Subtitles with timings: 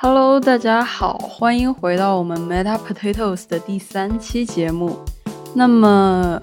[0.00, 4.96] Hello，大家好，欢迎回到我们 Meta Potatoes 的第三期节目。
[5.54, 6.40] 那么，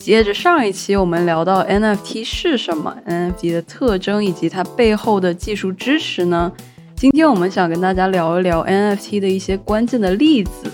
[0.00, 6.50] 接着上一期我们聊到 NFT 是什么，NFT 的特征以及它背后的技术支持呢？
[6.96, 10.68] 今天我们想跟大家聊一聊 NFT 的一些关键的例子，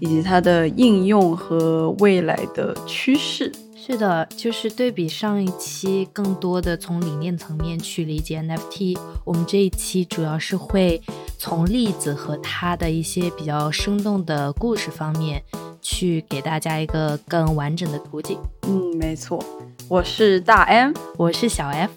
[0.00, 3.50] 以及它的应用和未来的趋势。
[3.90, 8.96] 是的，就是对比上一期，更多的从理念层面去理解 NFT。
[9.24, 11.02] 我们这一期主要是会
[11.36, 15.42] 从例子和它的一些比较生动的故事方面，
[15.82, 18.38] 去给大家一个更完整的图景。
[18.62, 19.44] 嗯，没错，
[19.88, 21.90] 我是大 M，我是小 F。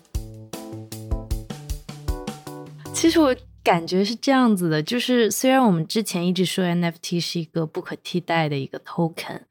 [2.91, 9.41] 其实我感觉是这样子的，就是虽然我们之前一直说 NFT 是一个不可替代的一个 token。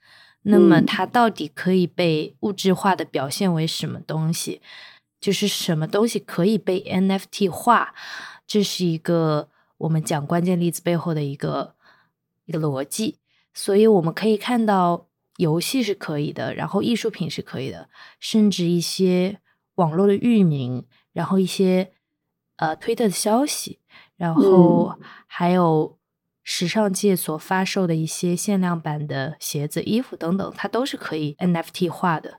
[0.45, 4.61] 那么它到底可以被物质化的表现为什么东西？
[5.21, 7.95] 就是什么东西可以被 NFT 化？
[8.47, 11.77] 这是一个我们讲关键例子背后的一个
[12.47, 13.19] 一个逻辑。
[13.55, 19.39] 所以我们可以看到，游戏是可以的，然后艺术品是可以的，甚至一些
[19.77, 21.93] 网络的域名，然后一些
[22.57, 23.79] 呃推特的消息，
[24.17, 25.97] 然后还有。
[26.43, 32.39] 时尚界所发售的一些限量版的鞋子、衣服等等，它都是可以 NFT 化的，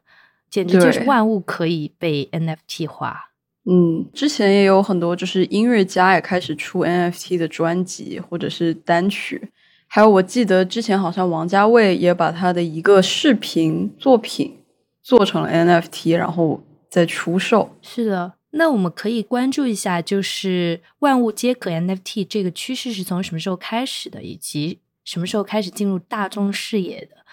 [0.50, 3.32] 简直就是万物可以被 NFT 化。
[3.66, 9.52] 嗯，之前也有很多就是音乐家也开始出 NFT 的专辑或者是单曲，
[9.88, 14.58] 还有我记得之前好像王家卫也把他的一个视频作品
[15.02, 17.78] 做成了 NFT，然后再出售。
[17.82, 18.34] 是的。
[18.56, 27.26] 那我们可以关注一下，就是万物皆可 NFT 这个趋势是从什么时候开始的，以及什么时候开始进入大众视野的？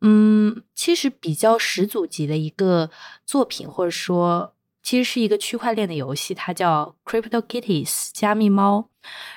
[0.00, 2.90] 嗯，其实比较始祖级的一个
[3.24, 8.88] 作品，或者说其实是一个区块链的游戏，它叫 Crypto Kitties 加密猫。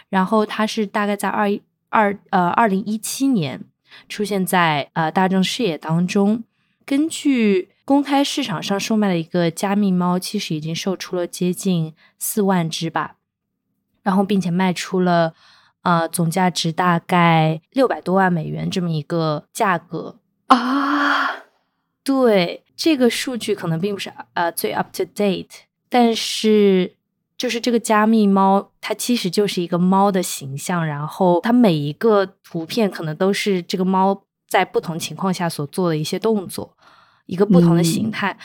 [0.10, 1.48] 然后它是大概在二
[1.90, 3.64] 二呃二零一七年
[4.10, 6.44] 出现在呃大众视野当中。
[6.86, 13.16] 根据公开市场上售卖的一个加密猫，其实已经售出了接近四万只吧，
[14.04, 15.34] 然后并且卖出了，
[15.84, 21.44] 呃，总价值大概六百多万美元这么一个价格啊。
[22.04, 26.96] 对，这个数据可能并不是呃最 up to date，但是
[27.38, 36.76] 就是这个加密猫，它其实就是一个猫的形象，然后它每一个图片可能都是这个猫在不同情况下所做的一些动作。
[37.28, 38.38] 一个不同的形态，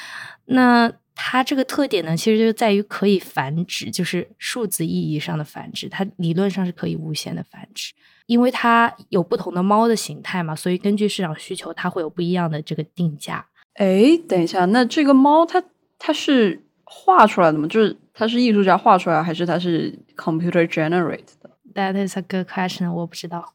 [0.44, 7.92] 那它这个特点呢，其实就在于可以繁殖，就是数字意义上的繁殖，它理论上是可以无限的繁殖，
[8.26, 13.44] 因为它有不同的猫的形态嘛，所以根据市场需求，它会有不一样的这个定价。
[13.74, 15.60] 哎，等一下，那这个猫它
[15.98, 17.66] 它是画出来的吗？
[17.66, 21.32] 就是它是艺术家画出来，还是它是 computer generate 的
[21.76, 23.54] ？That is a good question，我不知道。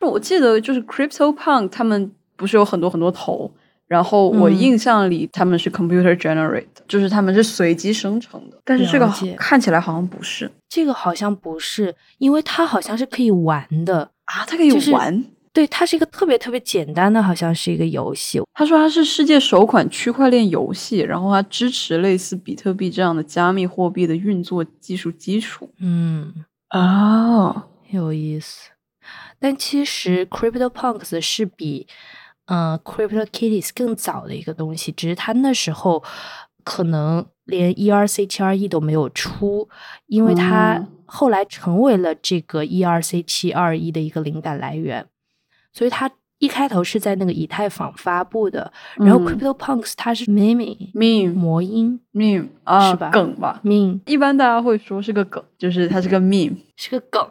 [0.00, 3.52] 我记得就是 Crypto Punk 他们不是有很多很多头。
[3.86, 8.58] 然后我印象里他们是 computer generate，就是他们是随机生成的。
[8.64, 15.24] 但是这个看起来好像不是，这个好像不是，因为它好像是可以玩的啊，它可以玩。
[15.52, 18.40] 对，它是一个特别特别简单的，好像是一个游戏。
[18.54, 25.70] 他说它是世界首款区块链游戏，然后它支持类似比特币这样的加密货币的运作技术基础。
[25.78, 26.32] 嗯
[26.68, 28.70] 啊，有意思。
[29.38, 31.86] 但其实 Crypto Punks 是比。
[32.46, 36.04] 嗯，Crypto Kitties 更早的一个东西，只是它那时候
[36.62, 39.66] 可能连 ERC 七二一都没有出，
[40.08, 45.06] 因为它后来成为了这个 ERC 七二一的一个灵感来源，
[45.72, 46.10] 所以它
[46.44, 48.70] 一开头是在那个以太坊发布的。
[48.96, 53.10] 然后 Crypto Punks 它是 meme meme 魔音 meme 啊，是吧？
[53.10, 57.26] 梗吧？meme 一般大家会说是个梗，就是它是个 meme，是个梗。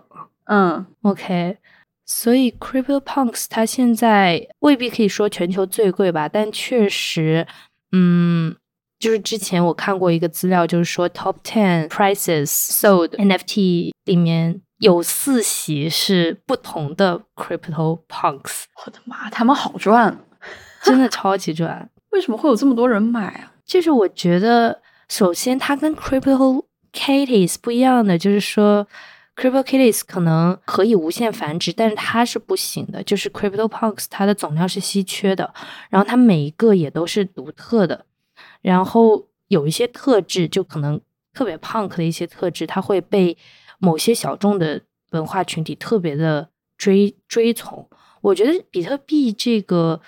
[0.45, 1.57] 嗯，OK。
[2.05, 7.47] 所以，Crypto Punks 它现在未必可以说全球最贵吧，但确实，
[7.93, 8.53] 嗯，
[8.99, 18.65] 就是之前我看过一个资料，就是说 Top Ten Prices Sold NFT 里面有四席是不同的 Crypto Punks。
[18.85, 20.19] 我的妈，他们好赚，
[20.83, 21.89] 真的超级赚！
[22.11, 23.53] 为什么会有这么多人买啊？
[23.65, 28.85] 就是我觉得，首先它跟 Crypto Kitties 不一样的，就是说。
[29.35, 33.01] Crypto Kitties 可能可以无限繁殖，但是它是不行的。
[33.01, 35.51] 就是 Crypto Punks 它的总量是稀缺的，
[35.89, 38.05] 然后它每一个也都是独特的，
[38.61, 41.01] 然后有一些特质就可能
[41.33, 43.35] 特别 Punk 的一些特质，它会被
[43.83, 44.81] 某些小众的
[45.11, 47.87] 文化群体特别的追追从。
[48.21, 50.01] 我觉得比特币这个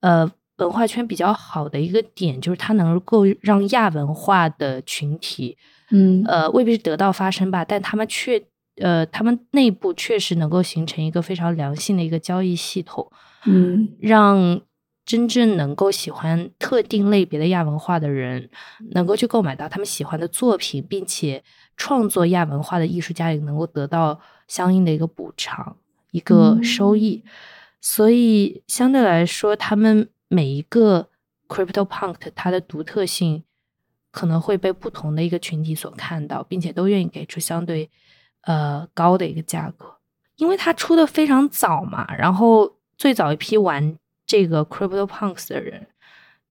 [0.00, 5.56] 呃文化圈比较好的一个点，就是它能够让亚文化的群体，
[5.90, 8.44] 嗯呃未必是得到发声吧，但他们确。
[8.82, 13.08] 呃，他们内部确实能够形成一个非常良性的一个交易系统，
[13.46, 14.60] 嗯，让
[15.06, 18.50] 真正能够喜欢特定类别的亚文化的人
[18.90, 21.44] 能够去购买到他们喜欢的作品，并且
[21.76, 25.76] 创作亚文化的艺术家也能够得到相应的一个补偿、
[26.10, 27.24] 一个收益。
[27.80, 31.08] 所以相对来说，他们每一个
[31.48, 33.44] Crypto Punk 它的独特性。
[34.16, 37.90] 可能会被不同的一个群体所看到，并且都愿意给出相对
[38.42, 39.96] 呃高的一个价格，
[40.36, 42.06] 因为它出的非常早嘛。
[42.14, 45.88] 然后最早一批玩这个 Crypto Punks 的人，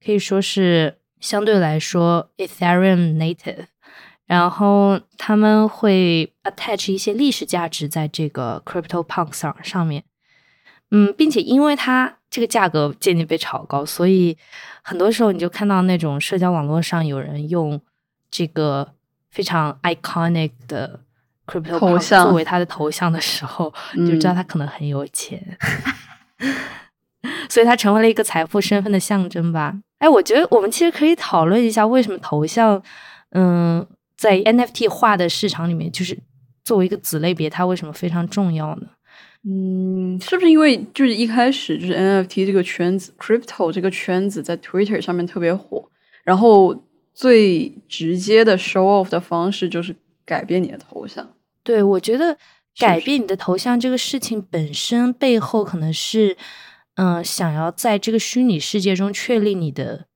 [0.04, 3.68] 可以说是相对来说 Ethereum native，
[4.26, 10.04] 然后他们会 attach 一些历史价值在这个 Crypto Punks 上上面，
[10.92, 14.38] 嗯，并且因为它这个价格渐渐被炒高，所以。
[14.86, 17.80] 很多时候，你就看到那种社交网络上有人用
[18.30, 18.96] 这个
[19.32, 21.00] 非常 iconic 的
[21.48, 25.58] crypto 头像作为他的头像的时候，你就知道他可能很有钱，
[27.48, 29.74] 所以他成为了一个财富身份的象征吧。
[30.00, 32.84] 哎，我觉得我们其实可以讨论一下，为什么头像，
[33.30, 33.88] 嗯，
[34.24, 36.18] 在 NFT 画的市场里面，就是
[36.64, 38.88] 作为一个子类别，它为什么非常重要呢？
[39.44, 45.90] 嗯，是不是因为就是一开始就是 NFT 这个圈子，crypto 这个圈子在 Twitter 上面特别火，
[46.24, 49.94] 然后最直接的 show off 的方式就是
[50.24, 51.34] 改变你的头像。
[51.62, 52.38] 对，我觉得
[52.80, 56.38] 改变你的头像这个事情本身背后可能是，
[56.96, 60.08] 嗯，想要在这个虚拟世界中确立你的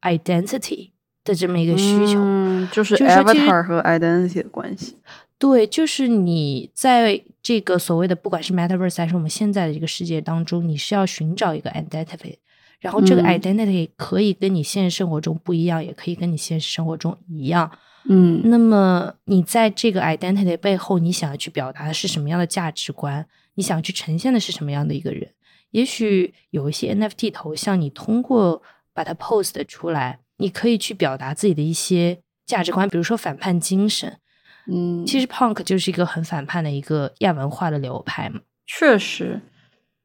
[0.00, 0.90] identity
[1.24, 4.96] 的这么一个需求，嗯，就是 avatar 和 identity 的关系。
[5.38, 12.36] 对，就是你在这个所谓的不管是 metaverse 还是我们现在的这个世界当中，你是要寻找一个 identity，
[12.78, 17.70] 然后这个 identity 可以跟你现实生活中不一样，也可以跟你现实生活中一样。
[18.08, 23.26] 嗯，那么你在这个 identity 背后，你想要去表达的是什么样的价值观？
[23.54, 25.28] 你想去呈现的是什么样的一个人？
[25.72, 34.18] 也许有一些 NFT 头像，你通过把它 post 出来，你可以去表达自己的一些价值观，比如说反叛精神。
[34.66, 38.40] 嗯，其实 Punk 就是一个很反叛的一个亚文化的流派嘛。
[38.66, 39.40] 确实，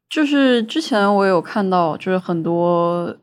[0.07, 3.17] 就是之前我有看到，就是很多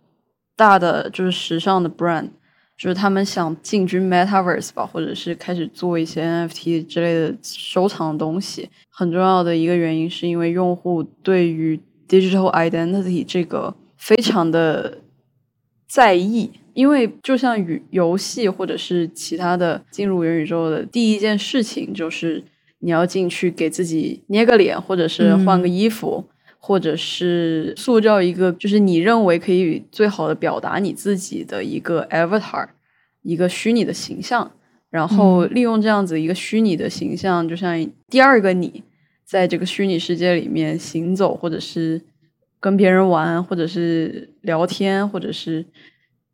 [0.56, 2.30] 大的就是时尚的 brand，
[2.76, 8.70] 就是他们想进军 Metaverse 吧，或者是开始做一些 NFT 之类的收藏东西。
[8.90, 14.98] 很重要的一个原因是因为用户对于 digital identity 这个非常的
[15.86, 16.50] 在意。
[16.74, 22.42] 因为就像与游戏或者是其他的进入元宇宙的第一件事情，就是
[22.80, 26.24] 你要进去给自己捏个脸，或者是换个衣服，
[26.58, 32.66] 或者是塑造一个就是你认为可以最好的表达你自己的一个 avatar，
[33.22, 34.50] 一个虚拟的形象，
[34.90, 38.82] 然后利用这样子一个虚拟的形象，就像第二个你
[39.24, 42.02] 在这个虚拟世界里面行走，或者是
[42.64, 45.66] 跟别人玩，或者是聊天，或者是。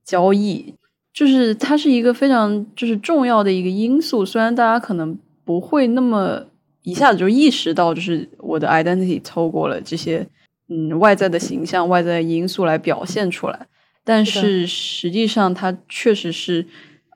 [0.02, 0.74] 交易
[1.14, 6.44] 就是它是一个非常就是重要的一个因素，虽然大家可能不会那么
[6.82, 10.26] 一下子就意识到，就是我的 identity 透过了这些
[10.68, 13.68] 嗯外在的形象、外在的因素来表现出来，
[14.02, 16.66] 但是实际上它确实是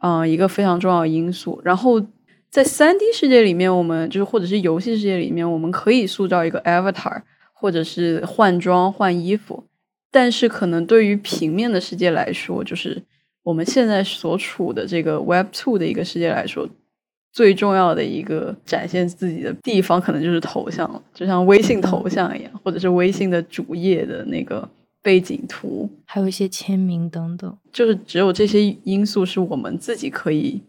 [0.00, 1.60] 嗯一个非常重要的因素。
[1.64, 2.00] 然后
[2.48, 7.22] 在三 D 世界里面，我们就是或者是游戏世界里面，我们可以塑造一个 avatar，
[7.64, 9.64] 或者是换装换衣服。
[10.10, 13.02] 但是，可能对于平面的世界来说，就是
[13.42, 16.68] 我们现在所处的这个 Web Two 的一个世界来说，
[17.32, 24.68] 最重要的一个展现自己的地方，可能就是头像了，就像微信头像一样，或者是微信的主页的那个
[25.00, 27.56] 背景图，还有一些签名等等。
[27.72, 30.60] 就是只有这些因素是我们自己可以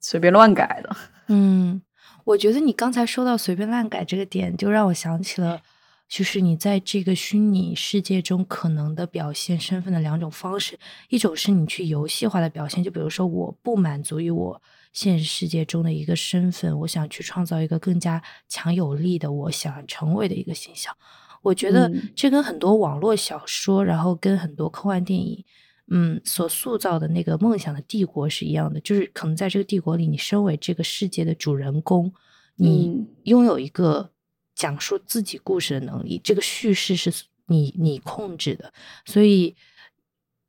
[0.00, 0.96] 随便乱改的。
[1.26, 1.82] 嗯，
[2.22, 5.60] 我觉得你刚才说到随便乱改这个点，就让我想起了。
[6.08, 10.78] 就是你在这个虚拟世界中可能的表现身份的两种方式，
[11.10, 14.62] 一种是你去游戏化的表现，就比如说我不满足于我
[14.94, 20.96] 现实世界中的一个身份，我想去创造一个更加强有力的我想成为的一个形象。
[21.42, 25.44] 我觉得这跟很多网络小说，然后跟很多科幻电影，
[25.88, 32.10] 嗯，所塑造的那个梦想的帝国是一样的，就是可能在这个帝国里，你身为这个世界的主人公，
[32.56, 34.10] 你拥有一个。
[34.58, 37.12] 讲述自己故事的能力，这个叙事是
[37.46, 38.72] 你你控制的，
[39.04, 39.54] 所以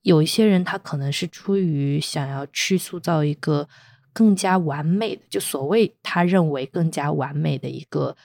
[0.02, 3.70] 有一些人他可能是出于想要去塑造一个
[4.12, 8.18] 更加完美的，就所谓他认为更加完美的一个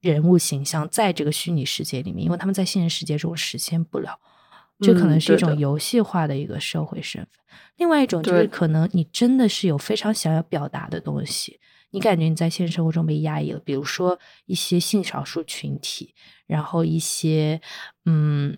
[0.00, 4.18] 人物形象，在这个虚拟世界里面，因为他们在现实世界中实现不了，
[4.80, 7.40] 这可能是一种游戏化的一个社会身份。
[7.76, 11.60] 另外一种就是可能你真的是有非常想要表达的东西。
[11.94, 16.14] 你感觉你在现实生活中被压抑了，比如说一些性少数群体，
[16.46, 17.60] 然后一些
[18.06, 18.56] 嗯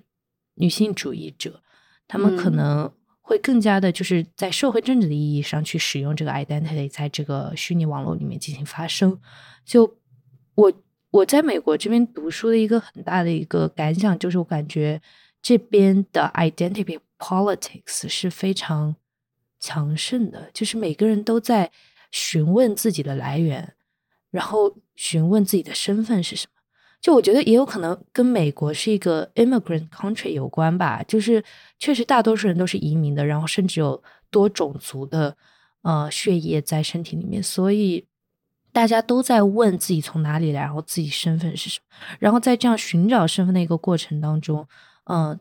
[0.54, 1.60] 女性主义者，
[2.06, 9.20] 他们可能会更加的，就是在社会政治的意义上去使用这个 identity，在这个虚拟网络里面进行发声。
[9.64, 9.98] 就
[10.54, 10.72] 我
[11.10, 15.02] 我在美国这边读书的一个很大的一个感想，就是我感觉
[15.42, 18.94] 这边的 identity politics 是非常
[19.58, 21.72] 强盛的，就是每个人都在。
[22.14, 23.74] 询问自己的来源，
[24.30, 26.62] 然后询问自己的身份是什么？
[27.00, 31.02] 就我觉得也有可能跟美国是一个 immigrant country 有关吧。
[31.08, 31.42] 就是
[31.76, 35.36] 确实大多数人都是移民的，然后甚至有多种族的
[35.82, 38.06] 呃血液在身体里面，所以
[38.70, 41.96] 大家都在问自己从哪里来，然后自己身份是什么。
[42.20, 44.64] 然后在这样寻找身份的一个过程当中，
[45.06, 45.40] 嗯，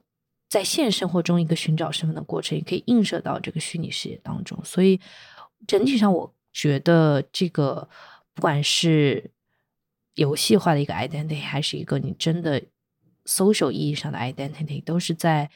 [0.49, 4.59] 在现实生活中一个寻找身份的过程，也可以映射到这个虚拟世界当中。
[4.65, 4.99] 所以
[5.67, 6.33] 整体上我。
[6.53, 7.89] 觉得这个
[8.33, 9.31] 不管是
[10.13, 12.61] 游戏化的一个 identity，还是一个你真的
[13.25, 15.49] social 意义上的 identity，都是在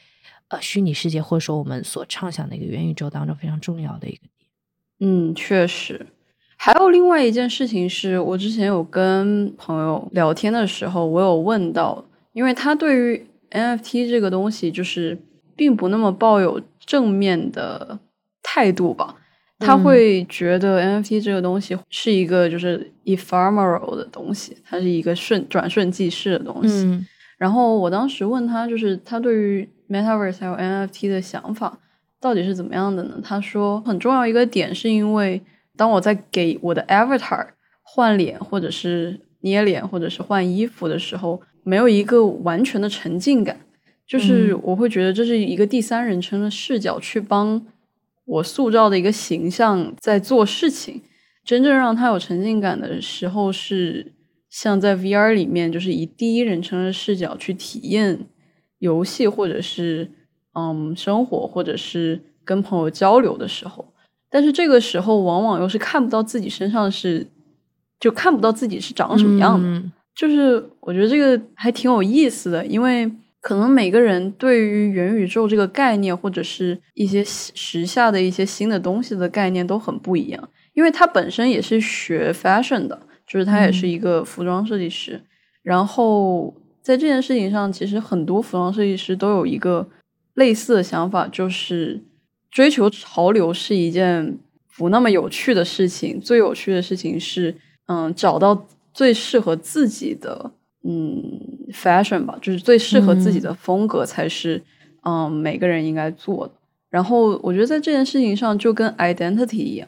[0.48, 4.48] 呃虚拟世界或者说我们所畅想的一个元宇宙当中非常重要的一个点。
[5.00, 6.08] 嗯，确实。
[6.56, 15.16] 还有另外一件事情是，我之前有跟朋友聊天的时候，我有问到，因为他对于 NFT 这个东西就是
[15.54, 18.00] 并不那么抱有正面的
[18.42, 19.14] 态度吧。
[19.58, 27.04] 他会觉得 NFT 这个东西是一个就是 ephemeral 的东西，它是一个瞬转瞬即逝的东西。
[27.36, 31.78] 然后我当时问他，就是他对于 Metaverse 还有 NFT 的想法
[32.20, 33.18] 到底是怎么样的呢？
[33.22, 35.42] 他说，很重要一个点是因为
[35.76, 37.46] 当我在给我的 Avatar
[37.82, 43.58] 换脸，或者是捏脸，或者是换衣服的时候，没有一个完全的沉浸感，
[44.06, 47.66] 就是我会觉得这是一个第三人称的视角去帮。
[48.28, 51.00] 我塑造的一个形象在做事情，
[51.42, 54.12] 真正让他有沉浸感的时候是
[54.50, 58.26] 像在 VR 里面，就是以第一人称的视角去体验
[58.80, 60.10] 游戏，或者是
[60.52, 63.94] 嗯生活，或者是跟朋友交流的时候。
[64.28, 67.26] 但是这个时候往往又是看不到自己身上是，
[67.98, 69.82] 就看不到自己是长什么样的。
[70.14, 73.10] 就是我觉得这个还挺有意思的，因为。
[73.40, 80.48] 可能每个人对于元宇宙这个概念，或者是一些时下的一些新的东西的概念都很不一样。
[80.74, 85.20] 因为他本身也是学 fashion 的，就是他也是一个服装设计师。
[85.62, 89.88] 然后在这件事情上，其实很多服装设计师都有一个
[90.34, 92.02] 类似的想法，就是
[92.50, 94.38] 追求潮流是一件
[94.76, 96.20] 不那么有趣的事情。
[96.20, 100.52] 最有趣的事情是，嗯，找到最适合自己的。
[100.90, 101.22] 嗯
[101.70, 104.62] ，fashion 吧，就是最适合自己的风格才是，
[105.04, 106.54] 嗯，每个人应该做的。
[106.88, 109.86] 然后我觉得在这件事情上就跟 identity 一样，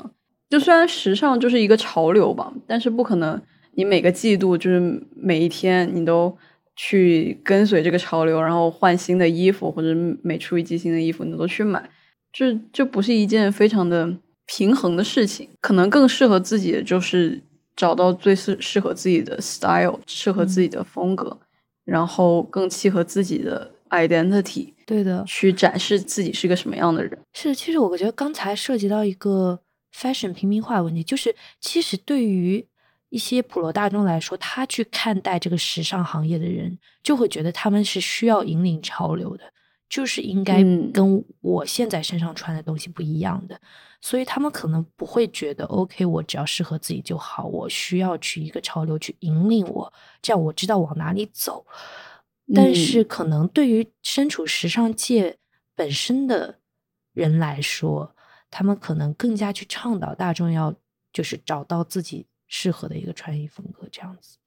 [0.50, 3.40] 就虽然时尚就是一个潮流吧，但是不可能
[3.76, 6.36] 你每个季度就是每一天你都
[6.76, 11.88] 去跟随这个潮流，然后换新的衣服或者每出一季新的衣服你都去买，
[12.30, 14.14] 这这不是一件非常的
[14.46, 15.48] 平衡的事情。
[15.62, 17.40] 可能更适合自己的就是。
[17.76, 21.38] 找到最适适合自己的 style，适合自己的风格，
[21.84, 27.18] 然后更契合自己的 identity，对的，去展示自己是个什么样的人。
[27.32, 29.60] 是，其实我觉得刚才涉及到一个
[29.94, 32.66] fashion 平民化问题，就是其实对于
[33.08, 39.44] 一些普罗大众来说，他去看待这个时尚行业的人，就会觉得他们是需要引领潮流的。
[39.88, 40.62] 就是应该
[40.92, 43.60] 跟我现在身上穿的东西不一样的，
[44.00, 47.44] 所以他们可能不会觉得 OK，我只要适合自己就好。
[47.44, 49.92] 我需要去一个潮流去引领我，
[50.22, 51.66] 这样我知道往哪里走。
[52.54, 55.36] 但是可能对于身处时尚界
[55.74, 56.58] 本身的
[57.12, 58.14] 人来说，
[58.50, 60.74] 他们可能更加去倡导大众要
[61.12, 64.38] 就是找到自己适合的一个穿衣风格，这样子。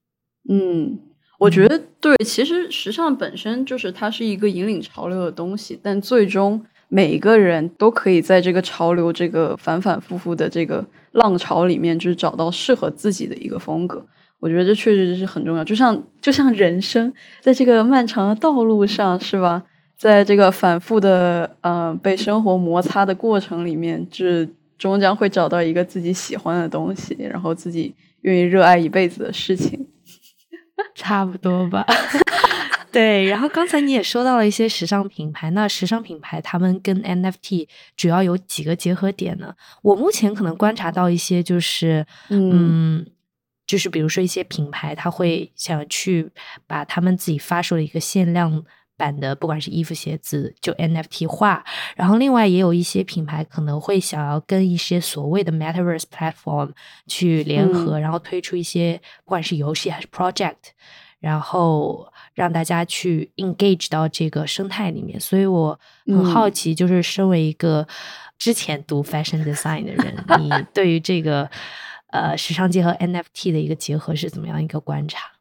[0.49, 0.99] 嗯。
[1.39, 14.05] 我觉得对，其实时尚本身就是它是一个引领潮流的东西，但最终每个人都可以在这个潮流这个反反复复的这个浪潮里面，就是找到适合自己的一个风格。
[14.39, 19.63] 我觉得这确实是很重要，就像就像人生在这个漫长的道路上，是吧？
[19.97, 24.47] 在这个反复的呃被生活摩擦的过程里面，就是
[24.77, 29.87] 终将会找到一个自己喜欢的东西，然后自己愿意热爱一辈子的事情。
[30.93, 31.83] 差不多吧，
[32.93, 33.25] 对。
[33.25, 39.53] 然后刚才你也说到了一些时尚品牌，那时尚品牌他们跟 NFT 主要有几个结合点呢？
[39.81, 43.05] 我目前可能观察到一些，就是嗯，
[43.67, 46.31] 就是比如说一些品牌，他会想去
[46.65, 48.63] 把他们自己发售的一个限量。
[48.95, 51.65] 版的，不管是衣服、鞋子，就 NFT 化。
[51.95, 56.71] 然后另外也有一些品牌可能会想要跟一些所谓的 Metaverse platform
[57.07, 60.57] 去联合，然后推出一些不管是游戏还是 project，
[61.23, 65.17] 然后让大家去 engage 到这个生态里面。
[65.17, 67.87] 所以我很好奇，就是身为一个
[68.37, 71.49] 之前读 fashion design 的人，你 对于这个
[72.07, 75.31] 呃时尚界和 NFT 的一个结合是怎么样一个观察？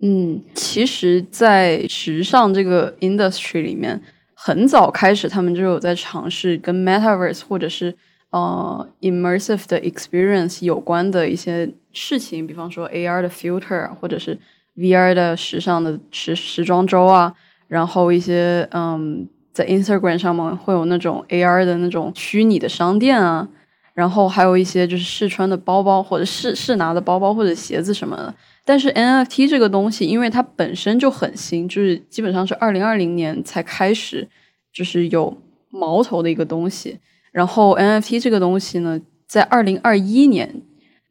[0.00, 4.02] 嗯，其实，在时尚这个 industry 里面，
[4.34, 7.96] 很早开始，他们就有在尝试跟 metaverse 或者是
[8.30, 14.36] 呃 immersive 的 experience 有关的一些事情，比方说 AR 的 filter，或者是
[14.76, 17.34] VR 的时尚的时时装周啊，
[17.68, 23.48] 然后一些嗯，在 Instagram 上面会有那种 AR 的那种虚拟的商店啊，
[23.94, 28.34] 然后还有一些就是试穿的包包，或者试试拿的包包或者鞋子什么的。
[28.64, 34.28] 但是 NFT 这个东西，因为它本身就很新，就是基本上是二零二零年才开始，
[34.72, 35.36] 就是有
[35.68, 37.00] 毛头的一个东西。
[37.32, 40.62] 然后 NFT 这个东西呢，在二零二一年，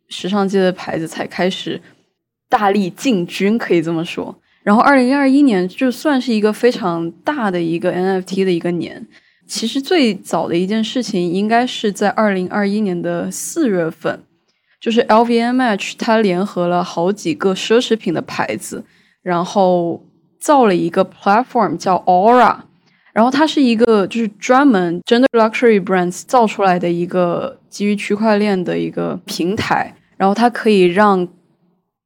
[0.08, 1.82] 时尚界的牌子才开始
[2.52, 4.38] 大力进军，可以这么说。
[4.62, 9.08] 然后二零二一年就算是一个非常大的一个 NFT 的一个年。
[9.48, 14.22] 其实最早的一件事情，应该是在二零二一年的四月份。
[14.80, 18.84] 就是 LVMH，它联合了好几个奢侈品的牌子，
[19.22, 20.04] 然后
[20.40, 22.58] 造了一个 platform 叫 Aura，
[23.14, 31.28] 然后它是一个就是专门针对 luxury brands 造出来的一个基于区块链的一个平台，然后它可以让，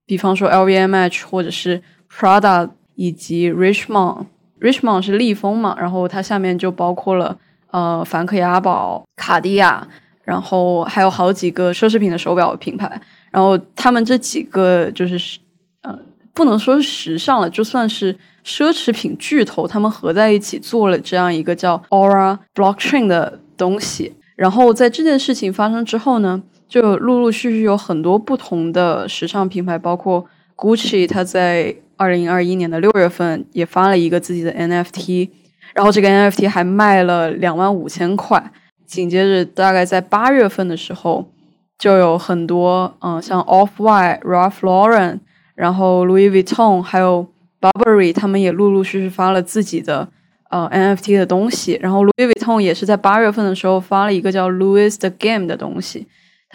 [0.05, 1.81] 比方说 LVMH 或者是
[2.11, 7.37] Prada 以及 Richmond，Richmond 是利丰嘛，然后它下面就包括了
[7.71, 9.87] 呃梵克雅宝、卡地亚。
[10.23, 15.37] 然后还有好几个奢侈品的手表品牌，然后他们这几个就是，
[15.83, 15.95] 呃，
[16.33, 18.11] 不能说是时尚了，就算是
[18.43, 24.15] 奢侈品巨头，他们合在一起做了这样一个叫 Aura Blockchain 的东西。
[24.35, 30.25] 然后在这件事情发生之后呢，就陆陆续续有很多不同的时尚品牌，包括
[30.55, 35.29] Gucci，它在二零二一年的六月份也发了一个自己的 NFT，
[35.73, 38.51] 然后这个 NFT 还卖了两万五千块。
[38.85, 41.31] 紧接着，大概在八月份的时候，
[41.77, 45.19] 就有很多嗯，像 Off White、Ralph Lauren，
[45.55, 47.27] 然后 Louis Vuitton，还有
[47.59, 50.07] Burberry，他们也陆陆续续发了自己的
[50.51, 51.79] 呃 NFT 的东西。
[51.81, 56.05] 然后 Louis Vuitton 也是在八月份的时候发了一个叫 Louis the Game 的东西，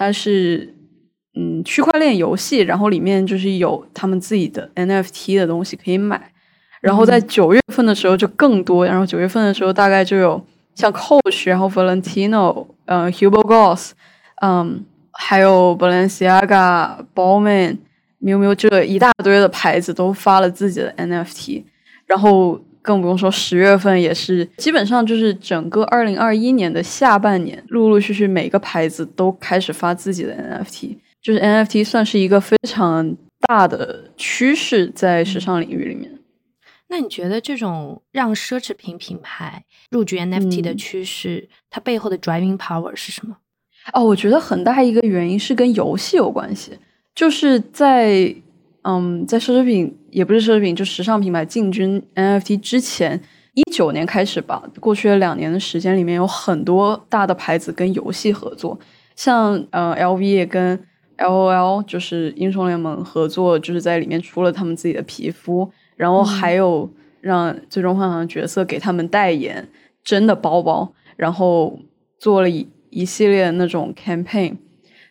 [0.00, 0.74] 它是
[1.34, 6.32] 嗯区块链游戏，然后里面就是有他们自己的 NFT 的东西可以买。
[6.80, 10.42] 然后在九月份的时候就更多，然后九月份的时候大概就有。
[10.72, 13.92] 像 Coach，然后 Valentino，呃，Hugo Boss，
[14.40, 14.82] 嗯，
[15.12, 17.76] 还有 Balenciaga、Balmain、
[18.22, 21.64] Miu Miu 这一大堆的牌子都发了自己的 NFT，
[22.06, 33.16] 然后更不用说十月份也是，基本上就是整个二零二一年的下半年，陆陆续续每个牌子都开始发自己的 NFT，就是 NFT 算是一个非常
[33.48, 36.18] 大的趋势在时尚领域里面。
[36.88, 43.36] 那你觉得这种让奢侈品品牌入局 NFT 的趋势，它背后的 driving power 是什么？
[43.92, 46.72] 哦，我觉得很大一个原因是跟游戏有关系。
[47.14, 48.34] 就是在
[48.82, 53.20] 嗯，在奢侈品也不是奢侈品，就时尚品牌进军 NFT 之前，
[53.54, 58.78] 一九年开始吧，过去的两年的时间里面，有很多大的牌子跟游戏合作，
[59.14, 60.78] 像呃 LV 也跟
[61.18, 65.70] LOL 就是英雄联盟合作，就是在里面出了他们自己的皮肤。
[65.96, 66.90] 然后还有
[67.20, 69.68] 让最终幻想的角色给他们代言
[70.02, 71.78] 真的包包，然后
[72.18, 74.56] 做了一一系列那种 campaign，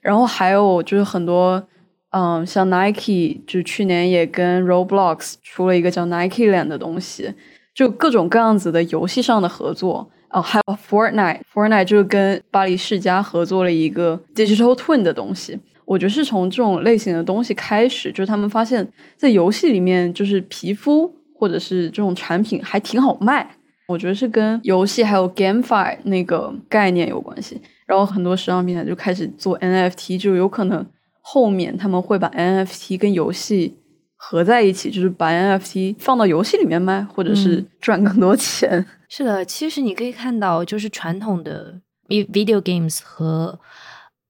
[0.01, 1.63] 然后还有就是很多，
[2.11, 7.33] 嗯，像 Nike 就去年也跟 Roblox 出了一个叫 Nike Land 的东西，
[7.73, 15.59] 就各种各样子的游戏上的合作哦，还有 Fortnite，Fortnite 就跟巴黎世家合作了一个 Digital Twin 的东西。
[15.85, 23.55] 我觉得是从这种类型的东西开始，就是他们发现，在游戏里面，就是皮肤或者是这种产品还挺好卖。
[23.87, 27.59] 我觉得是跟游戏还有 GameFi 那个概念有关系。
[27.87, 30.85] 然后很多时尚品牌就开始做 NFT，就有可能
[31.31, 33.77] 后面他们会把 NFT 跟游戏
[34.15, 38.83] 合在一起，就是把 NFT 放到游戏里面卖，或者是赚更多钱。
[39.07, 43.59] 是的，其实你可以看到，就是传统的 video games 和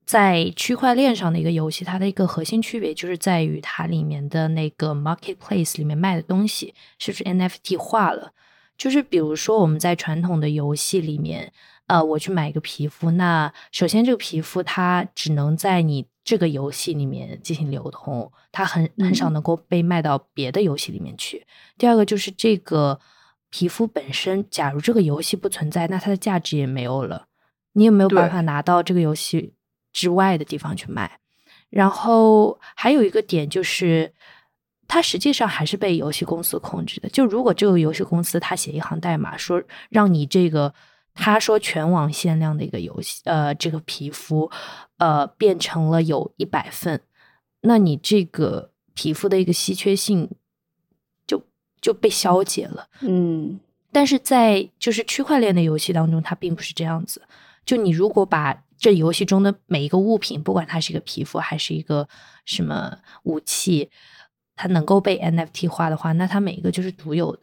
[0.06, 8.34] 在区块链上的一个游戏，它的一个核心区别就是在于它里面的那个 marketplace 里面卖的东西是不是 NFT 化了。
[8.78, 11.54] 就是比如说我们在传统的游戏里面，
[11.88, 21.44] 呃，我去买一个皮肤，那首先这个皮肤它只能在你这个游戏里面进行流通，它很很少能够被卖到别的游戏里面去。
[21.76, 23.00] 第二个就是这个
[23.50, 27.26] 皮肤本身，假如这个游戏不存在，那它的价值也没有了。
[27.74, 29.56] 你也没有办法拿到这个游戏
[29.92, 31.20] 之外的地方去卖？
[31.72, 34.14] 然后还有一个点就是，
[34.88, 37.10] 它实际上还是被游戏公司控制的。
[37.10, 40.76] 就如果这个游戏公司它写一行代码说让你这个，
[41.20, 44.50] 他说全网限量的一个游戏，呃，这个皮肤，
[44.98, 47.02] 呃，变成了有一百份，
[47.62, 50.30] 那你这个皮肤的一个稀缺性
[51.28, 51.44] 就
[51.82, 52.88] 就被消解了。
[53.02, 53.60] 嗯，
[53.92, 57.22] 但是在就是区块链的游戏当中，它并不是这样子。
[57.66, 62.08] 就你如果把这游戏中的每一个物品，不管它是一个皮肤还是一个
[62.46, 63.92] 什么武器，
[64.56, 67.42] 它能够被 NFT 化的话，那它每一个就是独有的，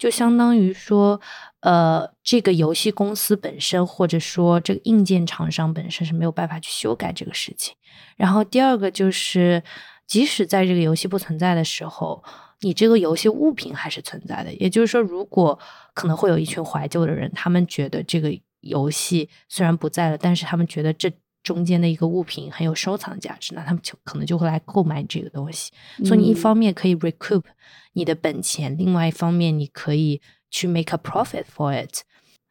[0.00, 1.20] 就相当于说，
[1.60, 7.74] 呃，这个游戏公司本身或者说这个硬件厂商本身是没有办法去修改这个事情。
[8.16, 9.62] 然后第二个就是，
[10.06, 12.24] 即使在这个游戏不存在的时候，
[12.60, 14.52] 你这个游戏物品还是存在的。
[14.54, 15.58] 也就是说，如果
[15.92, 18.32] 可能会有一群怀旧的人，他们觉得这个。
[18.62, 21.10] 游戏虽然不在了，但是他们觉得这
[21.50, 25.72] 中间的一个物品很有收藏价值，那他们就可能就会来购买这个东西。
[26.04, 27.42] 所以你一方面可以 recoup
[27.94, 32.02] 你的本钱，另外一方面你可以去 make a profit for it。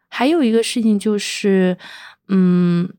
[0.09, 1.77] 还有一个事情就是，
[2.27, 2.93] 嗯，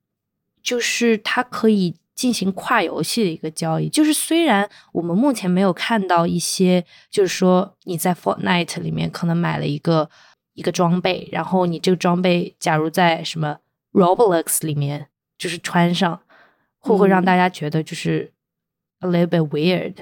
[0.62, 3.90] 就是它可以进行跨游戏的一个交易。
[3.90, 10.08] 就是虽然我们目前没有看到一些，就是说你在 Fortnite 里面可能买了一个。
[10.54, 13.58] 一个装备，然后你这个装备，假如在什么
[13.92, 15.06] Roblox 里面，
[15.40, 16.20] 就是穿上，
[16.78, 18.30] 会不会让大家觉得就是
[18.98, 19.94] a little bit weird？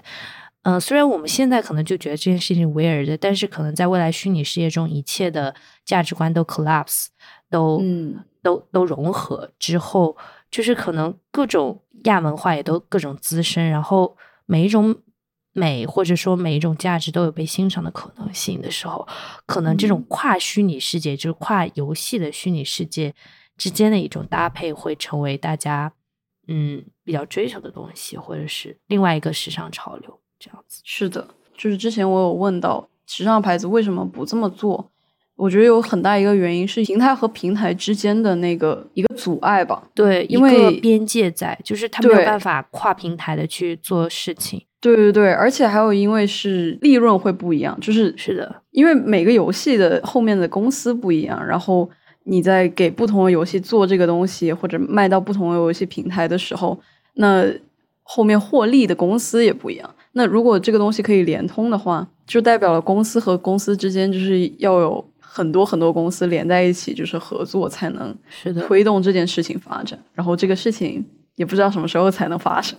[0.62, 7.07] 嗯，虽然我们现在可能就觉得这件事情 weird，但是可能在未来虚拟世界中，一切的价值观都 collapse，
[7.48, 10.16] 都嗯都都融合之后，
[10.51, 14.96] 就是可能各种亚文化也都各种滋生，然后每一种。
[15.55, 19.09] 美或者说每一种价值都有被欣赏的可能性的时候，
[19.44, 23.12] 可能这种跨虚拟世界，就是跨游戏的虚拟世界
[23.59, 25.92] 之间的一种搭配，会成为大家
[26.47, 30.81] 嗯比较追求的东西，或者是另外一个时尚潮流这样子。
[30.85, 34.90] 是的，就是之前我有问到时尚牌子为什么不这么做，
[35.37, 39.88] 我觉得有很大一个原因是平台和平台之间的那个一个阻碍吧。
[39.94, 44.64] 对，因为边界在，就是他没有办法跨平台的去做事情。
[44.81, 51.90] 对对对，而且还有因为是利润会不一样，就是是的，因为每个游戏的后面的公司不一样，然后
[52.31, 56.79] 你在给不同的游戏做这个东西或者卖到不同的游戏平台的时候，
[57.14, 57.47] 那
[58.03, 59.95] 后面获利的公司也不一样。
[60.12, 69.99] 那如果这个东西可以连通的话，就代表了公司和公司之间就是要有很多很多公司连在一起，就是合作才能是的推动这件事情发展。
[70.12, 71.05] 然后这个事情
[71.37, 72.77] 也不知道什么时候才能发生。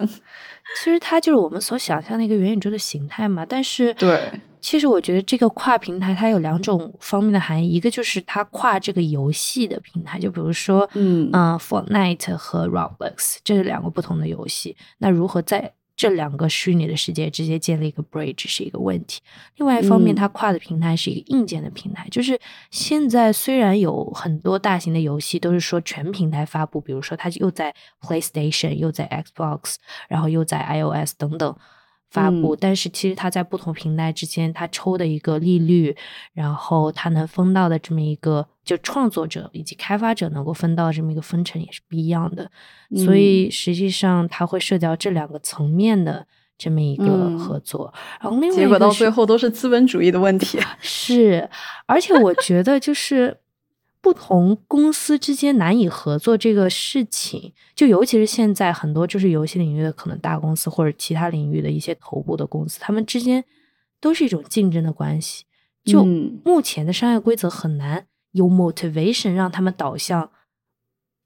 [0.77, 11.29] 其实它就是我们所想象的一个元宇宙的形态嘛，但是对，其实我觉得这个跨平台它有两种方面的含义，一个就是它跨这个游戏的平台，就比如说，嗯。
[11.33, 19.19] 嗯，Fortnite 和 Roblox 这是两个不同的游戏，那如何在这两个虚拟的世界直接建立一个 bridge 是一个问题。
[19.57, 22.39] 另外一方面，它跨的平台是一个硬件的平台，就是
[22.71, 29.75] 现在虽然有很多大型的游戏都是说全平台发布，比如说它又在 PlayStation，又在 Xbox，
[30.07, 31.53] 然后又在 iOS 等等。
[32.09, 35.95] 发布，但是其实它在不同平台之间，它抽的一个利率，
[36.33, 42.49] 然后它能分到的这么一个，就创作者以及开发者能够分到这么一个分成也是不一样的，
[43.05, 46.25] 所以实际上它会涉及到这两个层面的
[46.57, 51.49] 这么一个合作，然后另外结果到最后都是资本主义的问题， 是，
[51.85, 53.37] 而且我觉得就是。
[54.01, 63.43] 不同公司之间难以合作这个事情，就尤其是现在很多就是游戏领域的可能大公司或者其他领域的一些头部的公司，他们之间
[63.99, 65.43] 都是一种竞争的关系。
[65.83, 66.05] 就
[66.45, 70.31] 目前的商业规则很难有 motivation 让他们导向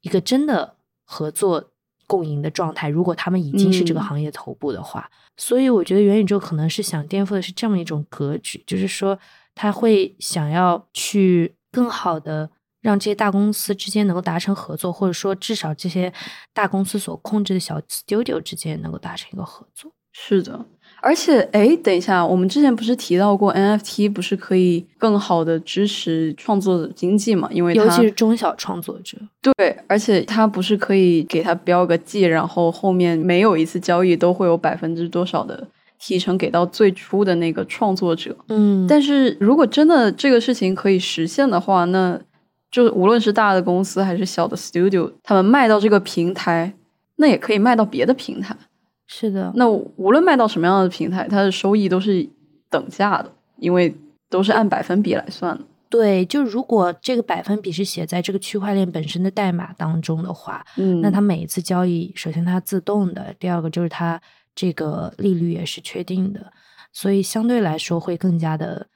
[0.00, 1.70] 一个真的合作
[2.08, 2.88] 共赢的状态。
[2.88, 9.16] 如果他们已经是这个行业头部的话，所以我觉得元宇宙可能是想颠覆的是这么一种格局，就是说
[9.54, 12.50] 他会想要去更好的。
[12.84, 16.12] 让这些大公司之间能够达成合作，或者说至少这些
[16.52, 19.90] 大公司所控制的小 studio 之间能够达成一个合作。
[20.12, 20.66] 是的，
[21.00, 27.48] 而且哎，等一下，我们之前不是提到过 NFT 不是可以更好的支持创作者经济嘛？
[27.50, 29.16] 因为尤其是中小创作者。
[29.40, 35.66] 对，而且它不是可以给他标个记，然后后面没有一次交易都会有百分之多少的
[35.98, 38.36] 提成给到最初的那个创作者。
[38.48, 42.20] 嗯，但是如果真的这个事情可以实现的话，那
[42.74, 46.74] 就无论是大的公司还是小的 studio，他们卖到这个平台，
[47.14, 48.56] 那也可以卖到别的平台。
[49.06, 52.28] 是的，那无论卖到什么样的平台，它的收益都是
[52.68, 53.94] 等价的，因为
[54.28, 55.64] 都是按百分比来算的。
[55.88, 64.20] 对，就如果这个百分比是写在这个区块链本身的代码当中的话，嗯，那它每一次交易，首先它自动的，第二个就是它
[64.52, 66.52] 这个利率也是确定的，
[66.92, 68.88] 所以相对来说会更加的，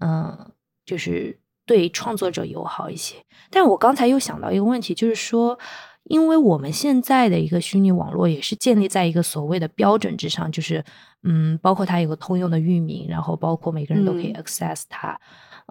[0.00, 0.50] 嗯，
[0.86, 3.16] 就是对创作者友好一些。
[3.50, 5.58] 但我刚才又想到一个问题，就是说，
[6.04, 10.84] 因为我们现在的一个虚拟网络也是建立在一个所谓的标准之上，就是
[11.24, 15.20] 嗯，包括它有个通用的域名，然后包括每个人都可以 access 它。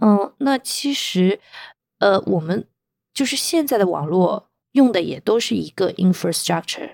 [0.01, 1.39] 嗯，那其实，
[1.99, 2.67] 呃，我们
[3.13, 6.91] 就是现在的网络用的也都是一个 infrastructure。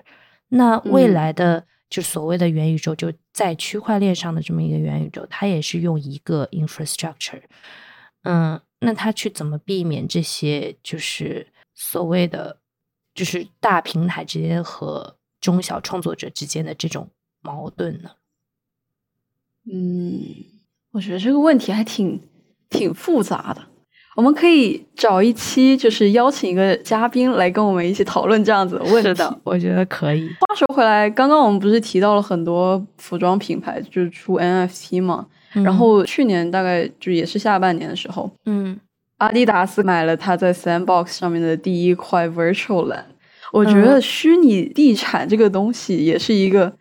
[0.50, 7.42] 那未来的就所谓的元宇宙，就在区块链上的这么一个元宇宙，它也是用一个 infrastructure。
[8.22, 12.58] 嗯，那他去怎么避免这些就是所谓的
[13.14, 17.08] 就是大平台之间和中小创作者之间的这种
[17.40, 18.10] 矛盾呢？
[19.72, 20.22] 嗯，
[20.92, 22.20] 我觉得这个问题还挺。
[22.72, 23.62] 挺复杂的，
[24.16, 29.10] 我们可以找一期，就是邀请一个嘉宾来跟我们一起讨论这样子的问题。
[29.10, 30.26] 是的，我觉得可以。
[30.40, 35.26] 话说回来，刚刚我们不是提到了很多服装品牌就是出 NFT 嘛？
[35.52, 38.78] 然后去年大概就也是下半年的时候，嗯，
[39.18, 43.04] 阿迪达斯买了他在 Sandbox 上面的第一块 Virtual Land。
[43.52, 46.74] 我觉得虚拟地产这个东西也是一个。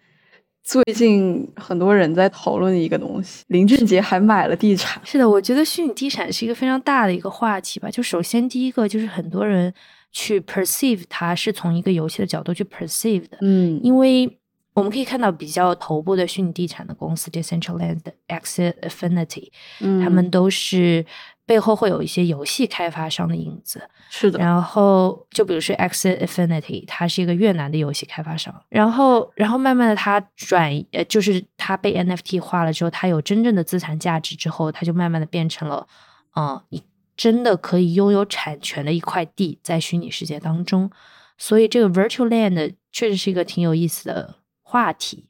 [0.64, 5.02] 最近很多人在讨论的一个东西，林俊杰还买了地产。
[5.04, 7.90] 是的，我觉得虚拟地产是一个非常大的一个话题吧。
[7.90, 9.74] 就首先第一个就是很多人
[10.12, 14.40] 去 perceive 它是从一个游戏的角度去 perceive 的，嗯，因为
[14.74, 21.06] 我们可以看到比较头部的虚拟地产的公司，Decentraland、Axie Infinity，他们都是。
[21.44, 24.40] 背后会有一些游戏开发商的影子，是的。
[24.40, 28.56] 然后就比如说 X Infinity，它是一个越南的游戏开发商。
[28.70, 35.86] 然后，然后慢慢的，它转呃，就是它被 NFT 化了之后，它有真正的资产价值之后，它就慢慢的变成了，
[36.38, 36.82] 嗯，你
[37.18, 40.90] 真的可以拥有产权的一块地在虚拟世界当中。
[41.38, 44.36] 所以这个 Virtual Land 确实是一个挺有意思的
[44.72, 45.26] 话题。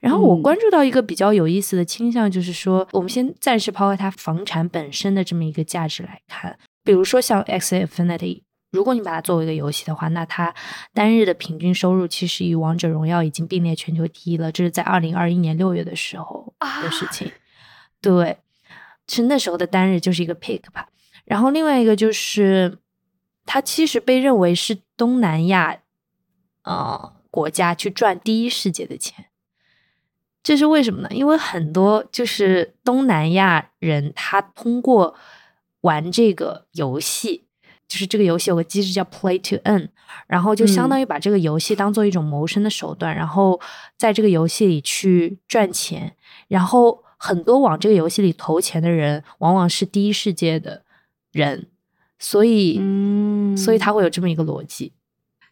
[0.00, 10.54] 然后我关注到一个比较有意思的倾向，就是说，我们先暂时抛开它房产本身的这么一个价值来看，比如说像 X Infinity，如果你把它作为一个游戏的话，那它
[10.94, 17.32] 单日的平均收入其实与王者荣耀已经并列全球第一了，这是在二零二一年六月的时候的事情。
[18.00, 18.38] 对，
[19.08, 20.88] 是那时候的单日就是一个 pick 吧。
[21.24, 22.78] 然后另外一个就是，
[23.44, 25.78] 它其实被认为是东南亚
[26.62, 29.26] 呃国家去赚第一世界的钱。
[30.42, 31.08] 这是为什么呢？
[31.10, 35.14] 因为很多就是东南亚人，他通过
[35.82, 37.44] 玩这个游戏，
[37.86, 39.88] 就是这个游戏有个机制叫 Play to Earn，
[40.26, 43.60] 然后就相当于把这个游戏当做一种谋生的手段，然后
[43.98, 46.16] 在这个游戏里去赚钱。
[46.48, 50.84] 然后很多往这个游戏里投钱的人，往往是第一世界的
[51.32, 51.66] 人，
[52.18, 54.92] 所以，嗯，所以他会有这么一个逻辑。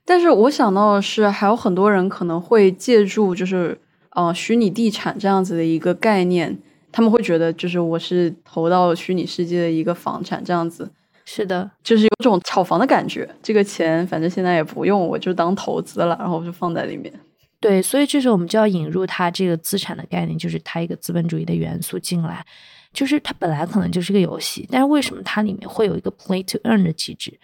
[0.05, 3.79] 但是我想到的是，还有很多人可能会借助就是。
[4.17, 6.57] 呃，虚拟地产这样子的一个概念，
[6.93, 10.88] 他们会觉得就是我是投到虚拟世界的一个房产这样子，
[11.25, 13.29] 是的，就是有种炒房的感觉。
[13.43, 17.12] 这个钱反正现在也不用，我就当投资了，然后就放在里面。
[17.59, 22.47] 对，所以这时候我们就要引入它这个资产的概念，就是它一个资本主义的元素进来。
[22.93, 27.37] 就是它本来可能就是个游戏，但是为什么它里面会有一个 play to earn 的机制？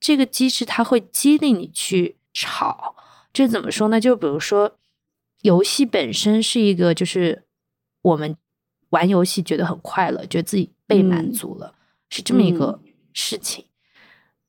[0.00, 2.96] 这个机制它会激励你去炒。
[3.32, 4.00] 这怎么说呢？
[4.00, 4.76] 就比如说。
[5.42, 7.44] 游戏本身是一个，就是
[8.02, 8.36] 我们
[8.90, 11.74] 玩游戏觉得很快乐，觉得自己被满足了，
[12.10, 12.78] 是这么一个
[13.14, 13.64] 事情。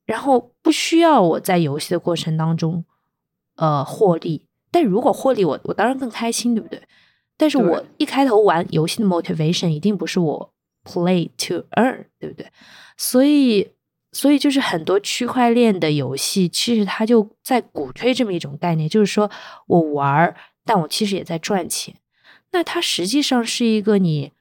[0.03, 2.83] 然后不需要我在游戏的过程当中，
[3.55, 4.47] 呃，获利。
[4.69, 6.81] 但如果获利，我我当然更开心，对不对？
[7.37, 12.51] 但是我一开头玩游戏的 motivation 一定不是我 play to earn，对不对？
[12.97, 13.71] 所以，
[14.11, 19.29] 所以就是很多区块链的游戏，其实它就在鼓吹这么一种概念，就是说
[19.67, 20.35] 我玩儿。
[20.63, 21.95] 但我其实也在赚钱，
[22.51, 24.31] 那它实际上是一个你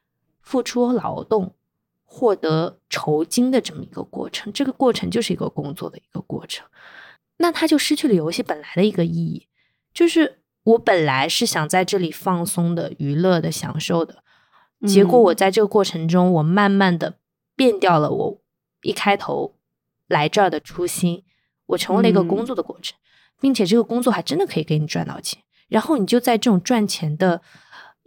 [0.43, 1.55] 付出劳动
[2.05, 6.67] 获得酬金的这么一个过程，这个过程就是一个工作的一个过程，
[7.39, 9.47] 那它就失去了游戏本来的一个意义，
[9.95, 14.23] 就是我本来是想在这里放松的、娱乐的、享受的，
[14.87, 17.15] 结果我在这个过程中，我慢慢的
[17.57, 18.41] 变掉了我
[18.83, 19.55] 一开头
[20.11, 21.23] 来这儿的初心，
[21.66, 22.99] 我成为了一个工作的过程，
[23.40, 25.40] 并且这个工作还真的可以给你赚到钱。
[25.68, 27.40] 然后你就在这种赚钱的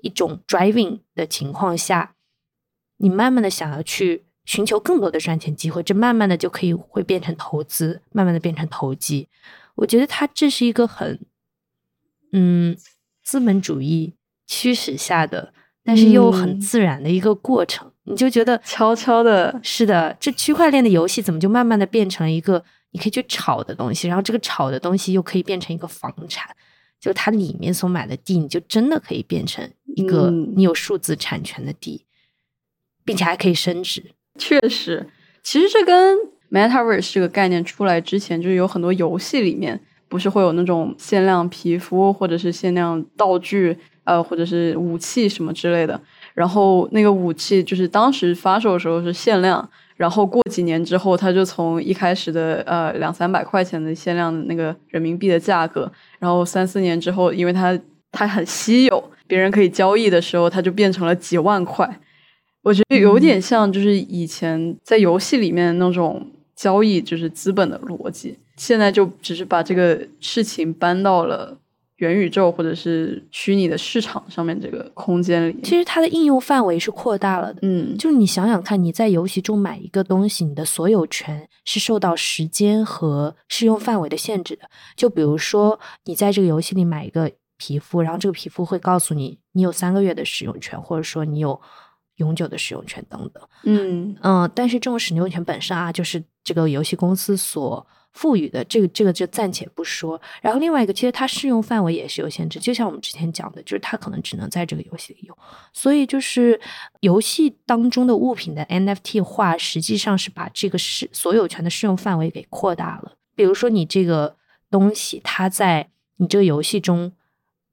[0.02, 2.16] 一种 driving 的情况下，
[2.98, 9.30] 你慢慢的想要去寻求更多的赚钱机会，这慢慢的就可以会变成投资，慢慢的变成投机。
[9.76, 11.26] 我觉得它这是一个很，
[12.34, 12.78] 嗯，
[13.24, 15.54] 资本主义驱使下的，
[15.86, 17.93] 但是又很自然的一个过程。
[18.06, 26.54] 你就觉得悄悄的，是的，这区块链的游戏怎么就慢慢的变成了一个你可以去炒的东西，然后这个炒的东西又可以变成一个房产，
[27.00, 32.06] 就它里面所买的地，你就真的可以变成一个你有数字产权的地，
[33.06, 34.04] 并且还可以升值。
[34.38, 35.10] 确实，
[35.42, 36.18] 其实这跟
[36.52, 46.00] Metaverse 这个概念出来之前，就是有很多游戏里面不是会有那种限量皮肤或者是限量道具，呃，或者是武器什么之类的。
[46.34, 57.80] 然后那个武器就是当时发售的时候是限量，然后过几年之后，它就从一开始的呃两三百块钱的限量的那个人民币的价格，然后三四年之后，因为它
[58.12, 62.00] 它很稀有，别人可以交易的时候，它就变成了几万块。
[62.64, 71.58] 我觉得有点像就是以前在游戏里面那种交易，就是资本的逻辑，现在就只是把这个事情搬到了。
[71.98, 77.60] 元宇宙或者是虚拟的市场上面这个空间里，其实它的应用范围是扩大了的。
[77.62, 84.70] 嗯，就是你想想看，你在游戏中买一个东西，你的所有权是受到时间和适用范围的限制的。
[84.96, 91.62] 就比如说，你在这个游戏里买一个皮肤，然后这个皮肤会告诉你，你有三个月的使用权，或者说你有
[92.16, 93.44] 永久的使用权等等。
[93.64, 97.86] 嗯嗯，但是这种使用权本身啊，就是这个游戏公司所。
[98.14, 105.38] 赋予的这个这个就暂且不说，然后另外一个其实它适用范围也是有限制，就像我们之前讲的，就是它可能只能在这个游戏里用，
[105.74, 106.62] 所以就是
[107.02, 113.14] 游戏当中的物品的 NFT 化，实际上是把这个是所有权的适用范围给扩大了。
[113.36, 114.36] 比如说你这个
[114.70, 117.12] 东西，它在你这个游戏中，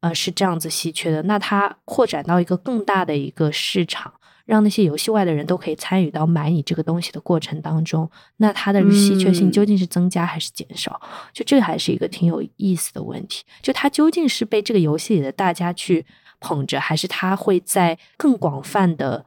[0.01, 4.15] 呃是这样子稀缺的，那它扩展到一个更大的一个市场。
[4.47, 11.01] 让那些游戏外的人都可以参与到买你这个东西的过程当中，那它的稀缺性究竟是增加还是减少？
[11.33, 13.45] 就这个还是一个挺有意思的问题。
[13.63, 16.05] 就它究竟是被这个游戏里的大家去
[16.41, 19.25] 捧着，还是它会在更广泛的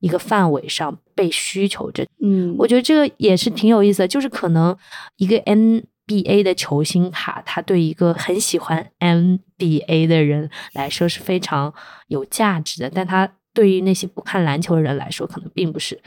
[0.00, 2.06] 一个范围上被需求着？
[2.20, 4.08] 嗯，我觉得这个也是挺有意思的。
[4.08, 4.76] 就是可能
[5.16, 11.72] 一个 NBA 的球星卡，它对一个很喜欢 NBA 的人来说是非常
[12.08, 13.32] 有价值的，但它。
[13.56, 15.98] 对于那些不看篮球的人来说，可能并不是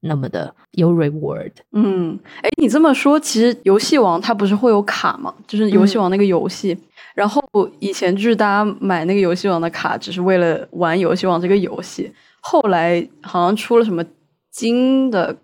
[0.00, 1.52] 那么的有 reward。
[1.70, 5.32] 嗯，哎，你这么说，其实游戏王它不是会有卡吗？
[5.46, 6.76] 就是游戏王那个游戏，
[7.14, 7.40] 然后
[7.78, 12.12] 以前就是大家买那个游戏王的卡，只是为了玩游戏王这个游戏。
[12.40, 14.04] 后来好像出了什么
[14.50, 15.36] 金的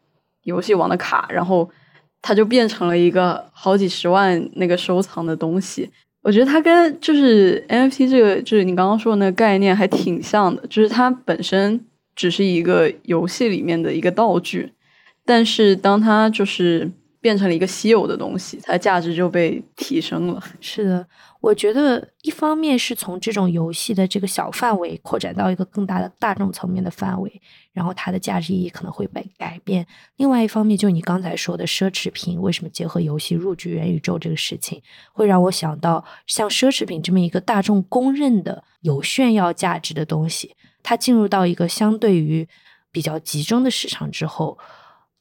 [0.42, 1.70] 游戏王的卡，然后
[2.20, 5.88] 它就变成了一个好几十万那个收藏的东西。
[6.22, 14.72] 我觉得它跟就是 NFT 这个，就是你刚刚说的那个概念还挺像的，就是它本身只是一个游戏里面的一个道具，
[15.24, 20.42] 但是当它就是变成了一个稀有的东西，它的价值就被提升了。
[20.60, 21.06] 是的。
[21.42, 29.84] 我觉得一方面是从这种游戏的这个小范围扩展到一个更大的大众层面的范围，然后它的价值意义可能会被改变。
[30.16, 34.80] 另外一方面，就你刚才说的奢侈品为什么结合游戏入局元宇宙这个事情，
[35.12, 42.48] 会让我想到像奢侈品这么一个大众公认的有炫耀价值的东西，它进入到一个相对于
[42.92, 44.56] 比较集中的市场之后，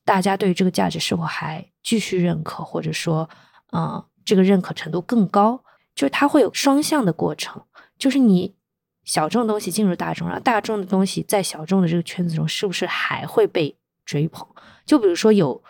[0.06, 3.28] 大家对于这个价值是否还继续认可，或者说，
[3.74, 5.64] 嗯，这个认可程度更高？
[5.96, 7.64] 就是它会有双向的过程，
[7.98, 8.56] 就是你
[9.04, 13.76] 小众东西进入大众，然后大众的东西在小众的这个圈子中，是不是还会被
[14.06, 14.48] 追捧？
[14.86, 15.64] 就比如说有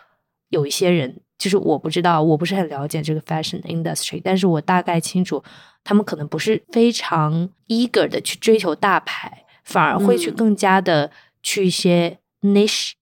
[0.48, 5.42] 有一些人，就是我不知道，我不是很了解这个 fashion industry，但是我大概清楚，
[5.82, 11.10] 他们可能不是非常 eager 的去追求大牌，反而会去更加的
[11.42, 12.92] 去一些 niche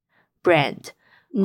[0.43, 0.79] brand，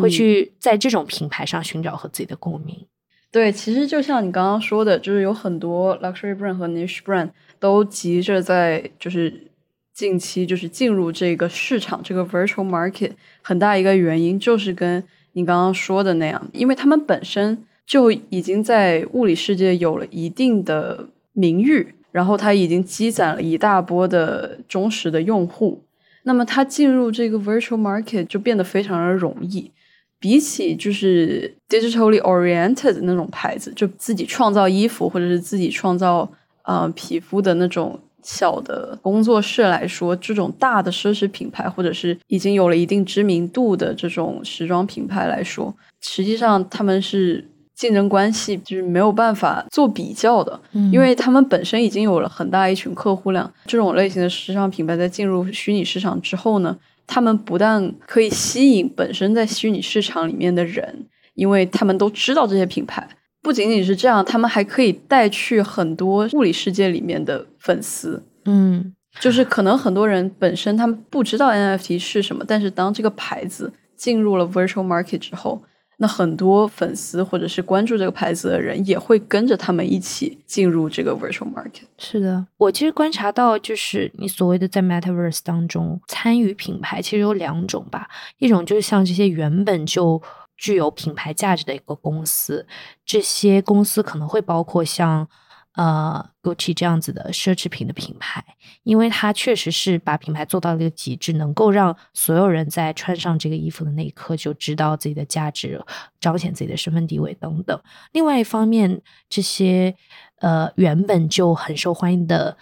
[0.02, 2.88] 会去在这种品牌上寻找和自己的共鸣。
[3.36, 9.52] 对，其实就像你刚刚说的，就是有很多 luxury brand 和 niche brand 都急着在就是
[9.94, 25.84] 近期就是进入这个市场，这个 virtual market 很大一个原因就是跟你刚刚说的那样，因为他们本身就已经在物理世界有了一定的名誉，然后他已经积攒了一大波的忠实的用户，
[26.24, 29.72] 那么他进入这个 virtual market 就变得非常的容易。
[30.20, 36.30] 比起就是 digitally oriented 的那种牌子，就自己创造衣服或者是自己创造
[36.64, 50.60] 呃皮肤的那种小的工作室来说，这种大的奢侈品牌或者是已经有了一定知名度的这种时装品牌来说，实际上他们是竞争关系就是没有办法做比较的，
[50.92, 53.54] 因为他们本身已经有了很大一群客户量。
[53.66, 56.76] 这种类型的时尚品牌在进入虚拟市场之后呢？
[57.08, 63.08] 他们不但可以吸引本身在虚拟市场里面的人，因为他们都知道这些品牌。
[63.42, 68.24] 不仅仅是这样，他们还可以带去很多物理世界里面的粉丝。
[68.46, 75.62] 嗯，就是可能很多人本身他们不知道 NFT 是什么，但是当这个牌子进入了 virtual market 之后。
[75.98, 81.84] 那很多粉丝或者是关注这个牌子的人也会跟着他们一起进入这个 virtual market。
[81.98, 88.08] 是的，我其实观察到，就是你所谓的在 metaverse 当中参与品牌，其实有两种吧。
[88.38, 90.22] 一种就是像这些原本就
[90.58, 92.66] 具有品牌价值的一个公司，
[93.06, 95.28] 这些公司可能会包括像。
[95.76, 98.44] 呃，Gucci 这样子的奢侈品的品牌，
[98.84, 105.84] 因为它确实是把品牌做到了一个极致，能够让所有人在穿上这个衣服的那一刻就知道自己的价值，
[106.22, 107.78] 彰显自己的身份地位等等。
[108.14, 109.96] 另外一方面，这些
[110.40, 112.58] 呃原本就很受欢迎的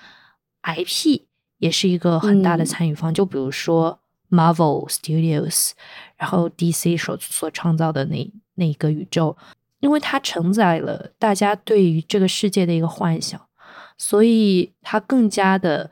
[0.63, 1.21] IP
[1.59, 3.99] 也是一个很大的参与方，就比如说
[4.31, 5.73] Marvel Studios，
[6.17, 9.37] 然后 DC 所所创造的那那一个宇宙。
[9.83, 13.37] 因为它承载了大家对于这个世界的一个幻想，
[13.97, 15.91] 所以它更加的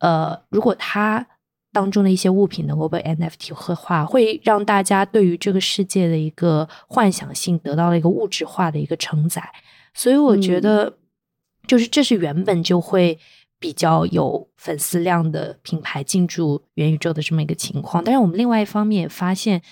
[0.00, 1.24] 呃，如果它
[1.72, 9.48] 当中的一些物品能够被 NFT 化，会让大家对于这个世界的一个幻想性得到了一个物质化的一个承载。
[9.94, 10.98] 所以我觉得，
[11.68, 13.16] 就是这是原本就会
[13.60, 18.02] 比较有粉丝量的品牌进驻元宇宙的这么一个情况。
[18.02, 19.62] 但是我们另外一方面也发现，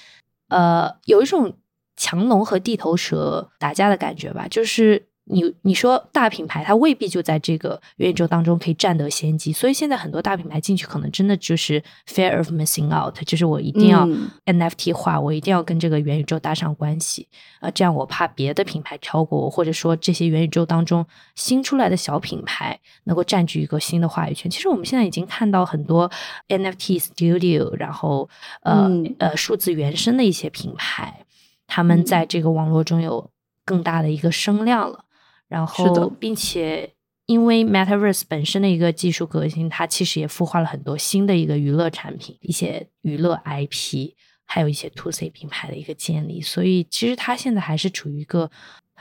[0.50, 1.52] 呃，有一种。
[1.96, 14.06] 强龙和地头蛇打架的感觉吧，就是你你说大品牌，它未必就在这个元宇宙当中可以占得先机，所以现在很多大品牌进去，可能真的就是 fear of missing out，就是我一定要
[14.44, 17.26] NFT 化，我一定要跟这个元宇宙搭上关系
[17.58, 24.48] 啊，这样我怕别的品牌超过我，或者说这些元宇宙当中新出来的小品牌能够占据一个新的话语权。
[24.48, 26.08] 其实我们现在已经看到很多
[26.46, 28.28] NFT studio，然后
[28.62, 28.88] 呃
[29.18, 31.25] 呃数字原生的一些品牌。
[31.66, 33.30] 他们在这个网络中有
[33.64, 35.04] 更大的一个声量了，
[35.48, 36.92] 然后，并且
[37.26, 44.12] 因为 Metaverse 本身的一个技术革新，它其实也孵化了很多新的一个娱乐产品、一些娱乐 IP，
[44.44, 46.40] 还有一些 To C 品牌的一个建立。
[46.40, 48.48] 所以，其实它现在还是处于一个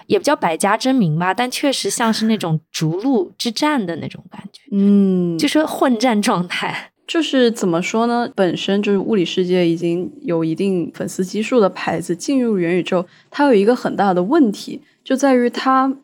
[0.08, 6.92] 也不叫百家争鸣吧，但确实像是那种逐鹿之战的那种感觉，嗯，就是混战状态。
[7.08, 8.30] 就是怎么说呢？
[8.36, 15.96] 本身就是物理世界已经有一定粉丝基数的牌子进入元宇宙，它有一个很大的问题，就在于它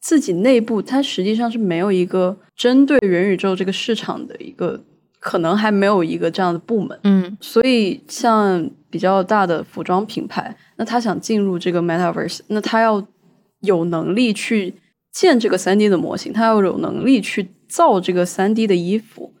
[0.00, 4.80] 自己内部，它实际上是没有一个针对元宇宙这个市场的一个，
[5.20, 6.98] 可能还没有一个这样的部门。
[7.04, 13.06] 嗯，所以像比较大的服装品牌，那他想进入这个 Metaverse，那他要
[13.60, 14.74] 有能力去
[15.12, 19.34] 建这个三 D 的模型，他要有能力去造这个三 D 的衣服。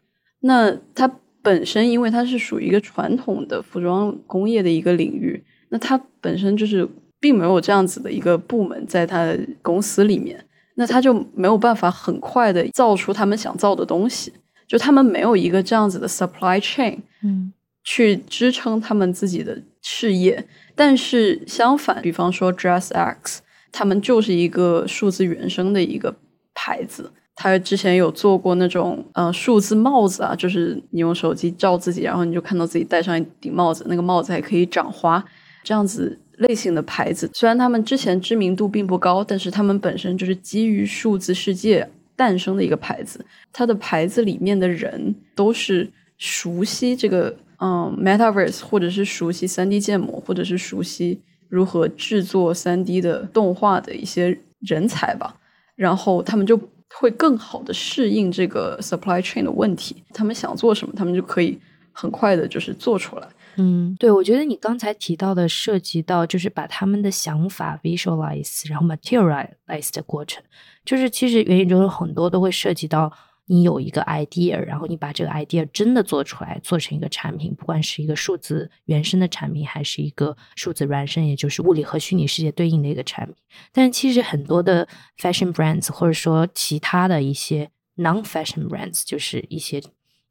[0.46, 1.10] 那它
[1.42, 6.88] 本身，因为它是属于一个传统的服装工业的一个领域，那它本身就是
[7.20, 10.44] 并没有这样子的一个部门在它的公司里面，
[10.76, 14.32] 那它就没有办法很快的造出他们想造的东西，
[14.66, 17.52] 就他们没有一个这样子的 supply chain，嗯，
[17.84, 20.46] 去支撑他们自己的事业。
[20.74, 23.42] 但是相反，比方说 Dress X，
[23.72, 26.14] 他们就是一个数字原生的一个
[26.54, 27.12] 牌子。
[27.38, 35.22] 他之前有做过那种呃数字帽子啊，就是你用手机照自己，然后你就看到自己戴上一顶帽子，那个帽子还可以长花，
[35.62, 37.30] 这样子类型的牌子。
[37.34, 43.22] 虽然他们之前知名度并不高，但是他们本身就是基于数字世界诞生的一个牌子。
[43.52, 51.20] 它的牌子里面的人都是熟悉这个嗯 Metaverse，或者是熟悉三 D 建模，或者是熟悉
[51.50, 55.36] 如何制作三 D 的动画的一些人才吧。
[55.74, 56.58] 然后他们就。
[56.98, 61.58] 会更好的适应这个 supply chain 的问题，他们想做什么，他们就可以
[61.92, 63.28] 很快的，就是做出来。
[63.56, 70.42] 嗯，对，我觉得你刚才提到的涉及到就是把他们的想法 visualize，然后 materialize 的过程，
[70.84, 73.12] 就是其实元宇宙有很多都会涉及到。
[73.48, 83.36] 你有一个 idea，然后你把这个 idea 真的做出来，做成一个产品，不管是一个数字原生的产品，还是一个数字孪生，也就是物理和虚拟世界对应的一个产品。
[83.72, 89.80] 但其实很多的 fashion brands，或者说其他的一些 non fashion brands，就是一些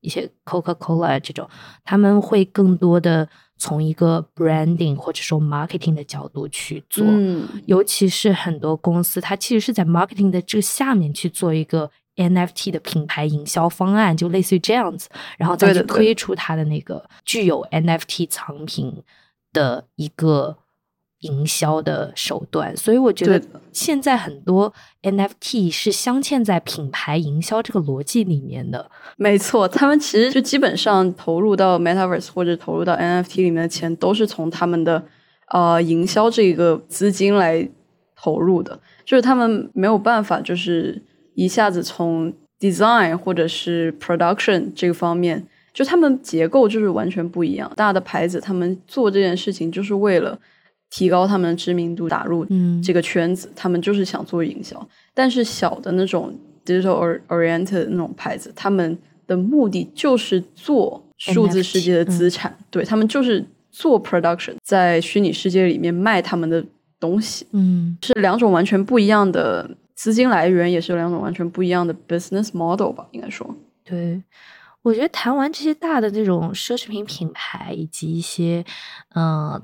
[0.01, 1.49] 一些 Coca Cola 这种，
[1.86, 11.89] 他们会更多的从一个 branding 或者说 marketing 的角度去做，嗯尤其是很多公司，它其实是在 marketing 的这个下面去做一个。
[12.16, 19.03] NFT 的品牌营销方案就类似于这样子，然后再去推出它的那个具有 NFT 藏品
[19.51, 20.57] 的一个
[21.20, 23.41] 营销的手段，所以我觉得
[23.74, 28.89] 现在很多 NFT 是镶嵌在品牌营销这个逻辑里面的。
[29.18, 35.03] 没错，他们其实就基本上投入到 Metaverse 或者投入到 NFT 里面的钱，都是从他们的
[35.49, 37.68] 呃营销这个资金来
[38.16, 41.03] 投入的，就是他们没有办法就是。
[41.36, 47.72] 一下子从 design 或者是 production 这个方面，就他们结构就是完全不一样。
[47.76, 50.40] 大的牌子他们做这件事情就是为了
[50.90, 52.48] 提高他们的知名度，打入
[52.82, 54.88] 这个圈子，他们就是想做营销。
[55.14, 56.34] 但是小的那种
[56.66, 66.64] digital oriented 那种牌子，他们的目的就是做数字世界的资产，对他们就是做 production，在虚拟世界里面卖他们的
[67.00, 67.46] 东西。
[67.52, 69.70] 嗯，是两种完全不一样的。
[69.96, 73.56] 资金来源也是两种完全不一样的 business model 吧，应该说。
[73.84, 74.22] 对，
[74.82, 78.66] 我觉得谈完这些大的这种奢侈品品牌，以及一些，
[79.16, 79.62] 嗯，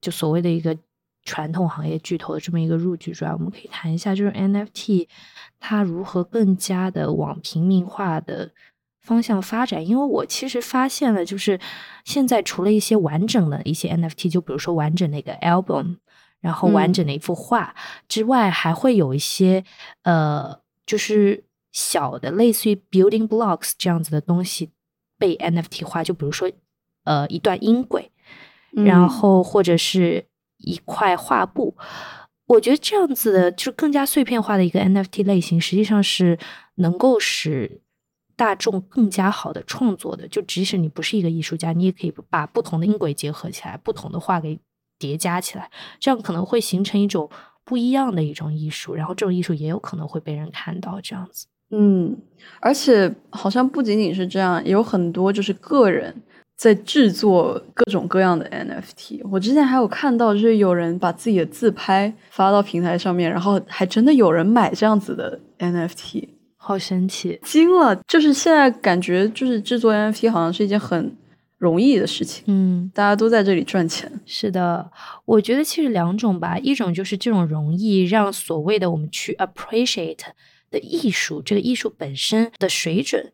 [0.00, 0.76] 就所谓的一个
[1.24, 5.08] 传统行业巨头的这么一个入局之外，我们可以谈一下，就是 NFT
[5.58, 8.52] 它如何更加的往平民化的
[9.00, 9.84] 方向发展。
[9.84, 11.58] 因为我其实发现了，就是
[12.04, 15.96] 现在除了一些完整的一些 NFT，就比如说完整的一个 album。
[16.44, 17.74] 然后完整的一幅画
[18.06, 19.64] 之外，还会有一些
[20.02, 21.42] 呃，就是
[21.72, 24.70] 小的类似于 building blocks 这样子的东西
[25.18, 26.52] 被 NFT 化，就比如说
[27.04, 28.10] 呃一段音轨，
[28.72, 30.26] 然后或者是
[30.58, 31.78] 一块画布。
[32.46, 36.38] 我觉得这样子的就更加碎片化的一个 NFT 类型，实际上是
[36.74, 37.80] 能够使
[38.36, 40.28] 大众更加好的创作的。
[40.28, 44.60] 就即使你不是一个艺术家，你也可以把不同的音轨结合起来，不同的画给。
[45.06, 47.28] 叠加起来，这样可能会形成一种
[47.64, 50.98] 不一样的一种艺术，然后这种艺术也有可能会被人看到。
[51.02, 52.16] 这样子，嗯，
[52.60, 56.14] 而且好像不仅仅是这样，也有很多就是个人
[56.56, 59.20] 在制作各种各样的 NFT。
[59.30, 67.94] 我之前还有看到，就是有人把自己的自拍发到平台上面，然后还真的有人买这样子的 NFT，好神奇，惊了！
[68.08, 71.14] 就是现在感觉，就是制作 NFT 好像是一件很。
[71.56, 74.10] 容易的事情，嗯，大家都在这里赚钱。
[74.26, 74.90] 是的，
[75.24, 80.18] 我觉得其实两种吧，一种就是这种容易让所谓的我们去 appreciate
[80.70, 83.32] 的艺术，这个艺术本身的水准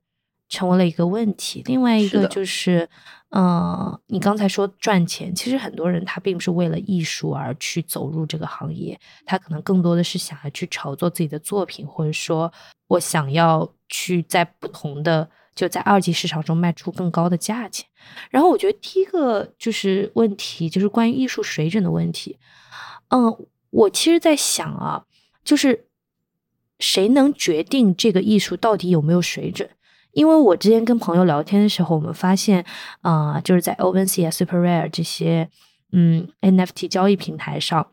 [0.49, 1.63] 成为了一个问题。
[1.67, 2.89] 另外一个就是，
[3.31, 12.53] 嗯，你刚才说赚钱，其实很多人他并不是为了艺术而去走入这个行业，他可能更多的是想要去炒作自己的作品，或者说
[12.87, 15.29] 我想要去在不同的。
[15.55, 17.87] 就在二级市场中卖出更高的价钱，
[18.31, 22.39] 然后我觉得第一个就是问题，就是关于艺术水准的问题。
[23.09, 25.05] 嗯，我其实在想啊，
[25.45, 25.87] 就是
[26.79, 29.69] 谁能决定这个艺术到底有没有水准？
[30.13, 32.65] 因为我之前跟朋友聊天的时候，我们发现
[33.03, 35.49] 啊，就是在 OpenSea、SuperRare 这些
[35.93, 37.93] 嗯 NFT 交易平台上，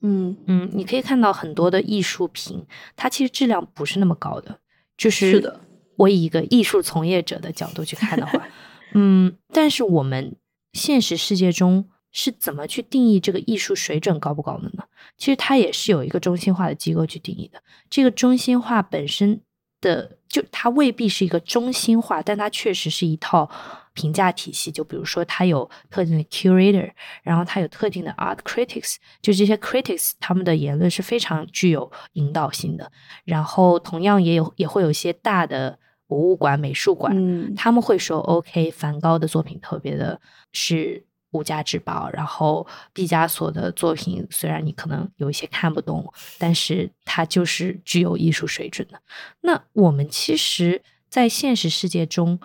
[0.00, 4.58] 嗯嗯，你可以看到很多的艺术品，它其实质量不是那么高的，
[4.96, 5.60] 就是是的。
[5.96, 8.48] 我以一个艺术从业者的角度去看的话，
[8.94, 10.36] 嗯，但是我们
[10.72, 14.84] 现实世界中是怎么去定义这个艺术水准高不高的呢？
[15.16, 17.62] 其实它也是有一个中心化的机构去定义的。
[17.88, 19.40] 这个中心化本身
[19.80, 23.50] 的就它未必是一个中心化，但它确实是一套。
[23.94, 26.90] 评价体系，就比如说，它有特定的 curator，
[27.22, 32.90] 然后它有特定的 art critics，就这些 critics 他们的言论是非常具有引导性的。
[33.26, 35.78] 然后同样也有也会有一些大的
[36.12, 37.54] 博物馆、美术馆，嗯。
[37.54, 40.20] 他们会说，OK，梵高的作品特别的
[40.52, 49.00] 是无价之宝，然后毕加索的作品虽然你可能有一些看不懂，但是它就是具有艺术水准的。
[49.40, 52.38] 那我们其实，在现实世界中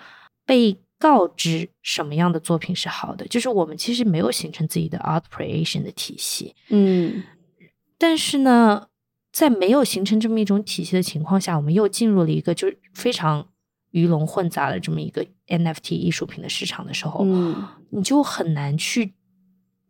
[0.46, 7.24] 被告知什么样的作品是好的，就是我们其实没有形成自己的 art creation 的体系，嗯，
[7.98, 8.88] 但是呢，
[9.34, 13.50] 在没有形成这么一种体系的情况下，我们又进入了一个就是非常
[13.98, 19.14] 鱼龙混杂的这么一个 NFT 艺术品的市场的时候，嗯，你就很难去，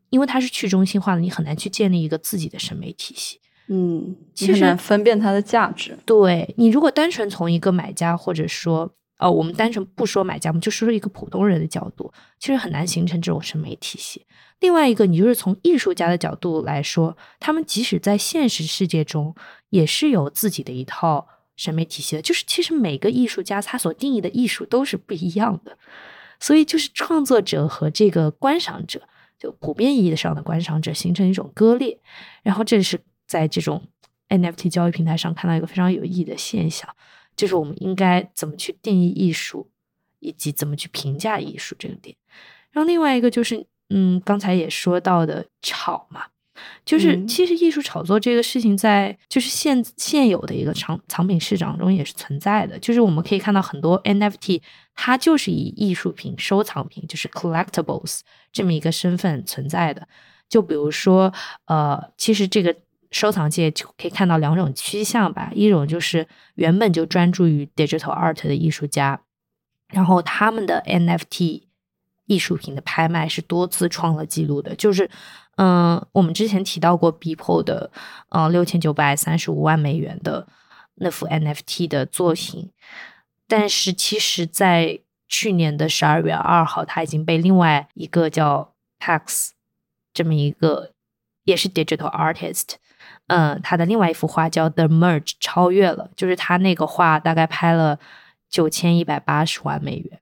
[0.09, 5.97] 因为它是去中心化的，你很难去建立一个自己的审美体系，嗯，其实分辨它的价值。
[6.05, 8.93] 对你，如果单纯从一个买家或者说。
[9.19, 14.23] 呃，我们单纯不说买家，我们就说说一个普通人的角度，其实很难形成这种审美体系。
[14.59, 19.33] 另外一个，你就是从艺术家的角度来说，他们即使在现实世界中，
[19.71, 21.27] 也是有自己的一套
[21.57, 22.21] 审美体系的。
[22.21, 25.77] 就是其实每个艺术家他所定义的艺术都是不一样的，
[26.39, 29.01] 所以就是创作者和这个观赏者，
[29.37, 31.99] 就普遍意义上的观赏者形成一种割裂。
[32.43, 33.85] 然后这是在这种
[34.29, 36.95] NFT 交易平台上看到一个非常有意义的现象。
[37.35, 39.69] 就是我们应该怎么去定义艺术，
[40.19, 42.15] 以及怎么去评价艺术这个点。
[42.71, 46.25] 然后另外一个就是，嗯，刚才也说到的炒嘛，
[46.85, 52.77] 就是其实艺术炒作这个事情，在就是现现有的一个藏藏品市场中也是存在的。
[52.79, 54.61] 就是我们可以看到很多 NFT，
[54.95, 60.07] 它就是以艺术品、收藏品，就是 collectibles 这么一个身份存在的。
[60.49, 61.33] 就比如说，
[61.65, 62.75] 呃，其实这个
[63.11, 69.21] 收藏界就可以看到两种趋向吧，一种就是原本就专注于 digital art 的艺术家，
[69.89, 71.63] 然后他们的 NFT
[72.25, 75.09] 艺术品的拍卖是多次创了记录的，就是
[75.57, 77.91] 嗯，我们之前提到过 BPO 的
[78.29, 80.47] 嗯六千九百三十五万美元的
[80.95, 82.71] 那幅 NFT 的作品，
[83.47, 89.49] 但是其实在去年的十二月二号，它已经被另外一个叫 Pax
[90.13, 90.93] 这么一个
[91.43, 92.75] 也是 digital artist。
[93.27, 97.99] 嗯，他的另外一幅画叫《The Merge》超越了，就是他那个画大概拍了
[98.49, 100.19] 九千一百八十万美元，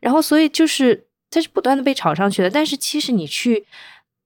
[0.00, 2.50] 然后所以就是它是不断的被炒上去的。
[2.50, 3.66] 但是其实你去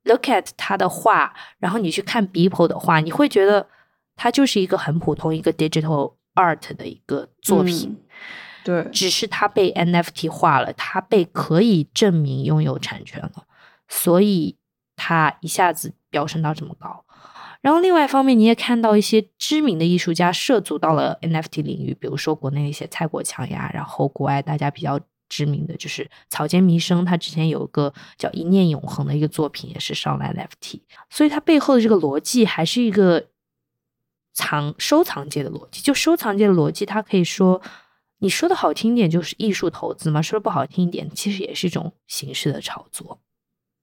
[0.07, 3.69] look at 他的画，然后你去看 Beeple 的画，你会觉得
[4.17, 7.99] 他就是一个很普通一个 digital art 的一个作品，
[8.65, 13.45] 对，只是它被 NFT 化了，它被可以证明拥有产权了，
[13.89, 14.57] 所以
[14.97, 17.05] 它一下子飙升到这么高。
[17.63, 33.27] 然后另外一方面，你也看到一些知名的艺术家涉足到了 NFT 领域，比如说国内一些蔡国强呀，然后国外大家比较知名的就是草间弥生，他之前有个叫《一念永恒》的一个作品也是上了 NFT，所以它背后的这个逻辑还是一个
[34.33, 35.81] 藏收藏界的逻辑。
[35.81, 37.61] 就收藏界的逻辑，它可以说
[38.19, 43.21] 你说的好听点就是艺术投资嘛，说的不好听一点，其实也是一种形式的炒作。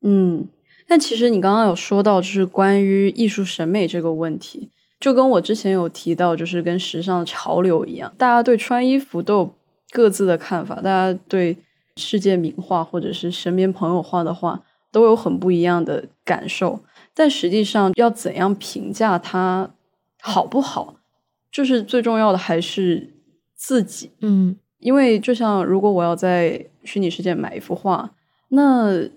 [0.02, 0.48] 嗯。
[0.86, 4.70] 但其实你刚刚有说到，就是关于艺术审美这个问题，
[5.00, 9.56] 就跟我之前有提到，就是跟时尚潮流一样，大家对穿衣服都有
[9.94, 11.56] 各自的看法，大家对
[11.96, 16.80] 世界名画或者是身边朋友画的画都有很不一样的感受。
[17.14, 19.70] 但实际上，要怎样评价它
[20.20, 20.96] 好不好，
[21.52, 23.14] 就是最重要的还是
[23.56, 24.10] 自己。
[24.22, 28.16] 嗯，因为就像如果我要在虚拟世界买一幅画，
[28.50, 29.08] 那。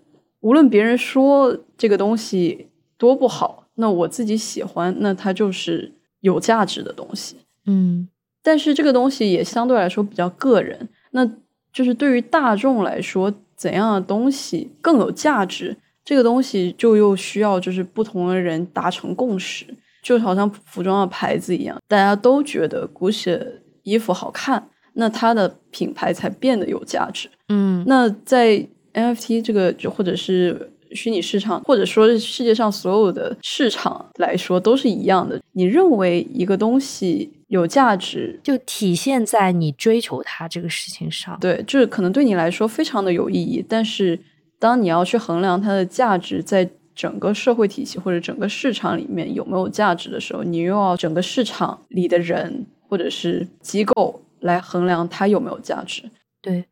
[0.40, 7.38] 无论别人说这个东西多不好，那我自己喜欢，那它就是有价值的东西。
[7.64, 8.08] 嗯，
[8.46, 11.28] 但是这个东西也相对来说比较个人，那
[11.72, 19.66] 就是对于大众来说，怎样的东西更有价值，这个东西就又需要就是不同的人达成共识，
[20.00, 23.36] 就好像服装的牌子一样，大家都觉得 Gucci
[23.82, 27.28] 衣服好看，那它的品牌才变得有价值。
[27.48, 28.68] 嗯，那在。
[28.96, 35.40] NFT 这个就或者是虚拟市场，或者说世界上所有的市场来说都是一样的。
[35.52, 41.38] 你认为一个东西有价值，就体现在你追求它这个事情上。
[41.38, 44.18] 对，就是可能对你来说非常的有意义，但是
[44.58, 56.10] 当你要去衡量它的价值在整个社会体系或者整个市场里面有没有价值的时候，你又要整个市场里的人或者是机构来衡量它有没有价值。
[56.40, 56.64] 对。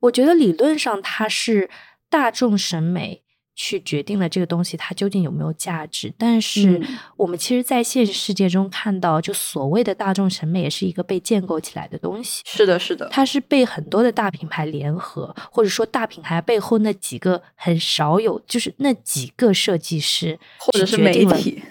[0.00, 1.70] 我觉得理论上它是
[2.10, 3.22] 大众审美
[3.56, 6.80] 去决定了这个东西它究竟有没有价值，但是
[7.16, 12.42] 我们其实，在现实世界中看到，就所谓的大众审美也是一个被建构起来的东西。
[12.44, 21.62] 是的，是的，它是被很多的大品牌联合，或者说大品牌背后那几个很少有，就是那几个设计师或者是媒体，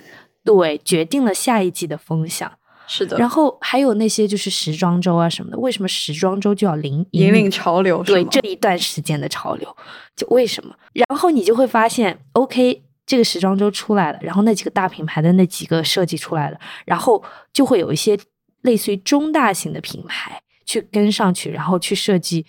[0.43, 2.51] 对，决定了下一季的风向。
[2.87, 8.03] 是的，然后还有那些就是时装周啊什么的，为什么时装周就要领引领潮流？
[8.03, 9.75] 对这一段时间的潮流，
[10.15, 10.75] 就为什么？
[10.93, 18.17] 然后你就会发现，OK，这个时装周出来了，然后那几个大品牌的那几个设计出来了，然后就会有一些
[18.61, 22.45] 类似于中大型的品牌去跟上去，然后去设计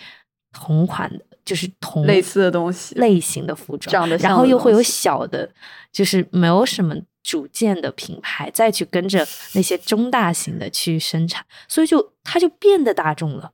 [0.52, 5.50] 同款的，就是同类似的东西类型的服装，然后又会有小的，
[5.92, 6.94] 就是没有什么。
[7.26, 13.50] 主建的品牌再去跟着那些中大型的去生产，所以就它就变得大众了。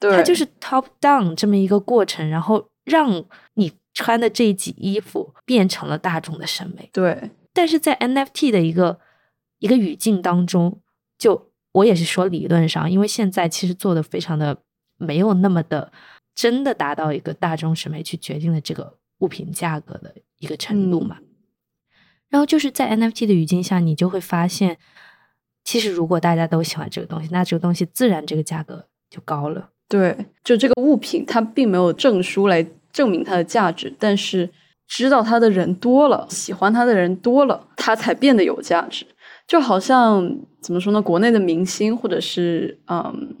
[0.00, 6.90] 对，它就是 top down 这么一个过程，然后让你穿的这一季衣服变成了大众的审美。
[6.92, 8.98] 对，但是在 NFT 的一个
[9.60, 10.80] 一个语境当中，
[11.16, 14.58] 就我也是说理论上，因为现在其实做的非常的
[14.98, 15.92] 没有那么的
[16.34, 21.18] 真的达到一个大众审美去决定了这个物品价格的一个程度嘛。
[22.28, 24.78] 然后就是在 NFT 的语境下，你就会发现，
[25.64, 29.70] 其实如果大家都喜欢这个东西，那这个东西自然这个价格就高了。
[29.88, 34.50] 对，就这个物品它并没有证书来证明它的价值，但是
[34.88, 39.06] 知道它的人多了，喜欢它的人多了，它才变得有价值。
[39.46, 41.00] 就好像怎么说呢？
[41.00, 43.36] 国内的明星或者是嗯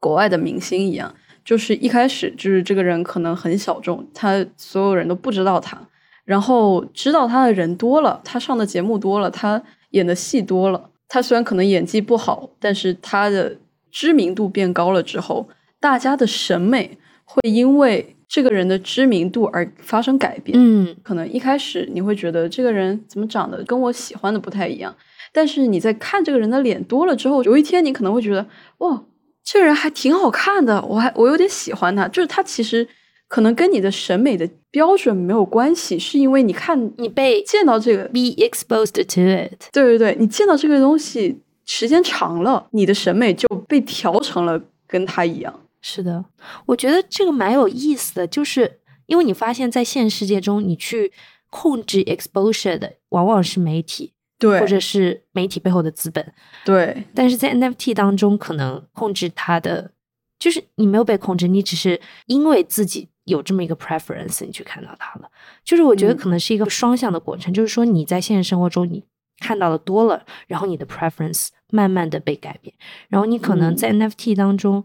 [0.00, 1.14] 国外的明星一样，
[1.44, 5.88] 就是一开始就是这个人可能很小众，他所有人都不知道他。
[6.26, 9.62] 然后知道他的人多了，他上的节目多了，他
[9.92, 10.90] 演的戏多了。
[11.08, 13.56] 他虽然可能演技不好，但是他的
[13.90, 15.48] 知名度变高了之后，
[15.80, 20.58] 大家的审美会因为这个人的知名度而发生改变。
[20.60, 24.92] 嗯，可能一开始你会觉得这个人怎么长得跟我喜欢的不太一样，
[25.32, 28.44] 但是你在看这个人的脸多了之后，有一天你可能会觉得，
[28.78, 29.04] 哇，
[29.44, 32.08] 这个人还挺好看的，我还我有点喜欢他。
[32.08, 32.86] 就是他其实
[33.28, 39.70] 可能跟你的审美的标准没有关系，是因为你看你被见到这个，be exposed to it。
[39.72, 45.60] 对对对，你见到这个东西时间长了，你的审美就被调成了跟他一样。
[45.80, 46.24] 是的，
[46.66, 51.12] 我觉得这个蛮有意思的，就是因为你发现，在现实世界中，你去
[51.48, 56.32] 控制 exposure 的往往是媒体，对，或者是媒体背后的资本，
[56.64, 57.04] 对。
[57.14, 59.92] 但是在 NFT 当中，可能控制它的，
[60.38, 65.30] 就是你没有被控制，你只是因为自己有这么一个 preference，你去看到它了。
[65.62, 69.04] 就是我觉得可能是一个双向的过程，就是说你在现实生活中你
[69.38, 72.74] 看到的多了，然后你的 preference 慢慢的被改变，
[73.08, 74.82] 然后你可能在 NFT 当中。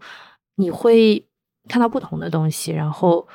[0.56, 1.26] 你会
[1.66, 3.26] 看到不同的东西，然后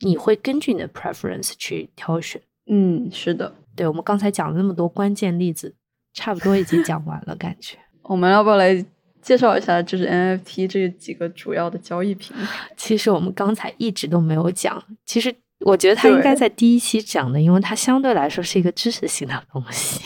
[0.00, 2.40] 你会根据你的 preference 去挑选。
[2.66, 3.54] 嗯，是的。
[3.74, 5.74] 对我们刚才讲了那么多关键例子，
[6.12, 7.78] 差不多已经讲完了，感觉。
[8.04, 8.84] 我们要不要来
[9.26, 12.70] 介绍一下，就是 NFT 这几个主要的交易平台？
[12.76, 14.80] 其实我们刚才一直都没有讲。
[15.04, 20.00] 其实我觉得它应该在第一期讲的，因为它相对来说是一个知识性的东西。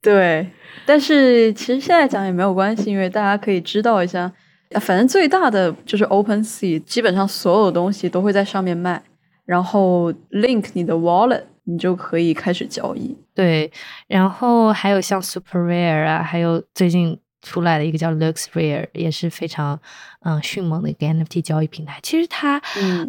[0.00, 0.48] 对，
[0.86, 4.32] 但是其实现在讲也没有关系，因为大家可以知道一下。
[4.80, 9.02] 反正最大的就是 Open Sea，基本上所有东西都会在上面卖，
[9.44, 13.18] 然后 link 你的 wallet，你就可以开始交易。
[13.34, 13.68] 对，
[14.06, 19.80] 然后还有像 Super Rare 啊，还有最近出来的一个叫 Lux Rare，也是非常
[20.20, 21.98] 嗯迅猛的一个 NFT 交易平台。
[22.02, 22.60] 其实它，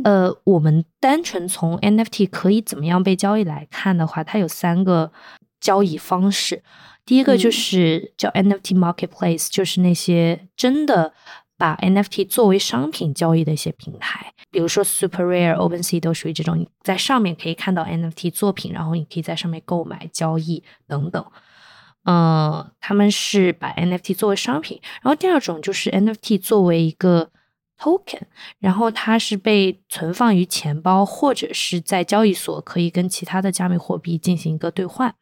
[0.04, 5.12] 呃，我们单纯从 NFT 可以怎么样被交易来看的话，它有三个
[5.60, 6.64] 交易方式。
[7.06, 11.14] 第一个就是叫 NFT Marketplace，就是那些真的。
[11.58, 21.24] 把 NFT 作为商品交易的一些平台，比如说 Super Rare、OpenSea 都属于这种，你在上面可以看到 NFT 作品，然后你可以在上面购买、交易等等。
[22.04, 24.80] 嗯，他们是把 NFT 作为商品。
[25.02, 27.30] 然后第二种就是 NFT 作为一个
[27.80, 28.22] token，
[28.60, 35.16] 然后它是被存放于钱包或者是在交易所，可以跟其他的加密货币进行一个兑换。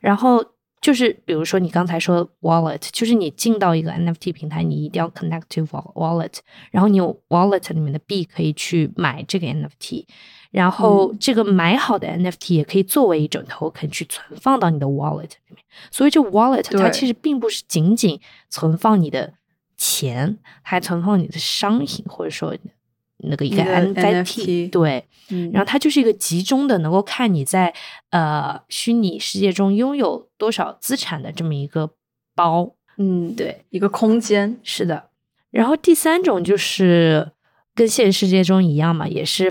[0.00, 0.52] 然后。
[0.84, 5.62] 就是比如说你刚才说 wallet，就是你进到一个 NFT 平台，你一定要 connect to
[5.94, 10.04] wallet，然后你有 wallet 里面的币可以去买这个 NFT，
[10.54, 15.58] 然后这个买好的 NFT 也可以作为一种 token 去存放到你的 wallet 里面。
[15.90, 19.34] 所以这 wallet 它其实并不是仅仅存放你的
[19.76, 22.56] 钱，还存放你的商品，或者说。
[23.26, 25.02] 那个一个 NFT，对，
[25.50, 27.72] 然后它就是一个集中的，能够看你在
[28.10, 31.92] 呃虚拟世界中拥有多少资产的这么一个
[32.34, 35.08] 包，嗯，对，一个空间，是的。
[35.50, 37.30] 然后第三种就是
[37.74, 39.50] 跟现实世界中一样嘛，也是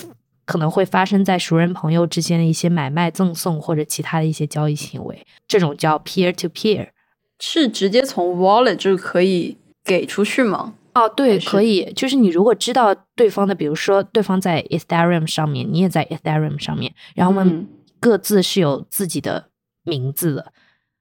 [0.54, 6.90] 可能会发生在熟人朋友之间的一些买卖赠送或者其他的一些交易行为，这种叫 peer to peer，
[7.40, 10.76] 是直接从 wallet 就可以给出去吗？
[10.94, 17.68] 哦，对，可以，就是你如果知道对方的，比如说对方在 Ethereum 上面，你也在 Ethereum 上面，然后我们
[18.00, 19.50] 各自是有自己的
[19.82, 20.54] 名字的，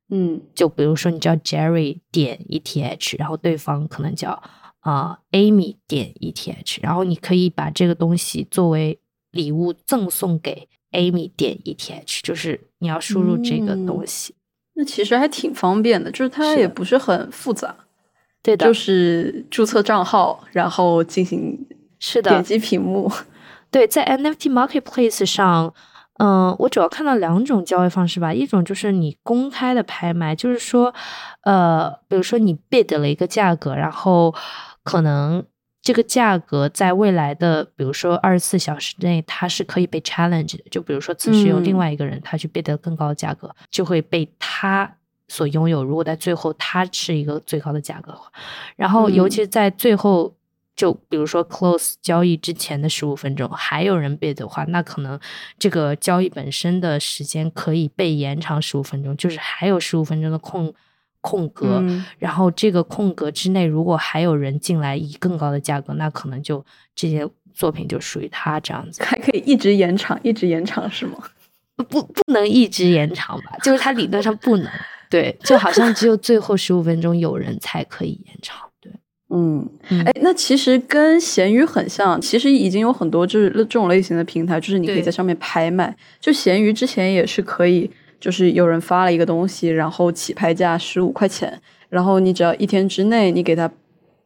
[0.09, 4.43] 嗯，就比如说你叫 Jerry 点 ETH，然后对方可能叫
[4.81, 8.99] 啊 Amy 点 ETH，然后你可以把这个东西作为
[9.33, 14.35] 礼物赠送给 Amy 点 ETH，就是你要输入这个东西，
[14.75, 17.75] 那其实还挺方便的，就是它也不是很复杂。
[18.43, 21.67] 对的，就是注册账号，然后进行
[21.99, 23.11] 是的点击屏幕。
[23.71, 25.73] 对，在 NFT Marketplace 上，
[26.19, 28.35] 嗯，我主要看到两种交易方式吧。
[28.35, 30.93] 一种就是你公开的拍卖，就是说，
[31.45, 34.35] 呃，比如说你 bid 了一个价格，然后
[34.83, 35.45] 可能
[35.83, 40.65] 这个价格在未来的，比如说二十四小时内，它是可以被 challenge 的。
[40.71, 44.97] 就比如说此时有另外一个人，他去 bid 更高的价格，就会被他。
[45.29, 48.31] 所拥有，如果在最后他是一个最高的价格的话，
[48.77, 50.37] 然后尤其是在最后，
[50.77, 55.19] 就比如说 close 交易之前的十五分钟，还有人 bid 的话，那可能
[55.59, 60.75] 这个交易本身的时间可以被延长十五分钟，就是还有十五分钟的空
[61.23, 61.83] 空格，
[62.19, 66.63] 然后这个空格之内，如果还有人进来以更高的价格，那可能就
[66.95, 71.17] 这些作品就属于他这样子，还可以一直延长，一直延长是吗？
[71.89, 73.57] 不，不能一直延长吧？
[73.63, 74.71] 就是它理论上不能。
[75.09, 78.69] 对，就好像只有最后十五分钟有人才可以延长。
[78.81, 78.91] 对，
[79.29, 79.69] 嗯，
[80.07, 85.95] 哎，那其实跟闲鱼很像，其实已经有很多就是这种类型的平台，就是你可以在上面拍卖。
[86.19, 87.91] 就闲鱼之前也是可以，
[88.23, 93.69] 就是有人发了一个东西，然后起拍价十五块钱，然后你只要一天之内你给他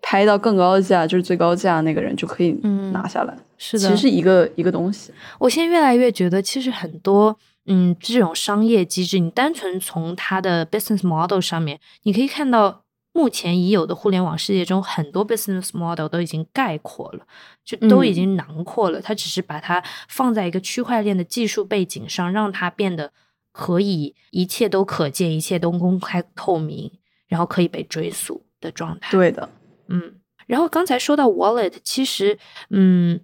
[0.02, 2.52] 拍到更高的价，就是最高价那个人就可以
[2.92, 3.34] 拿下来。
[3.56, 5.10] 是的，其实是一个一个东西。
[5.38, 7.34] 我现在越来越觉得，其实很多
[7.64, 12.82] 嗯这种商业机制，你单纯从它的 business model 上面，你可以看到
[13.14, 17.20] 目前已有的互联网世界中很多 business model 都已经概括了，
[17.64, 19.00] 就都已经囊括了。
[19.00, 23.10] 它只是把它放在一个区块链的技术背景上，让它变得
[23.56, 26.92] 可以一切都可见，一切都公开透明，
[27.26, 29.10] 然后可以被追溯的状态。
[29.10, 29.48] 对的，
[29.88, 30.16] 嗯。
[30.46, 32.38] 然后刚才说到 wallet，其实
[32.70, 33.20] 嗯。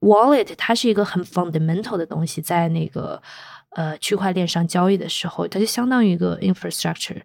[0.00, 3.20] Wallet 它是一个很 fundamental 的东西，在那个
[3.70, 7.22] 呃区块链上交易的时候，它就相当于一个 infrastructure，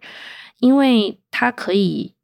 [0.58, 2.14] 因为它可以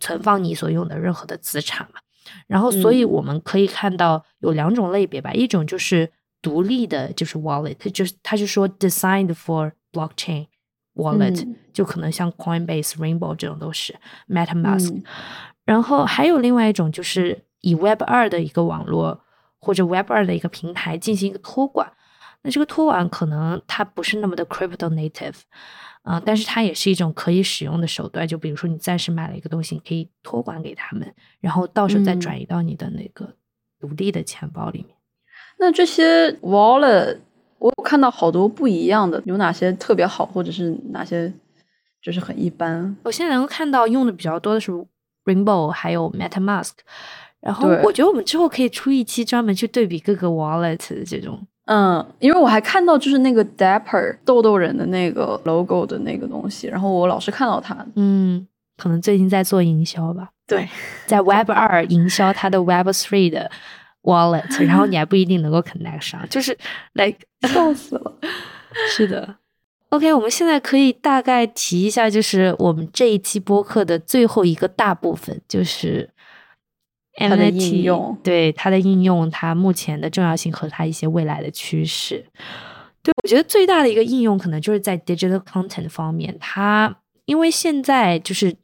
[0.00, 2.00] 存放你所用的任何的资产嘛。
[2.46, 6.10] 然后，所以我们可以看到有两种类别吧，一种就是
[6.42, 10.48] 独立的，就是 wallet，就是他就说 designed for blockchain
[10.94, 13.94] wallet，就可能像 Coinbase、Rainbow 这种都是
[14.28, 15.02] MetaMask。
[15.64, 19.22] 然后还有另外一种就是以 Web 二的一个网络。
[19.64, 21.92] 或者 Web 二的一个平台进行一个托管，
[22.42, 25.36] 那这个托管可能它不是那么的 crypto native，
[26.02, 28.26] 啊，但是它也是一种可以使用的手段。
[28.26, 33.36] 就比如说你暂时买了一个东西，你可以托管给他们，然后到时候再转移到你的那个
[33.78, 34.96] 独立的钱包里面。
[35.62, 37.16] 那这些 wallet
[37.58, 41.32] 我看到好多不一样的，有哪些特别好，或者是哪些
[42.02, 42.96] 就是很一般？
[43.04, 44.72] 我现在能够看到用的比较多的是
[45.24, 46.72] Rainbow，还有 MetaMask。
[47.40, 58.46] 然后我觉得我们之后可以出一期专门去对比各个 wallet 的这种，嗯，因为我还看到就是那个 Dapper 豆豆人的那个 logo 的那个东西，然后我老是看到它，嗯，
[58.76, 60.68] 可能最近在做营销吧，对，
[61.06, 63.50] 在 Web 二营销它的 Web three 的
[64.02, 66.56] wallet， 然后你还不一定能够 connect 上，就是
[66.94, 68.18] like 笑死了，
[68.88, 69.36] 是 的
[69.90, 76.10] ，OK，我们现在可以大概提一下，就是我们这一期播客的最后一个大部分，就是。
[77.14, 82.24] 它的应用，对它的应用，它目前的重要性和它一些未来的趋势。
[83.02, 86.96] 对我觉得最大的一个应用可能就是在 digital content 方面，它
[87.26, 88.56] 因为现在就是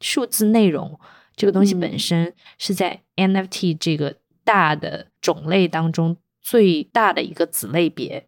[0.00, 0.96] 数字内容
[1.34, 4.14] 这个东西本身是在 NFT 这个
[4.46, 8.26] 大的种类当中最大的一个子类别，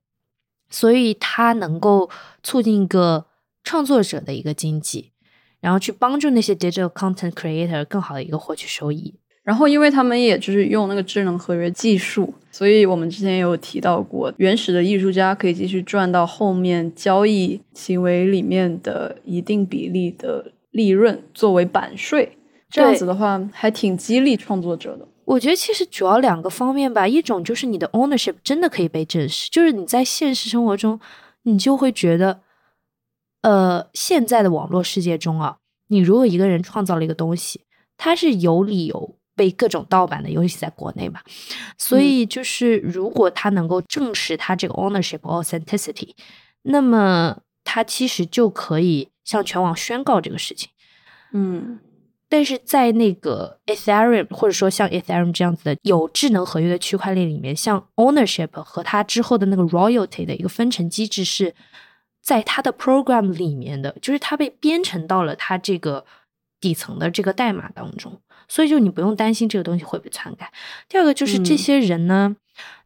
[0.68, 2.10] 所以它能够
[2.42, 3.26] 促进一个
[3.62, 5.12] 创作者的一个经济，
[5.60, 9.14] 然后去帮助那些 digital content creator 更好的一个获取收益。
[9.44, 22.36] 然后，因为他们也就是用那个智能合约技术，所以我们之前也有提到过，原始的艺术家可以继续赚到后面交易行为里面的一定比例的利润作为版税。
[22.68, 25.08] 这样子的话，还挺激励创作者的。
[25.28, 31.00] 我觉得其实主要两个方面吧，一种就是你的 ownership 真的可以被证实，就是你在现实生活中，
[31.42, 32.40] 你就会觉得，
[33.42, 35.58] 呃，现在的网络世界中啊，
[35.88, 37.62] 你如果一个人创造了一个东西，
[37.96, 39.16] 他是有理由。
[39.38, 41.20] 被各种盗版的，尤其在国内嘛，
[41.78, 46.10] 所以就是如果他能够证实他这个 ownership authenticity，
[46.62, 50.70] 那么他其实就可以向全网宣告这个事情。
[51.32, 51.78] 嗯，
[52.28, 61.54] 但是在那个 Ethereum 或者说像 Ethereum 这样子的有智能合约的区块链里面，像 ownership 和它之后的那个 royalty 的一个分成机制是
[62.20, 66.04] 在它的 program 里面的，就是它被编程到了它这个
[66.60, 68.20] 底层的这个代码当中。
[68.50, 70.50] 所以就你不用担心这个东西会被篡改。
[70.88, 72.36] 第二个就是这些人呢，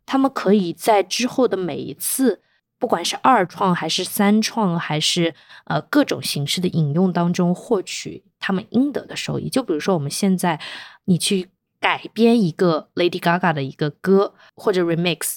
[0.04, 2.40] 他们可以在之后的每一次，
[2.82, 9.48] 不管是二创还是三创，还是呃各种形式的引用当中获取他们应得的收益。
[9.48, 10.60] 就比如说我们现在
[11.04, 15.36] 你去改编一个 Lady Gaga 的一个歌或者 remix，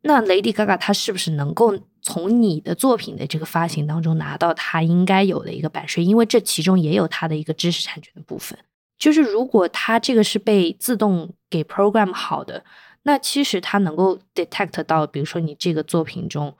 [0.00, 6.02] 那 Lady Gaga 她是不是能够从你的作品的这个发行当中拿到她应该有的一个版税？
[6.02, 8.58] 因为这其中也有她的一个知识产权的部分。
[8.98, 12.64] 就是如果它这个是被自动给 program 好的，
[13.04, 16.54] 那其实它能够 detect 到，比如说你这个作品中，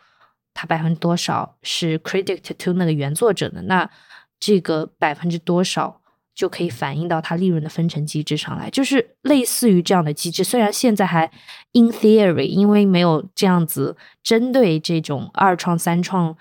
[0.55, 3.91] 它百分之多少是 credit to 那个原作者的，那
[4.39, 6.01] 这个百分之多少
[6.35, 10.45] 就可以反映到它利润的分成机制上来，就是类似于这样的机制。
[10.45, 11.31] 虽然现在还
[11.73, 16.37] in theory，因为没有这样子针对这种二创三创。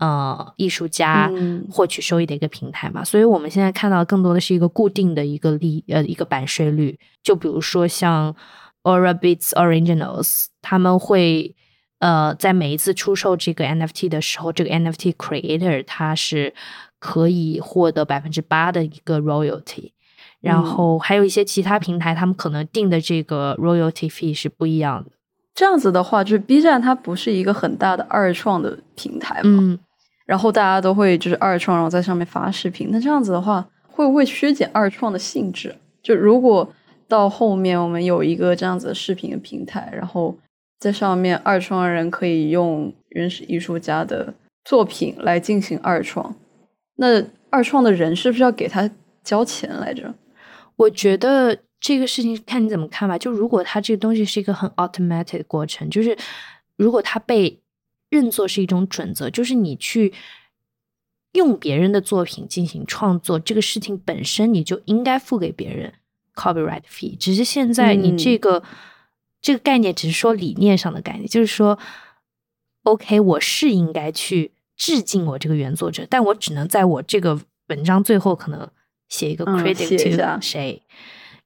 [0.00, 1.28] 呃，艺术家
[1.68, 6.96] 获取收益的一个平台嘛，所以我们现在看到更多的是一个固定的一个利呃一个版税率。
[7.20, 8.32] 就比如说像
[8.88, 11.54] Aura Beats Originals，他们会
[11.98, 16.54] 呃在每一次出售这个 NFT 的时候，这个 NFT creator 他是
[16.98, 19.92] 可以获得百分之八的一个 royalty。
[20.40, 25.10] 然后还有一些其他平台，他们可能定的这个 royalty fee 是不一样的。
[25.52, 29.78] 这样子的话，就是 B 站它不是一个很大的二创的平台嘛？
[30.24, 32.90] 然后大家都会就是二创，然后在上面发视频。
[32.92, 35.74] 那这样子的话，会不会削减二创的性质？
[36.00, 36.72] 就如果
[37.08, 40.38] 到后面我们有一个这样子的视频的平台，然后
[40.78, 44.34] 在上面二创人可以用原始艺术家的
[44.64, 46.36] 作品来进行二创，
[46.96, 48.90] 那二创的人是不是要给他
[49.24, 50.14] 交钱来着？
[50.76, 53.16] 我觉得这个事情看你怎么看吧。
[53.16, 56.16] 就如果他这个东西是一个很 automatic 的过程，就是
[56.76, 57.58] 如果他被
[58.10, 60.12] 认作是一种准则，就是你去
[61.32, 65.94] 用别人的作品进行创作，这个事情本身你就应该付给别人
[66.38, 67.16] copyright fee。
[67.16, 68.62] 只是现在你这个
[69.42, 71.78] 这个概念只是说理念上的概念，就是说
[72.84, 78.70] ，OK，我是应该去致敬我这个原作者，但我只能在我这个文章最后可能
[79.08, 80.82] 写一个 credit to 谁，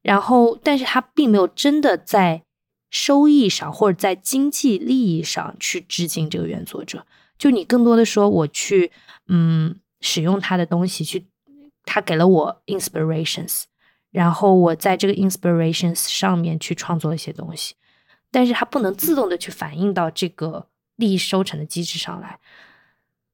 [0.02, 2.42] 然后，但是他并没有真的在。
[2.94, 7.06] 收益上或者在经济利益上去致敬这个原作者，
[7.38, 8.92] 就你更多的说我去
[9.28, 11.26] 嗯使用他的东西去，
[11.86, 13.62] 他给了我 inspirations，
[14.12, 17.74] 然后我在这个 inspirations 上面去创作一些东西，
[18.30, 22.38] 但是它不能自动的去反映到这个利益收成的机制上来，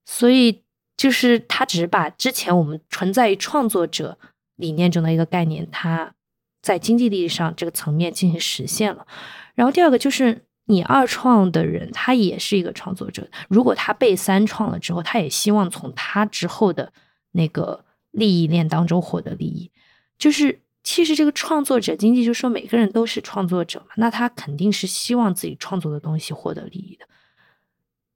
[0.06, 0.62] 所以
[0.96, 4.18] 就是他只是把之前我们存在于创作者
[4.56, 6.14] 理念中的一个概念，它
[6.62, 9.06] 在经济利益上这个层面进行实现了。
[9.54, 13.28] 然后第二个就是你二创的人，他也是一个创作者。
[13.48, 16.92] 如果他被三创了之后，他也希望从他之后的
[17.32, 19.70] 那个利益链当中获得利益。
[20.18, 27.04] 就是其实这个创作者经济，就说每个人都是创作者嘛，那他肯定是希望自己创作的东西获得利益的。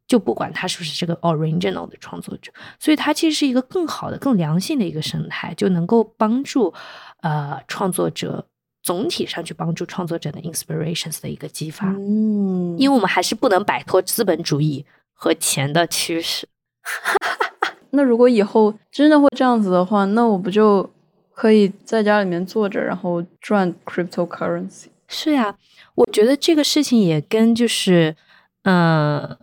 [0.09, 6.73] 就不管他是不是这个 original 的创作者，所以它其实是一个更好的、更良性的一个生态，就能够帮助
[7.21, 8.49] 呃创作者。
[8.83, 16.49] 总体上去帮助创作者的 inspirations 的一个激发，嗯，因为我们还是不能摆脱资本主义和钱的驱使。
[17.91, 20.91] 那如果以后真的会这样子的话，那我不就
[21.35, 24.87] 可以在家里面坐着，然后赚 cryptocurrency？
[25.09, 25.57] 是呀，
[25.95, 28.17] 我觉得这个事情也跟就是，
[28.63, 29.39] 呃，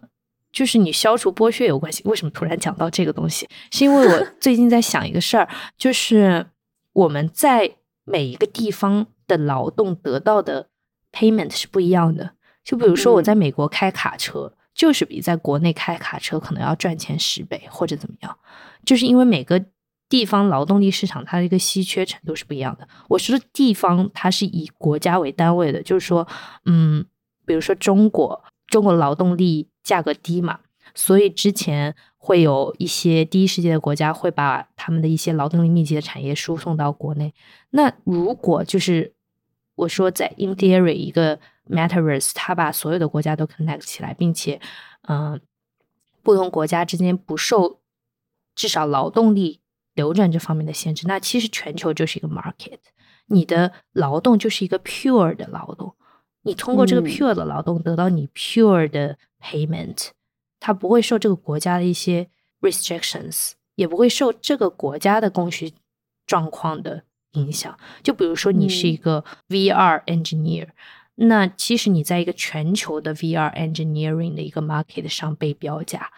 [0.52, 2.02] 就是你消除剥削有关系。
[2.06, 3.48] 为什么突然讲到这个东西？
[3.72, 6.48] 是因为我 最近在想一个事儿，就是
[6.94, 7.76] 我们在
[8.06, 9.08] 每一个地方。
[9.30, 10.70] 的劳动得到的
[11.12, 12.32] payment 是不一样的。
[12.64, 18.36] 就比如说，我在美国开卡车，就是比在国内开卡车可能要赚钱十倍或者怎么样，
[18.84, 19.64] 就是因为每个
[20.10, 22.88] 地方劳动力市场它的一个稀缺程度是不一样的。
[23.08, 26.28] 我说的地方，它是以国家为单位的，就是说，
[26.66, 27.06] 嗯，
[27.46, 30.62] 比如说中国，中国劳动力价格低嘛，
[30.96, 37.34] 所以之前会有一些第一世界的国家会把他们的一些劳动力密集的产业输送到国内。
[37.70, 39.14] 那如果就是
[39.76, 41.40] 我说，在 in theory 一个
[41.70, 44.60] metaverse，它把所有的国家都 connect 起来，并且，
[45.08, 45.40] 嗯，
[46.24, 47.80] 不同国家之间不受
[48.56, 49.62] 至少劳动力
[50.00, 52.80] 流转这方面的限制，那其实全球就是一个 market，
[53.28, 55.96] 你的劳动就是一个 pure 的劳动，
[56.44, 60.10] 你通过这个 pure 的劳动得到你 pure 的 payment，
[60.60, 62.30] 它不会受这个国家的一些
[62.62, 65.74] restrictions，也不会受这个国家的供需
[66.26, 67.04] 状况的。
[67.34, 70.70] 影响，就比如说你是一个 VR engineer，
[71.14, 76.12] 那其实你在一个全球的 VR engineering 的一个 market 上被标价，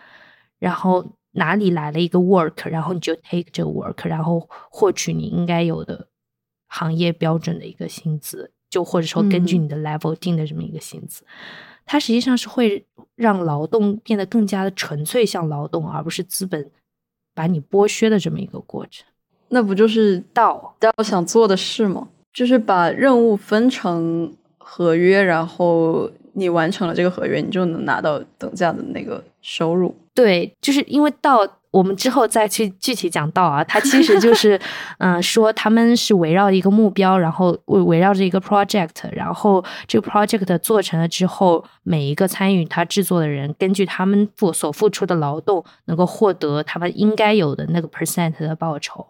[0.58, 6.08] 然后哪里来了一个 work，然后你就 take 这个 work，然后获取你应该有的
[6.68, 11.24] 行业标准的一个薪资，就或者说根据你的 level 定的这么一个薪资，
[11.86, 16.70] 它实际上是会让劳动变得更加的纯粹，像劳动，而不是资本
[17.34, 19.06] 把你剥削的这么一个过程。
[19.50, 22.10] 那不就是道道想做的事吗？
[22.34, 29.94] 就是把任务分成合约，然后你完成了这个合约，你就能拿到等价的那个收入。
[30.14, 31.40] 对，就是因为到，
[31.72, 33.64] 我们之后再去具体讲到啊。
[33.64, 34.60] 它其实就 是，
[34.98, 49.08] 嗯，说他们是围绕一个目标，然后围围绕着一个 project，然后这个 project 做成了之后，每一个参与他制作的人，根据他们付所付出的劳动，能够获得他们应该有的那个 percent 的报酬。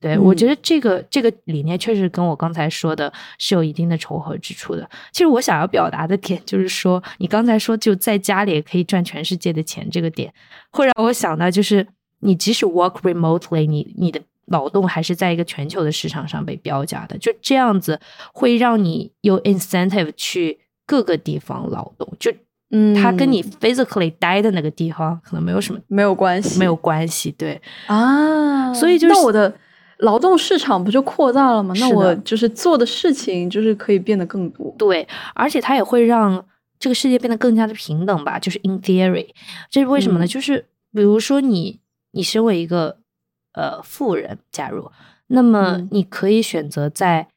[0.00, 4.88] 对，我觉得这个这个理念确实跟我刚才说的是有一定的重合之处的。
[5.10, 10.32] 其实我想要表达的点就是说，你刚才说就在家里也可以赚全世界的钱，这个点
[10.70, 11.84] 会让我想到，就是
[12.20, 18.00] 你即使 work remotely，你你的劳动还是在一个全球的市场上被标价的，就这样子
[18.32, 22.08] 会让你有 incentive 去各个地方劳动。
[22.20, 22.32] 就
[22.70, 27.32] 嗯，它跟你 physically 待的那个地方可能没有什么没有关系，没有关系。
[27.32, 29.52] 对啊，所以就是我的。
[29.98, 31.74] 劳动市场不就扩大了吗？
[31.78, 34.74] 那我就是做的事情就是可以变得更多。
[34.78, 36.44] 对，而且它也会让
[36.78, 38.38] 这个世界变得更加的平等吧。
[38.38, 39.28] 就是 in theory，
[39.70, 40.26] 这是为什么呢？
[40.26, 41.80] 就是比如说你，
[42.12, 42.98] 你身为一个
[43.52, 44.90] 呃富人，假如，
[45.26, 47.28] 那么你可以选择在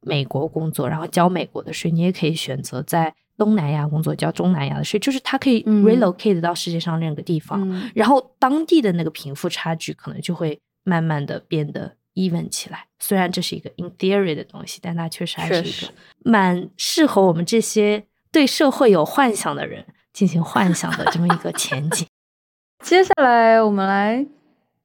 [0.00, 12.86] 美国工作，然后交美国的税，你也可以选择在东南亚工作，交东南亚的税，就是它可以 relocate 到世界上任何地方，然后当地的那个贫富差距可能就会慢慢的变得 even 起来。
[12.98, 15.92] 虽然这是一个 in theory 的东西，但它确实还是一个
[16.24, 22.06] 蛮适合我们这些对社会有幻想的人进行幻想的这么一个前景。
[22.82, 24.26] 接下来我们来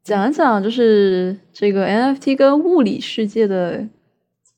[0.04, 3.88] 讲一讲，就是这个 NFT 跟物理世界的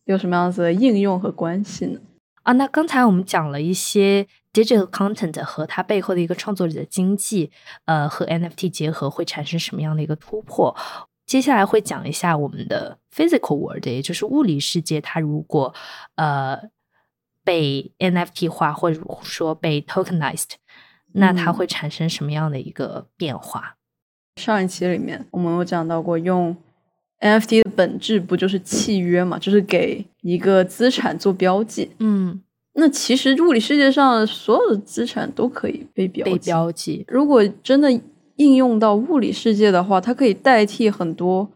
[0.06, 2.00] 有什么样子的应用和关系呢？
[2.44, 7.52] 啊，那刚才我们讲了一些 digital content 和它背后的一个创作者的经济，
[7.86, 10.76] 呃，和 NFT 结合会产生什么样的一个突破？
[11.30, 15.72] 接下来会讲一下我们的 physical world，也就是物理世界，它如果
[16.16, 16.60] 呃
[17.44, 20.54] 被 NFT 化，或者说被 tokenized，
[21.14, 23.76] 那它会产生什么样的一个变化？
[24.38, 26.58] 上一期里面我们有讲到过，用
[27.20, 31.92] NFT 的本质不就是契约嘛，就是给一个资产做标记。
[32.00, 32.42] 嗯，
[32.74, 37.06] 那其实物理世界上所有的资产都可以被标被标记。
[37.08, 38.02] 如果真的
[38.40, 41.48] 应用到物理世界的话，它可以代替很多，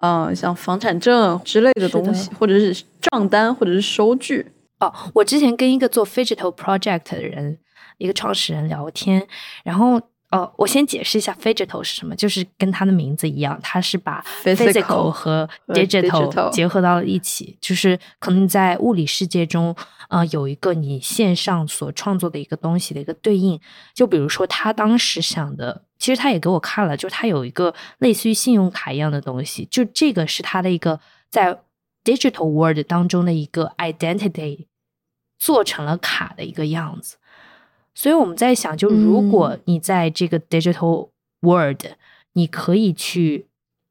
[0.00, 4.46] 嗯，像房产证之类的东西，或者是账单，或者是收据。
[4.80, 7.58] 哦，我之前跟一个做 digital project 的人，
[7.98, 9.26] 一个创始人聊天，
[9.64, 10.00] 然后。
[10.32, 19.74] 哦，我先解释一下 physical 是什么，就是跟它的名字一样，它是把 physical 和 digital 结合到了一起，就是可能在物理世界中，
[20.08, 23.58] 呃，有一个你线上所创作的一个东西的一个对应。
[23.94, 31.60] 就比如说他当时想的，其实他也给我看了，就是他有一个类似于信用卡一样的东西，就这个是他的一个在
[32.04, 34.66] digital world 当中的一个 identity，
[35.38, 37.16] 做成了卡的一个样子。
[37.94, 41.08] 所以我们在想，就如果你在这个 digital
[41.40, 41.82] world，
[42.34, 43.46] 你可以去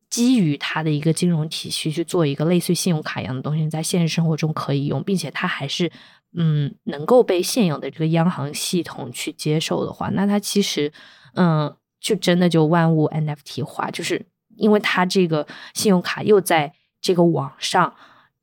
[0.09, 5.91] 基于它的一个金融体系去做一个类似于信用卡一样的东西，在现实生活中可以用，并且它还是
[6.37, 10.93] 嗯能够被现有的这个央行系统去接受的话，那它其实
[11.33, 11.75] 嗯
[12.05, 14.23] 就真的就万物 NFT 化，就是
[14.57, 17.95] 因为它这个信用卡又在这个网上。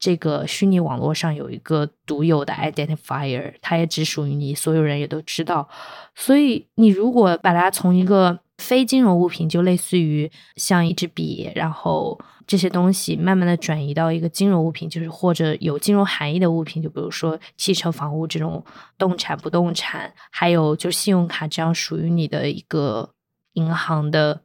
[0.02, 5.68] 这个虚拟网络上有一个独有的 identifier，它也只属于你，所有人也都知道。
[6.16, 18.64] 所以你如果把它从一个非金融物品，就类似于像一支笔，然后这些东西慢慢的转移到一个金融物品，就是或者有金融含义的物品，就比如说汽车、房屋这种
[18.98, 23.08] 动产、不动产，还有就信用卡这样属于你的一个
[23.52, 24.42] 银行的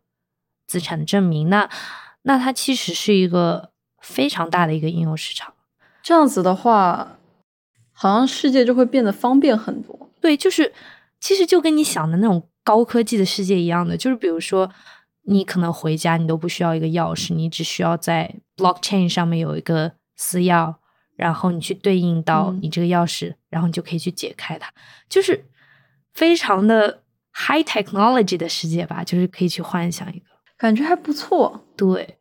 [0.65, 1.69] 资产证明，那
[2.23, 3.71] 那它其实是一个。
[3.99, 5.53] 非常大的一个应用市场，
[6.03, 7.17] 这样子的话，
[7.91, 10.09] 好像世界就会变得方便很多。
[10.21, 10.71] 对，就是
[11.19, 14.71] 其实就跟你想的那种高科技的世界一样的，就是比如说
[15.23, 20.75] 你可能回家你都不需要一个钥匙，你只需要在 blockchain 上面有一个私钥，
[21.15, 24.71] 然后你去对应到你这个钥匙，然后你就可以去解开它，
[25.09, 25.43] 就是
[26.13, 27.01] 非常的
[27.37, 30.25] high technology 的世界吧，就是可以去幻想一个，
[30.57, 31.63] 感觉还不错。
[31.75, 32.17] 对。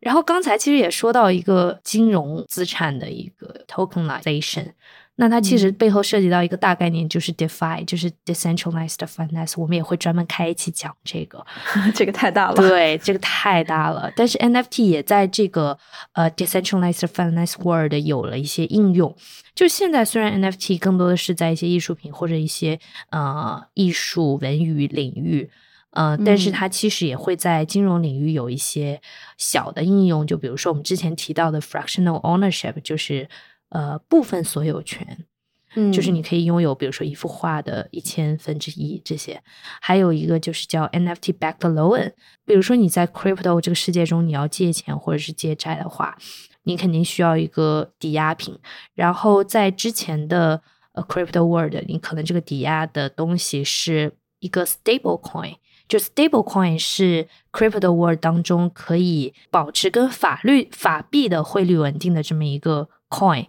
[0.00, 4.72] 然后刚才其实也说到一个金融资产的一个 tokenization，
[5.16, 9.54] 那它其实背后涉及到一个大概念，就是 DeFi，就是 decentralized finance。
[9.56, 11.44] 我们也会专门开一期讲这个，
[11.94, 12.54] 这个太大了。
[12.54, 14.12] 对，这个太大了。
[14.14, 15.78] 但是 NFT 也在这个
[16.12, 19.16] 呃 decentralized finance world 有了一些应用。
[19.54, 22.78] 就现在虽然 NFT 更多的是在一些艺术品或者一些
[23.10, 25.50] 呃艺术文娱领域。
[25.92, 29.00] 呃，但是它其实也会在金融领域有一些
[29.38, 33.26] 小的应用，就比如说我们之前提到的 fractional ownership，就是
[33.70, 35.26] 呃部分所有权，
[35.74, 39.42] 嗯，就是你可以拥有，比如说一幅画的一千分之一这些。
[39.80, 42.12] 还有一个就是叫 NFT backed loan，
[42.44, 46.16] 比如说你在 crypto 这个世界中，你要借钱或者是借债的话，
[46.62, 48.58] 你肯定需要一个抵押品。
[48.94, 50.62] 然后在之前的
[50.92, 55.56] 呃 crypto world，你可能这个抵押的东西是一个 stable coin。
[55.88, 63.46] 就 stable coin 是 crypto world 当中可以保持跟法律法币的汇率稳定的这么一个 coin，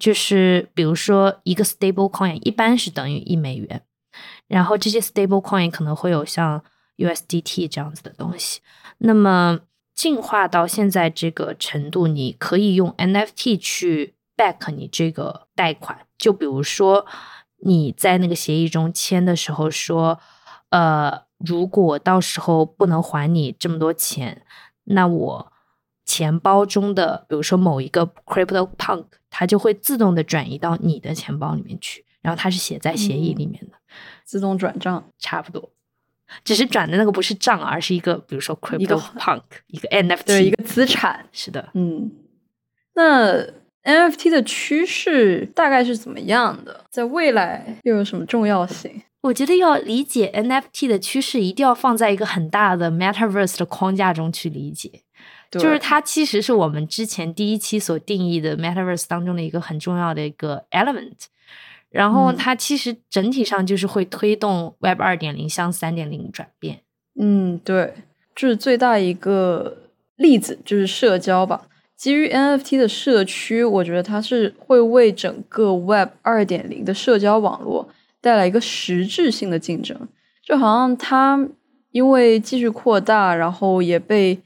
[0.00, 3.82] 就是比如说一个 stable coin 一般是等于一美元，
[4.48, 6.64] 然后这些 stable coin 可能会有像
[6.96, 8.60] USDT 这样子的东西。
[8.98, 9.60] 那么
[9.94, 17.06] 进化到现在这个程度，你可以用 NFT 去 back 你这个贷款，就比如说
[17.58, 20.18] 你在那个协议中签的时候说，
[20.70, 21.28] 呃。
[21.42, 24.42] 如果到时候不能还你这么多钱，
[24.84, 25.49] 那我
[26.10, 33.76] 钱包中的，比如说某一个 Crypto Punk，它就会自动的转移到你的钱包里面去，然后它是写在协议里面的，
[34.24, 35.70] 自动转账，差不多，
[36.42, 42.10] 只是转的那个不是账，而是一个，比如说 Crypto Punk，一个 NFT，对，一个资产，是的，嗯，
[42.94, 43.46] 那
[43.84, 46.86] NFT 的趋势大概是怎么样的？
[46.90, 49.02] 在未来又有什么重要性？
[49.20, 55.02] 我觉得要理解 NFT 的趋势，一定要放在一个很大的 Metaverse 的框架中去理解。
[55.58, 61.26] 就是它其实是我们之前第一期所定义的 Metaverse 当中的一个很重要的一个 element。
[61.88, 66.82] 然后它其实整体上就是会推动 Web 二点零向三点零转变。
[67.18, 67.94] 嗯，对，
[68.36, 69.76] 就是最大一个
[70.14, 71.62] 例子就是社交吧。
[71.96, 77.88] 基于 NFT 的社区，我觉得它是会为整个 Web 二点零的社交网络
[78.20, 80.08] 带来一个实质性的竞争。
[80.42, 81.48] 就好像它
[81.90, 84.38] 因为继续扩大，然后也被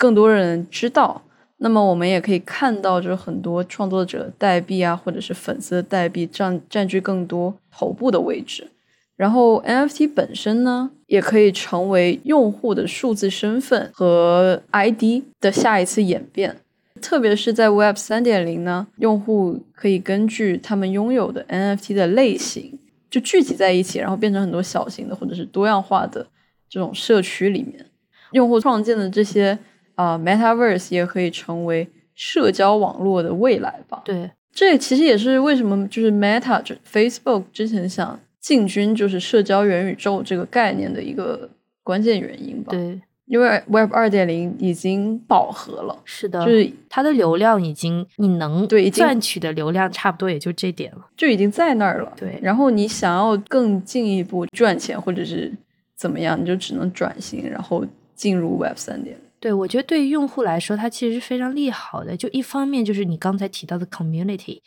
[0.00, 1.20] 更多人知道。
[1.58, 8.68] 那么我们也可以看到，就是很多创作者代币啊，或者是粉丝的代币占占据更多头部的位置。
[9.14, 16.56] 然后 NFT 本身呢，也可以成为用户的数字身份和 ID 的下一次演变。
[17.02, 22.78] 特别是在 Web 三点零呢，用户可以根据他们拥有的 NFT 的类型，
[23.10, 26.26] 就聚集在一起，然后变成很多小型的或者是多样化的
[26.70, 27.84] 这种社区里面，
[28.32, 29.58] 用户创建的这些。
[30.00, 34.00] 啊，Metaverse 也可以成为社交网络的未来吧？
[34.02, 41.50] 对，这其实也是为什么就是 Meta 就 Facebook 之前想进军就是社交元宇宙这个概念的一个
[41.82, 42.70] 关键原因吧？
[42.70, 52.10] 对，因为 Web 二点零已经饱和了，是的，就是它的流量已经你能对赚取的流量差不多也就这点了，就已经在那儿了。
[52.16, 55.52] 对，然后你想要更进一步赚钱或者是
[55.94, 59.24] 怎么样，你就只能转型，然后进入 Web 三点零。
[59.40, 62.14] 对，我觉得对于用户来说，它其实是非常利好的。
[62.14, 64.60] 就一方面，就是你刚才提到的 community，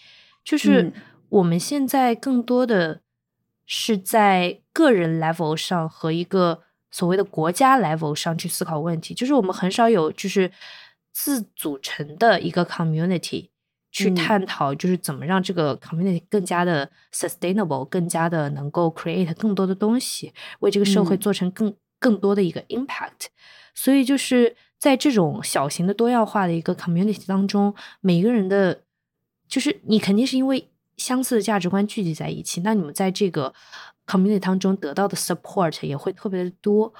[0.44, 0.92] 就是
[1.30, 3.02] 我们现在更多的
[3.68, 9.14] 是在个人 level 上和一个所谓的国家 level 上去思考问题。
[9.14, 10.52] 就是我们很少有就是
[11.12, 13.50] 自组成的一个 community
[13.92, 23.28] 去探讨，就是怎么让这个 community 更加的 sustainable，更加的能够 create 更多的东西，为这个社会做成更更多的一个 impact。
[23.76, 28.84] 所以就是在这种小型的多样化的一个 community 当中，每一个人的，
[29.48, 33.54] 就是你肯定是因为相似的价值观聚集在一起，那你们在这个
[34.06, 36.94] community 当中得到的 support 也会特别的多。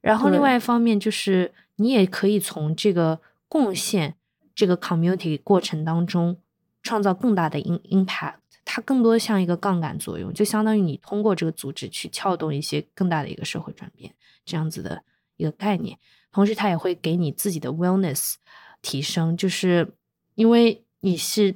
[0.00, 4.14] 然后另外一方面就是，你也可以从这个贡献
[4.54, 6.38] 这个 community 过程当中
[6.82, 8.34] 创造更大的 in impact，
[8.64, 14.14] 它更多像一个杠杆作用，就相当于你通过这个组织去撬动一些更大的一个社会转变，
[14.44, 15.02] 这样子的
[15.36, 15.98] 一个概念。
[16.30, 18.34] 同时，它也会给你自己的 wellness
[18.82, 19.94] 提升，就是
[20.34, 21.54] 因为你是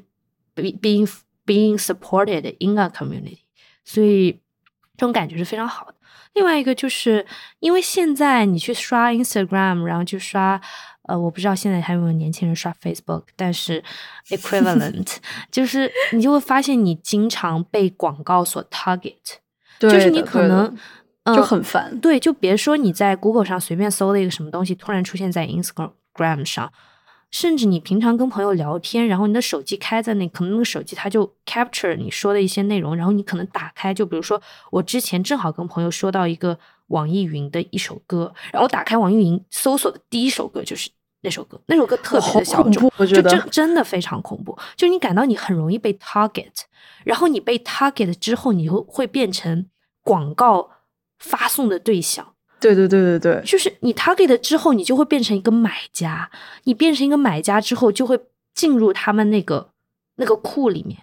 [0.55, 1.09] being
[1.44, 3.40] being supported in a community，
[3.85, 4.32] 所以
[4.97, 5.94] 这种感觉是非常好的。
[6.35, 7.27] 另外一个就是，
[7.61, 10.61] 因为现在你去刷 Instagram，然后去刷，
[11.03, 13.85] 呃，我不知道现在还有没有年轻人刷 Facebook，但是
[14.31, 15.16] equivalent
[15.51, 19.19] 就是你就会发现你经常被广告所 target，
[19.78, 20.77] 就是你可能。
[21.24, 26.73] 就很烦，对，就别说你在 Google 上随便搜的一个什么东西，突然出现在 Instagram 上，
[27.31, 34.43] 甚至你平常跟朋友聊天，然后你的手机开在那，可能那个手机它就 capture 你说的一些内容，然后你可能打开，就比如说
[34.73, 36.59] 我之前正好跟朋友说到一个
[36.89, 40.90] 网易云的一首歌，然后打开网易云搜索的第一首歌就是
[41.20, 46.51] 那首歌，那首歌特别的小众，就真真的非常恐怖，就你感到你很容易被 target，
[47.05, 49.69] 然后你被 target 之后，你会会变成
[50.03, 50.70] 广告。
[51.23, 56.31] 发送的对象，对对对对对，就是你 target 之后，你就会变成一个买家。
[56.65, 58.20] 你变成一个买家之后，就会
[58.55, 59.70] 进入他们那个
[60.16, 60.99] 那个库里面，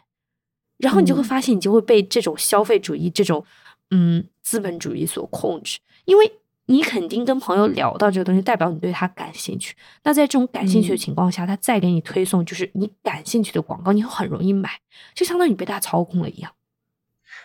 [0.78, 3.44] 然后你就会发现，你就会被这种消费主义、这种
[3.92, 5.80] 嗯资本主义所控制。
[6.06, 6.32] 因为
[6.66, 9.76] 你肯定跟朋友聊到这个东西，代表你对他感兴趣。
[10.04, 14.70] 那在这种感兴趣的情况下，他再给你推送就是你感兴趣的广告，你很容易买，
[15.16, 16.52] 就相当于你被他操控了一样。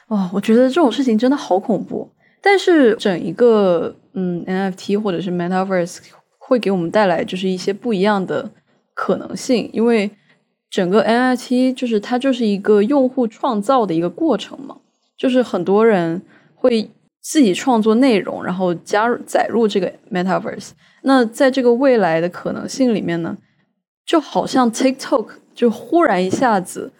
[0.08, 2.13] 哇，我觉得这种事情真的好恐怖。
[2.46, 6.00] 但是整一个嗯 NFT 或者是 Metaverse
[6.38, 8.50] 会给我们带来就是一些不一样的
[8.92, 10.10] 可能性，因为
[10.68, 14.76] 整个 NFT 就是它就是一个用户创造的一个过程嘛，
[15.16, 16.20] 就是很多人
[16.54, 16.90] 会
[17.22, 20.72] 自己创作内容，然后加入载入这个 Metaverse。
[21.04, 23.38] 那在这个未来的可能性里面呢，
[24.04, 26.92] 就好像 TikTok 就忽然一下子。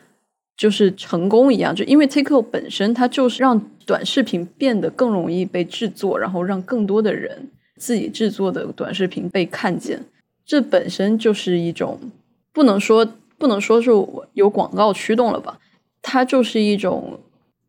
[0.57, 10.05] 就是成功一样，就因为 TikTok 本身它就是让短视频变得更容易被制作，然后让更多的人自己制作的短视频被看见。
[10.47, 11.99] 这本身就是一种
[12.53, 13.05] 不能说
[13.37, 13.91] 不能说是
[14.35, 15.59] 有广告驱动了吧？
[16.01, 17.19] 它就是一种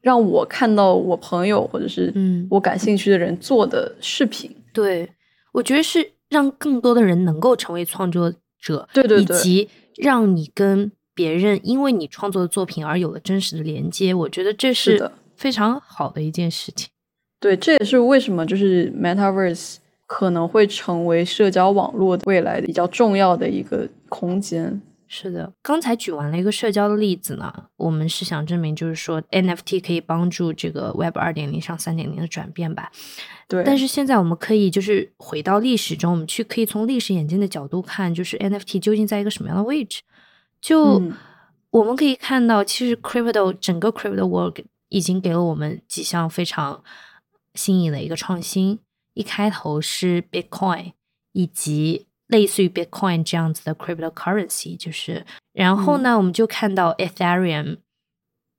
[0.02, 4.56] 让我看到我朋友或者是嗯我感兴趣的人做的视频。
[4.72, 5.10] 对，
[5.54, 10.92] 我觉得是让更多的人能够成为创作者，对对对，以及让你跟。
[11.16, 16.90] 别人因为你创作的作品而有了真实的连接，我觉得这是非常好的一件事情。
[17.40, 24.82] 对，这也是为什么就是 Metaverse 可能会成为社交网络未来比较重要的一个空间。
[25.08, 32.92] 是的，刚才举完了一个社交的例子呢，我们是想证明，就是说 NFT 可以帮助这个 Web 二点零上三点零的转变吧。
[33.48, 33.64] 对。
[33.64, 40.02] 但是现在我们可以就是回到历史中，我们去可以从历史演进的角度看，就是 NFT 究竟在一个什么样的位置？
[40.66, 41.02] 就
[41.70, 46.84] 我们可以看到，其实 Crypto 整个 Crypto World 已经给了我们几项非常
[47.54, 48.80] 新颖的一个创新。
[49.14, 50.94] 一开头是 Bitcoin
[51.34, 52.08] 以及。
[52.28, 57.78] 类似于 Bitcoin 这样子的 cryptocurrency，就是，然后呢，我们就看到 Ethereum，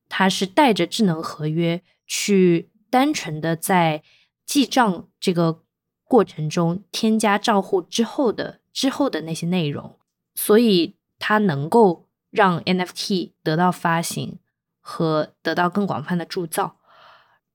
[0.09, 4.05] 它是带着智能合约去单纯的在
[4.47, 5.65] 记账这个
[6.05, 9.99] 过程中添加账户之后的之后的那些内容，
[10.37, 14.39] 所以它能够让 NFT 得到发行
[14.81, 16.77] 和得到更广泛的铸造。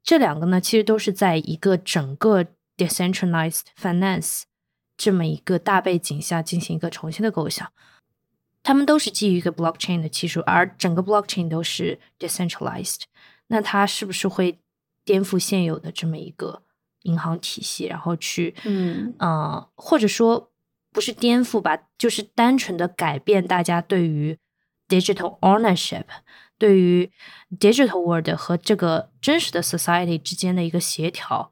[0.03, 2.45] 这两个呢，其实都是在一个整个
[2.77, 4.43] decentralized finance。
[4.97, 7.71] 这么一个大背景下进行一个重新的构想，
[8.61, 13.01] 他们都是基于一个 blockchain 的技术，而整个 blockchain 都是 decentralized。
[13.47, 14.59] 那它是不是会
[15.03, 16.61] 颠覆现有的这么一个
[17.01, 20.50] 银行体系，然后去，嗯呃，或者说
[20.91, 24.37] 不是颠覆吧，就是单纯的改变大家对于
[24.87, 26.03] digital ownership，
[26.57, 27.11] 对于
[27.59, 31.51] digital world 和这个真实的 society 之间的一个协调。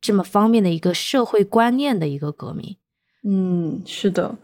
[0.00, 2.76] 这么方面的一个社会观念的一个革命，
[3.22, 4.36] 嗯，是的，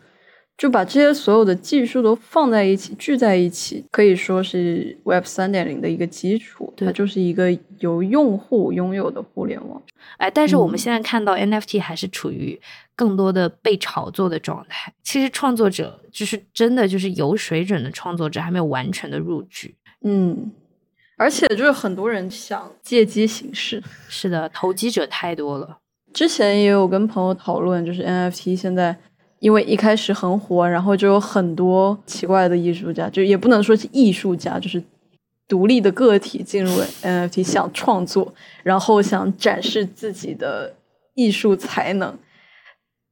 [0.59, 6.75] 就把这些所有的技术都放在一起，聚在一起，可以说是 Web 三点零的一个基础。
[6.77, 9.81] 它就是一个由用户拥有的互联网。
[10.17, 12.61] 哎，但是我们现在看到 NFT 还是处于
[12.97, 14.93] 更多的被炒作的状态。
[15.05, 19.77] 其实创作者就是真的就是有水准的创作者还没有完全的入局。
[20.03, 20.51] 嗯。
[21.17, 25.79] 而且就是很多人想借机行事，是的，投机者太多了。
[26.13, 28.97] 之前也有跟朋友讨论，就是 NFT 现在
[29.41, 34.83] 因为一开始很火，然后就有很多奇怪的艺术家，就也不能说是艺术家，就是
[35.47, 36.71] 独立的个体进入
[37.03, 40.75] NFT 想创作，然后想展示自己的
[41.15, 42.19] 艺术才能。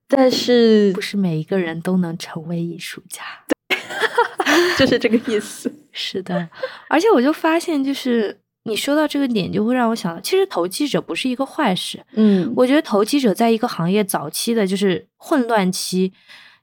[0.08, 3.22] 但是不是每一个人都能成为艺术家。
[4.78, 6.48] 就是这个意思，是的，
[6.88, 12.04] 而且我就发现，就是你说到这个点，就会让我想到，其实投机者不是一个坏事。
[12.14, 16.12] 嗯，我觉得投机者在一个行业早期的，就是混乱期，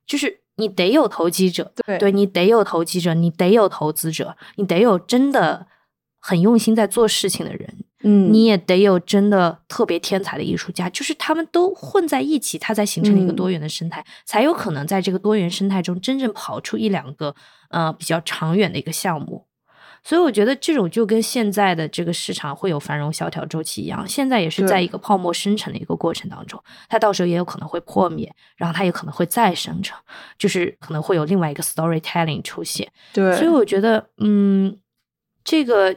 [0.06, 5.66] 就是你得有投机者，对，对你得有投机者，你得有投资者，你得有真的
[6.20, 7.78] 很用心在做事情的人。
[8.06, 17.34] 嗯，你也得有真的特别天才的艺术家，就是他们都混在一起，它才形成一个多元的生态，才有可能在这个多元生态中真正跑出一两个
[17.70, 19.46] 呃比较长远的一个项目。
[20.04, 29.98] 所以我觉得这种就跟现在的这个市场会有繁荣萧条周期一样，现在也是在一个泡沫生成的一个过程当中，它到时候也有可能会破灭，然后它也可能会再生成，
[30.38, 32.92] 就是可能会有另外一个 storytelling 出现。
[33.14, 34.78] 对，所以我觉得，嗯，
[35.44, 35.96] 这个。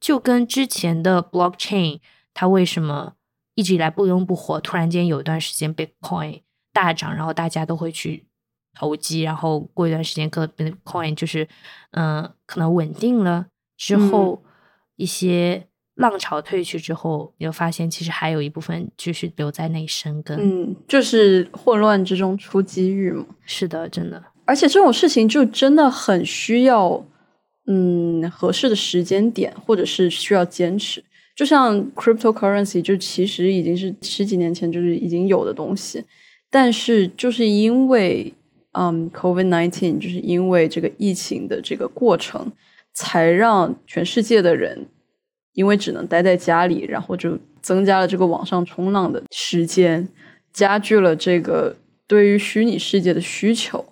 [0.00, 2.00] 就跟之前的 blockchain，
[2.32, 3.12] 它为什么
[3.54, 4.58] 一直以来不温不火？
[4.58, 6.40] 突然间有一段时间 Bitcoin
[6.72, 8.24] 大涨，然后大家都会去
[8.74, 11.46] 投机，然后过一段时间，可能 Bitcoin 就是
[11.92, 14.42] 嗯，可能稳定了之后，
[14.96, 20.38] 一些浪潮退去之后，你就发现其实还有一部分继续留在那生根。
[20.40, 23.26] 嗯，就是混乱之中出机遇嘛。
[23.46, 24.22] 是的，真的。
[24.44, 27.04] 而且这种事情就真的很需要。
[27.66, 31.04] 嗯，合适的时间点，或者是需要坚持。
[31.36, 36.02] 就像 cryptocurrency，就其实已经是十几年前就是已经有的东西，
[36.50, 38.34] 但是就是因为
[38.72, 42.52] 嗯，COVID nineteen，就是因为这个疫情的这个过程，
[42.92, 44.86] 才让全世界的人
[45.54, 50.08] 因为只能待在家里，然后就增加了这个网上冲浪的时间，
[50.52, 51.76] 加剧了这个
[52.06, 53.84] 对于虚拟世界的需求。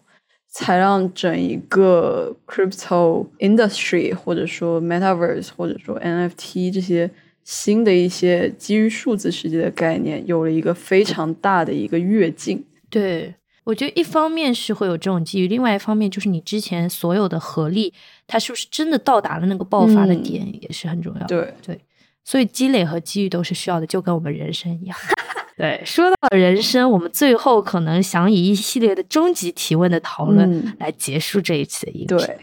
[0.51, 7.09] 才让整一个 crypto industry，或者说 metaverse，或者说 NFT 这些
[7.45, 12.65] 新的一些基于数字世界的概念，有了一个非常大的一个跃进。
[12.89, 13.35] 对
[13.69, 17.93] 我觉得，一方面是会有这种机遇，另外一方面就是你之前所有的合力，
[18.27, 21.27] 它是不是真的到达了那个爆发的点，也是很重要。
[21.27, 21.79] 对对，
[22.25, 24.97] 所以积累和机遇都是需要的，就跟我们人生一样。
[25.59, 32.17] 对，说到人生，我们最后可能想以一系列的终极提问的讨论来结束这一期的音频。
[32.17, 32.39] 对，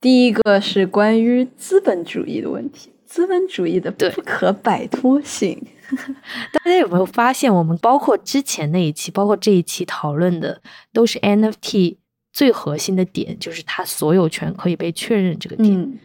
[0.00, 5.62] 第一个是关于资本主义的问题，资本主义的不可摆脱性。
[6.52, 10.60] 大家有没有发现，我们包括之前那一期，包括这一期讨论的，
[10.92, 11.96] 都是 NFT
[12.32, 15.80] 最核心的点就是它所有权可以被确认这个点。
[15.80, 15.98] 嗯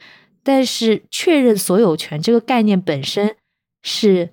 [0.48, 3.36] 但是确认所有权这个概念本身
[3.82, 4.30] 是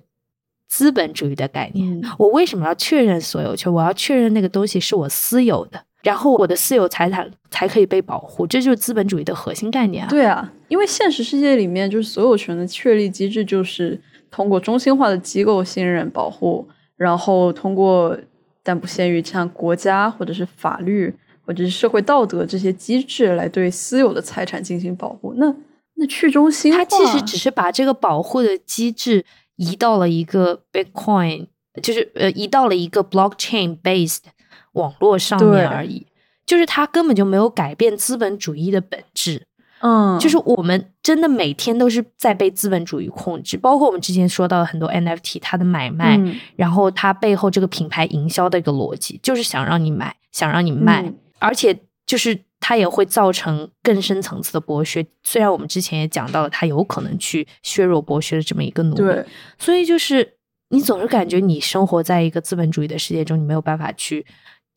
[0.69, 1.91] 资本主义的概念。
[1.91, 3.73] 嗯我为什么要确认所有权？
[3.73, 10.09] 我要确认那个东西是我私有的，然后我的私有财产才可以被保护，这就是资本主义的核心概念啊。
[10.11, 13.99] 对啊，因为现实世界里面，就是所有权的确立机制，就是
[14.33, 18.17] 通过中心化的机构信任保护，然后通过
[18.63, 21.13] 但不限于像国家或者是法律
[21.45, 25.35] 或者是社会道德这些机制来对私有的财产进行保护。
[25.37, 25.55] 那
[25.93, 29.23] 那去中心化，它其实只是把这个保护的机制
[29.57, 31.45] 移到了一个 Bitcoin，
[31.83, 34.23] 就是呃移到了一个 blockchain based
[34.71, 36.07] 网络上面而已。
[36.45, 39.45] 就是它根本就没有改变资本主义的本质，
[39.85, 46.39] 嗯，就是我们真的每天都是在被资本主义控制，包括我们之前说到的很多 NFT，它的买卖，嗯。
[46.55, 51.15] 然后它背后这个品牌营销的一个逻辑，就是想让你买，想让你卖，嗯。
[51.39, 55.05] 而且就是它也会造成更深层次的剥削。
[55.21, 59.25] 虽然我们之前也讲到了，它有可能去削弱剥削的这么一个努力，对，
[59.59, 60.35] 所以就是
[60.69, 64.25] 你总是感觉你生活在一个资本主义的世界中，你没有办法去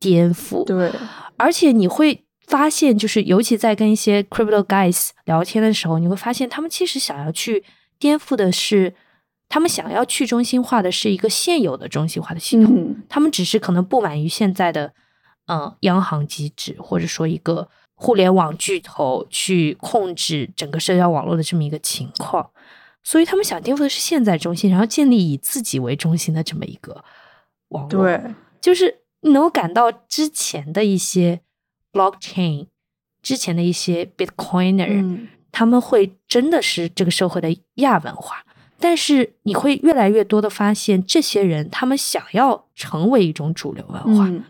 [0.01, 0.91] 颠覆，对，
[1.37, 7.63] 而且你会发现，就是尤其在跟一些 crypto guys 聊天的时候，你会发现他们其实想要去
[7.99, 8.95] 颠覆的是，
[9.49, 14.93] 他们想要去中心化的是一个现有的中心化的系统，嗯他们只是可能不满于现在的
[15.47, 22.49] 嗯、呃央行机制，或者说一个互联网巨头去控制整个社交网络的这么一个情况，
[23.03, 27.03] 所以他们想颠覆的是现在中心，然后建立以自己为中心的这么一个
[27.69, 28.05] 网络。
[28.05, 28.21] 对，
[28.61, 31.41] 就是你能够感到之前的一些
[31.97, 32.67] blockchain，
[33.21, 35.27] 之前的一些 bitcoiner，、嗯。
[35.49, 38.43] 他们会真的是这个社会的亚文化。
[38.79, 44.43] 但是你会越来越多的发现，这些人他们想要成为一种主流文化，嗯，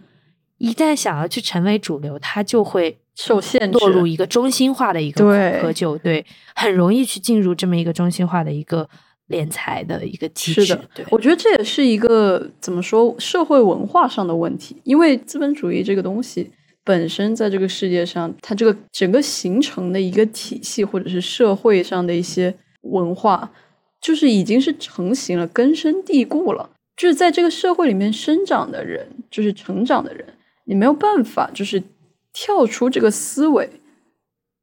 [0.58, 5.62] 一旦想要去成为主流，他就会受限制，落入一个中心化的一个对。
[5.62, 6.26] 窠臼，对，
[6.56, 8.90] 很容易去进入这么一个中心化的一个
[9.30, 10.66] 敛财的一个机制。
[10.66, 16.52] 是的对，我觉得这也是一个怎么说社会文化上的问题，因为资本主义这个东西
[16.88, 23.52] 本身在这个世界上，它这个整个形成的一个体系，或者是社会上的一些文化，
[24.00, 26.70] 就是已经是成型了、根深蒂固了。
[26.96, 30.26] 就是在这个社会里面生长的人，就是成长的人，
[30.64, 31.84] 你没有办法就是
[32.32, 33.70] 跳出这个思维，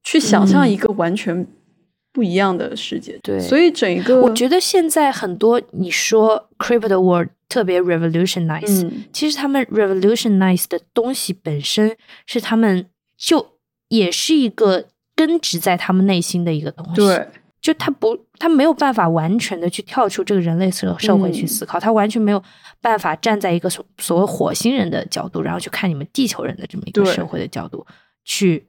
[0.03, 1.47] 去想象嗯一个完全
[2.15, 3.19] 不一样的世界。
[3.23, 12.86] 对所以整一个我觉得现在很多你说 crypto world 特别 revolutionize，、嗯其实他们 revolutionize 的东西本身是他们
[13.19, 13.59] 就
[13.89, 14.86] 也是一个
[15.16, 17.28] 根植在他们内心的一个东西。，对。
[17.61, 22.43] 就他不，他没有办法完全的去跳出这个人类社社会去嗯思考，他完全没有
[22.82, 27.86] 办法站在一个所所谓火星人的角度，然后去看你们地球人的这么一个社会的角度
[28.23, 28.66] 去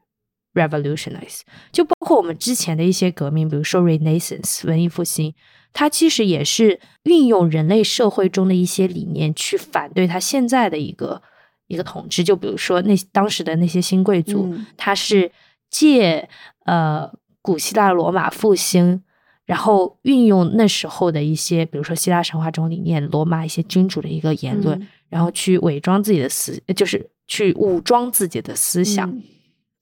[0.56, 1.42] revolutionize。
[1.72, 5.36] 就包括我们之前的一些革命，比如说 Renaissance 文艺复兴，
[5.72, 11.22] 它其实也是运用人类社会中的一些理念去反对它现在的一个
[11.68, 12.24] 一个统治。
[12.24, 15.32] 就比如说那当时的那些新贵族，嗯他是
[15.70, 16.28] 借
[16.66, 17.12] 呃
[17.42, 19.04] 古希腊罗马复兴，
[19.46, 29.22] 然后运用那时候的一些，比如说希腊神话中理念、罗马一些君主的一个言论，嗯然后去伪装自己的思，就是去武装自己的思想，嗯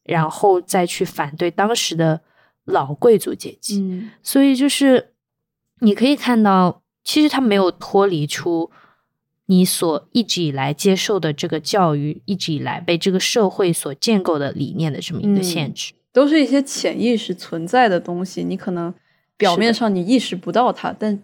[0.04, 2.22] 然后再去反对当时的
[2.66, 3.80] 老贵族阶级。
[3.82, 5.14] 嗯所以就是
[5.80, 8.72] 你可以看到，其实他没有脱离出
[9.48, 15.94] 你所一直以来接受的这个教育，一直以来被这个社会所建构的理念的这么一个嗯限制。
[16.14, 18.94] 都是一些潜意识存在的东西，你可能
[19.36, 21.20] 表面上你意识不到它，但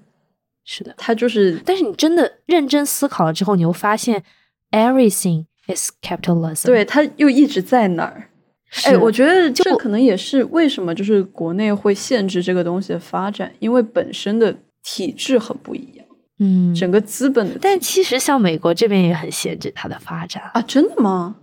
[0.65, 4.23] 是的，它就是但是你真的认真思考了之后，你会发现
[4.71, 6.65] ，everything is capitalism。
[6.65, 8.28] 对，它又一直在那儿。
[8.69, 16.05] 是，哎，我觉得这可能也是为什么就是国内会限制这个东西的发展，因为本身的体制很不一样，
[16.39, 17.57] 嗯，整个资本的。
[17.61, 21.35] 但其实像美国这边也很限制它的发展，啊，真的吗？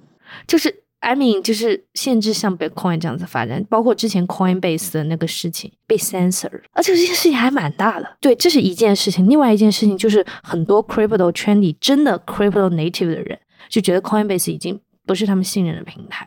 [0.47, 8.16] 就是 I mean，就是限制像 Bitcoin 这样子发展，包括之前 Coinbase 的那个事情被 censor，而且这件事情还蛮大的。
[8.20, 9.28] 对，这是一件事情。
[9.28, 13.39] 另外一件事情就是很多 crypto 圈里真的 crypto native 的人
[13.69, 16.26] 就觉得 Coinbase 已经不是他们信任的平台了，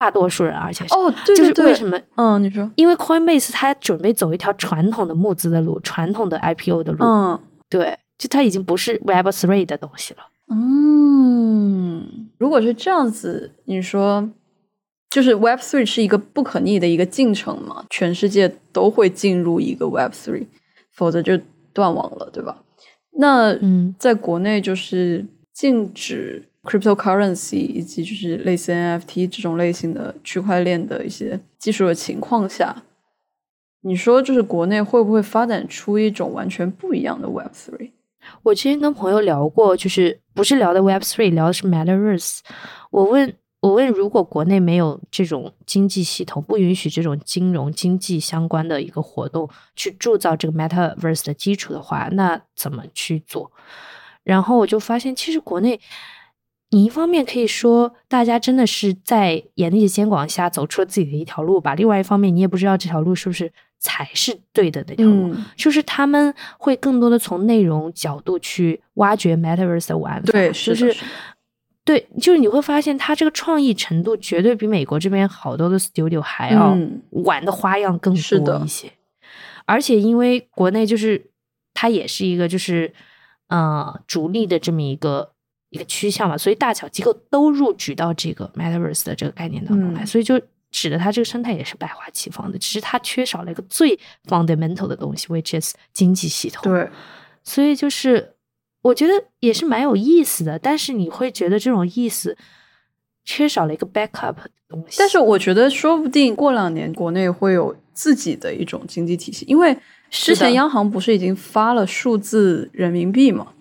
[0.00, 2.00] 大多数人，而且是哦，对就对对，是为什么？
[2.16, 10.20] 嗯，你说，因为 Coinbase 它准备走一条传统的募资的路，传统的 IPO 的路，嗯对，就它已经不是 Web Three 的东西了。
[10.50, 14.26] 嗯，如果是这样子，你说
[15.10, 17.84] 就是 Web Three 是一个不可逆的一个进程嘛？
[17.90, 20.46] 全世界都会进入一个 Web Three，
[20.94, 21.38] 否则就
[21.74, 22.62] 断网了，对吧？
[23.18, 32.82] 那嗯在国内就是禁止 cryptocurrency 以及就是类似 NFT 这种类型的区块链的一些技术的情况下，
[33.80, 37.92] 你说就是国内会不会发展出一种完全不一样的 Web Three？
[38.42, 42.40] 我之前跟朋友聊过，就是不是聊的 Web Three，聊的是 Metaverse。
[42.90, 53.50] 我问我问，如果国内没有这种经济系统，不允许这种金融经济相关的一个活动去铸造这个 Metaverse 的基础的话，那怎么去做？
[54.22, 55.80] 然后我就发现，其实国内。
[56.72, 70.96] 你一方面可以说大家真的是在严厉的监管下走出了自己的一条路吧，另外一方面你也不知道这条路是不是才是对的那条路，就是他们会更多的从内容角度去挖掘 Metaverse 的玩法，对，就是
[71.84, 76.78] 对，就是你会发现他这个创意程度绝对比美国这边好多的 Studio 还要
[77.24, 78.92] 玩的花样更多一些，
[79.66, 81.30] 而且因为国内就是
[81.74, 82.94] 它也是一个就是
[83.48, 85.32] 呃逐利的这么一个。
[85.70, 90.40] 一个趋向嘛，所以大小机构都入局到这个 metaverse 的这个概念当中来，所以就
[90.72, 92.58] 使得它这个生态也是百花齐放的。
[92.58, 93.98] 只是它缺少了一个最
[94.28, 96.72] fundamental 的东西，which is 经济系统。
[96.72, 96.88] 对，
[97.44, 98.34] 所以就是
[98.82, 102.36] 我觉得也是蛮有意思的，但是你会觉得这种意思
[103.24, 104.96] 缺少了一个 backup 的东西。
[104.98, 109.76] 但是我觉得说不定过两年国内会有自己的一种经济体系，因为
[110.10, 113.52] 之前央行不是已经发了数字人民币吗？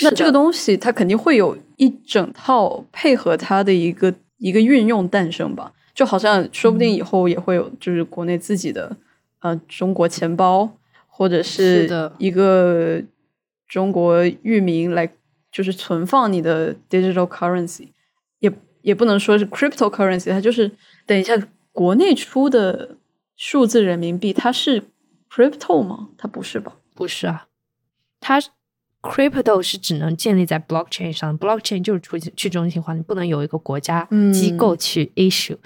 [0.00, 8.96] 那这个东西它肯定会有一整套配合它的一个一个运用诞生吧，就好像说不定以后也会有就是国内自己的
[9.40, 11.86] 呃中国钱包或者是
[12.16, 13.02] 一个
[13.68, 15.12] 中国域名来
[15.50, 17.88] 就是存放你的 digital currency，
[18.38, 18.50] 也
[18.80, 20.70] 也不能说是 cryptocurrency，它就是
[21.04, 21.36] 等一下
[21.70, 22.96] 国内出的
[23.36, 24.84] 数字人民币，它是
[25.30, 26.08] crypto 吗？
[26.16, 26.76] 它不是吧？
[26.94, 27.48] 不是啊，
[28.18, 28.40] 它。
[29.02, 35.56] Crypto 是只能建立在 Blockchain 上，Blockchain 就是去去中心化，你不能有一个国家机构去 issue。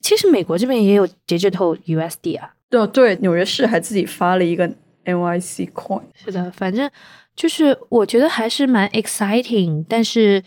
[0.00, 4.70] 其实美国这边也有 Digital USD 啊，对对，纽约市还自己发了一个
[5.06, 6.02] NYC Coin。
[6.14, 6.90] 是的，反正
[7.34, 10.42] 就是我觉得还是蛮 exciting，但是。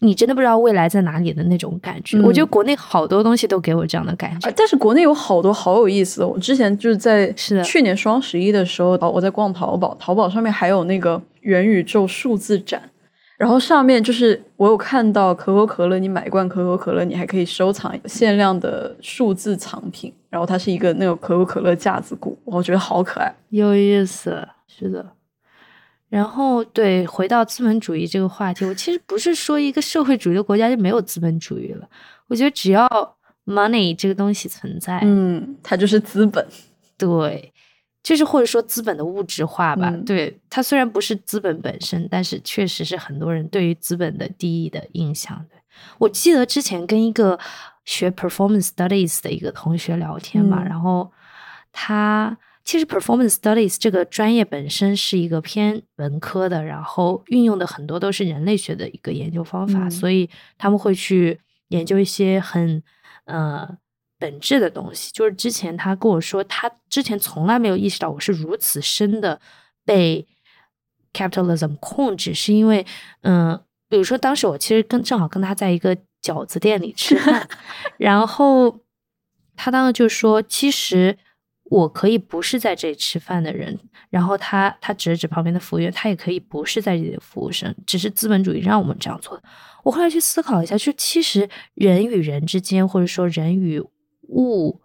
[0.00, 4.52] 你真的不知道未来在哪里的那种感觉，我觉得国内好多东西都给我这样的感觉。
[4.54, 12.90] 但是国内有好多好有意思的，我之前就是在去年双十一的时候，我在逛淘宝，淘宝上面还有那个元宇宙数字展，
[13.38, 25.12] 然后上面就是我有看到可口可乐，你买一罐可口可乐，你还可以收藏限量的数字藏品，然后它是一个那个可口可乐架子鼓，我觉得好可爱，有意思，是的。
[26.08, 31.88] 然后，对，回到资本主义这个话题，我其实不是说一个社会主义的国家就没有资本主义了。
[32.28, 32.88] 我觉得只要
[33.44, 36.46] money 这个东西存在，嗯，它就是资本。
[36.96, 37.52] 对，
[38.06, 39.90] 就是或者说资本的物质化吧。
[40.06, 45.44] 对，它虽然不是资本本身，但是确实是很多人对于资本的第一的印象。
[45.50, 45.58] 对
[45.98, 47.36] 我记得之前跟一个
[47.84, 51.10] 学 performance studies 的一个同学聊天嘛，然后
[51.72, 52.38] 他。
[52.64, 60.28] 其实，performance studies 这个专业本身是一个偏文科的，然后运用的很多都是人类学的一个研究方法，所以
[60.58, 61.38] 他们会去
[61.68, 62.82] 研究一些很
[63.26, 63.68] 呃
[64.18, 65.10] 本质的东西。
[65.12, 69.40] 就是之前他跟我说，他之前从来没有意识到我是如此深的
[69.84, 70.26] 被
[71.12, 72.86] capitalism 控制，是因为
[73.22, 77.48] 嗯，比如说当时我其实跟正好跟他在一个饺子店里吃饭，
[77.98, 78.80] 然后
[79.54, 81.18] 他当时就说，其实。
[81.68, 83.76] 我可以不是在这里吃饭的人，
[84.08, 89.42] 然后他他指了指旁边的服务员，他也可以不是在这里的服务生，只是资本主义让我们这样做的。
[89.82, 93.82] 我后来去思考一下，就其实人与人之间，或者说人与
[94.28, 94.80] 物、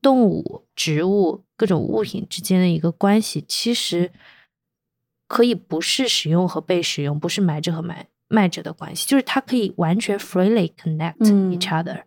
[0.00, 4.12] 动物、植物各种物品之间的一个关系，其实
[5.26, 12.02] 可以不是使用和被使用，不是买者和买卖者的关系，就是它可以完全 freely connect each other。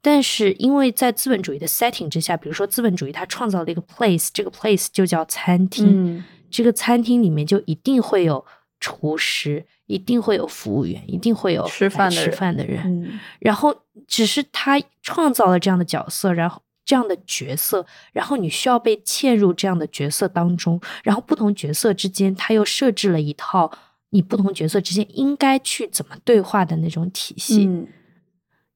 [0.00, 8.44] 但是，因为在资本主义的 setting 之下，比如说资本主义它创造了一个 place，这个 place 就叫餐厅，这个餐厅里面就一定会有
[8.80, 13.20] 厨师，一定会有服务员，一定会有吃饭吃饭的人。
[13.38, 13.74] 然后，
[14.06, 23.70] 只是他创造了这样的角色，然后这样的角色，然后你需要被嵌入这样的角色当中，然后不同角色之间，他又设置了一套
[24.10, 27.86] 你不同角色之间应该去怎么对话的那种体系，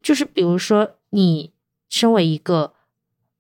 [0.03, 0.95] 就是比如说。
[1.11, 1.55] 你
[1.89, 2.75] 身为一个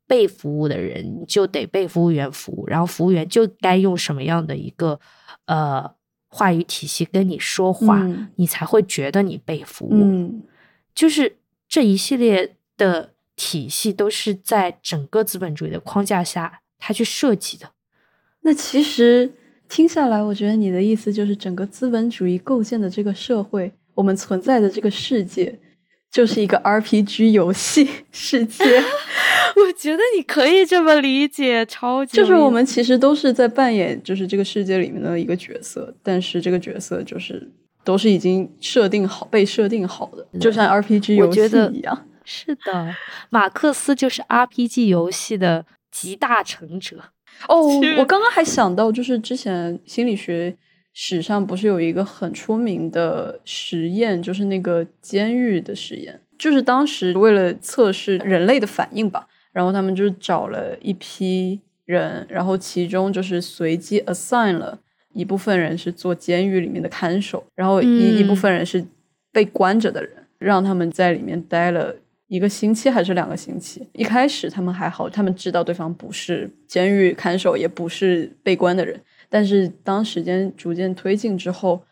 [0.06, 4.98] 被服务的人，你就得被服务员服务，然后服务员就该用什么样的一个
[5.44, 5.94] 呃
[6.28, 8.06] 话语体系跟你说话，
[8.36, 10.42] 你才会觉得你被服务。
[10.94, 11.36] 就是
[11.68, 17.70] 这一系列的体系都是在整个资本主义的框架下，他去设计的。
[18.42, 19.32] 那其实
[19.68, 23.72] 听下来，我觉得你的意思就是，整个资本主义构建的这个社会。
[23.94, 25.58] 我们存在的这个世界
[26.10, 28.64] 就是一个 RPG 游戏 世界。
[29.56, 37.50] 我觉得你可以这么理解，超级就是我们其实都是在扮演就是这个世界里面的一个角色，但是这个角色就是
[37.82, 41.40] 都是已经设定好、被设定好的，就像 RPG 游戏
[41.72, 42.06] 一样。
[42.24, 42.94] 是的，
[43.30, 47.02] 马克思就是 RPG 游戏的集大成者。
[47.48, 47.66] 哦，
[47.98, 50.54] 我刚刚还想到，就是之前心理学
[51.00, 59.28] 史上不是有一个很出名的实验，就是那个监狱的实验，就是当时为了测试人类的反应吧。
[59.52, 64.76] 然后他们就找了一批人，然后其中就是随机 assign 了
[65.12, 68.84] 一部分人是做监狱里面的看守，然后一一部分人是
[69.30, 71.94] 被关着的人，让他们在里面待了
[72.26, 73.88] 一个星期还是两个星期。
[73.92, 79.00] 一开始他们还好，他们知道对方不是监狱看守，也不是被关的人。
[79.28, 81.84] 但是当时间逐渐推进之后，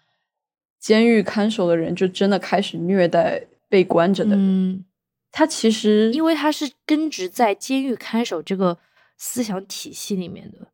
[0.79, 4.85] 监狱看守的人就真的开始虐待被关着的人。
[5.33, 8.79] 他其实，因为他是根植在监狱看守这个
[9.19, 10.69] 思想体系里面的，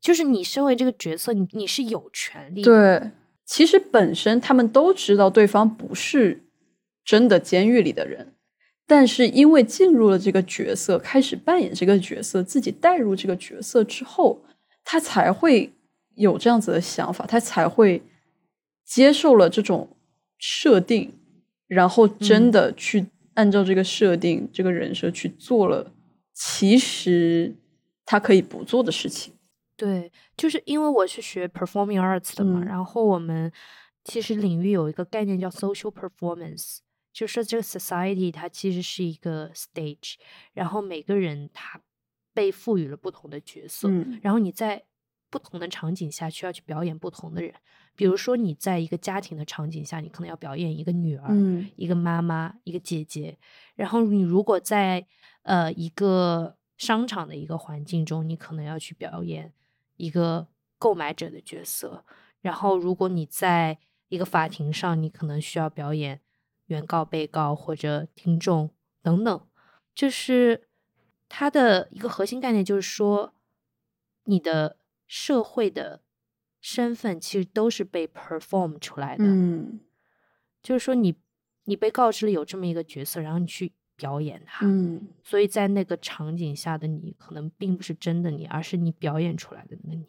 [0.00, 2.62] 就是你身为这个角色，你你是有权利。
[2.62, 3.12] 对，
[3.44, 6.46] 其实本身他们都知道对方不是
[7.04, 8.34] 真的监狱里的人，
[8.88, 14.42] 但是因为进入了这个角色，开始扮演这个角色，自己带入这个角色之后，
[14.82, 15.72] 他才会
[16.18, 18.02] 有这样子的想法，他才会
[18.84, 19.96] 接受了这种
[20.36, 21.12] 设定，
[21.66, 23.06] 然后真的去。
[23.34, 25.92] 按照这个设定，这个人设去做了，
[26.32, 27.54] 其实
[28.04, 29.32] 他可以不做的事情。
[29.76, 33.52] 对，就是因为我是学 performing arts 的嘛，然后我们
[34.02, 36.78] 其实领域有一个概念叫 social performance，
[37.12, 40.14] 就是这个 society 它其实是一个 stage，
[40.52, 41.80] 然后每个人他
[42.34, 43.88] 被赋予了不同的角色，
[44.20, 44.82] 然后你在
[45.30, 47.54] 不同的场景下需要去表演不同的人。
[47.94, 51.28] 比如说，你在一个家庭的场景下，你可能要表演一个女儿，
[51.76, 53.38] 一个妈妈，一个姐姐。
[53.74, 55.06] 然后你如果在
[55.42, 59.52] 呃一个商场的一个环境中，你可能要去表演
[59.96, 60.46] 一个
[60.78, 62.04] 购买者的角色。
[62.40, 63.78] 然后如果你在
[64.08, 66.20] 一个法庭上，你可能需要表演
[66.66, 68.70] 原告、被告或者听众
[69.02, 69.40] 等等。
[69.92, 70.68] 就是
[71.28, 73.34] 它的一个核心概念，就是说
[74.24, 74.77] 你的
[75.08, 76.02] 社会的。
[76.60, 79.78] 身份其实都是被 perform 出来的，嗯，
[80.60, 81.14] 就是说你
[81.66, 90.08] 你被告知了有这么一个角色，然后你去表演它，嗯，所以在那个场景下的你可能并不是真的你，而是你表演出来的那个你。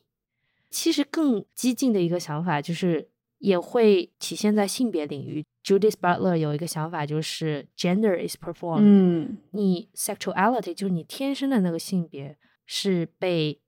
[0.72, 3.08] 其实更激进的一个想法就是
[3.38, 5.46] 也会体现在性别领域。
[5.64, 13.62] Judith Butler 有一个想法就是 gender is performed，嗯，你 sexuality 就是你天生的那个性别是被。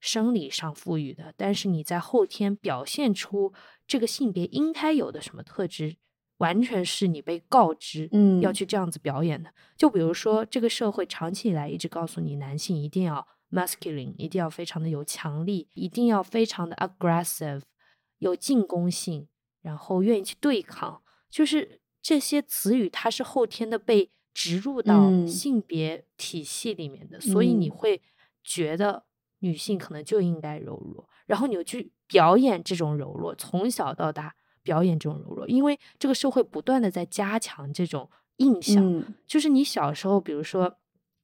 [0.00, 3.52] 生理上赋予的，但是你在后天表现出
[3.86, 5.96] 这个性别应该有的什么特质，
[6.38, 9.52] 完全是你被告知，嗯，要去这样子表演的。
[9.76, 17.60] 就比如说，这个社会长期以来一直告诉你，男性一定要 masculine，一定要非常的有强力，一定要非常的 aggressive，
[18.18, 19.28] 有进攻性，
[19.60, 28.00] 然后愿意去对抗，就是这些词语，它是后天的被植入到性别体系里面的，所以你会
[28.42, 29.04] 觉得。
[29.40, 38.82] 女性可能就应该柔弱，然后你又去表演这种柔弱，从小到大表演这种柔弱，因为这个社会不断的在加强这种印象，
[39.26, 40.76] 就是你小时候，比如说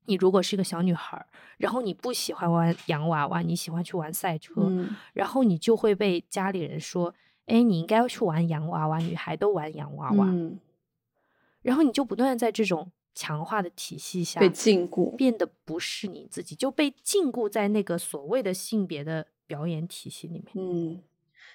[0.07, 1.27] 你如果是一个小女孩，
[1.59, 4.71] 然后你不喜欢玩洋娃娃，你喜欢去玩赛车，
[5.13, 7.15] 然后你就会被家里人说，
[7.47, 10.27] 哎，你应该要去玩洋娃娃，女孩都玩洋娃娃，
[11.63, 12.91] 然后你就不断在这种。
[13.17, 20.45] 强化的体系下被禁锢，变得不是你自己，就被禁锢在那个所谓的性别的表演体系里面。
[20.55, 21.01] 嗯，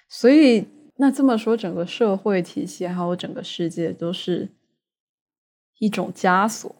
[0.08, 0.66] 所以
[0.96, 4.48] 那这么说，整个社会体系还有整个世界都是
[5.78, 6.74] 一种枷锁。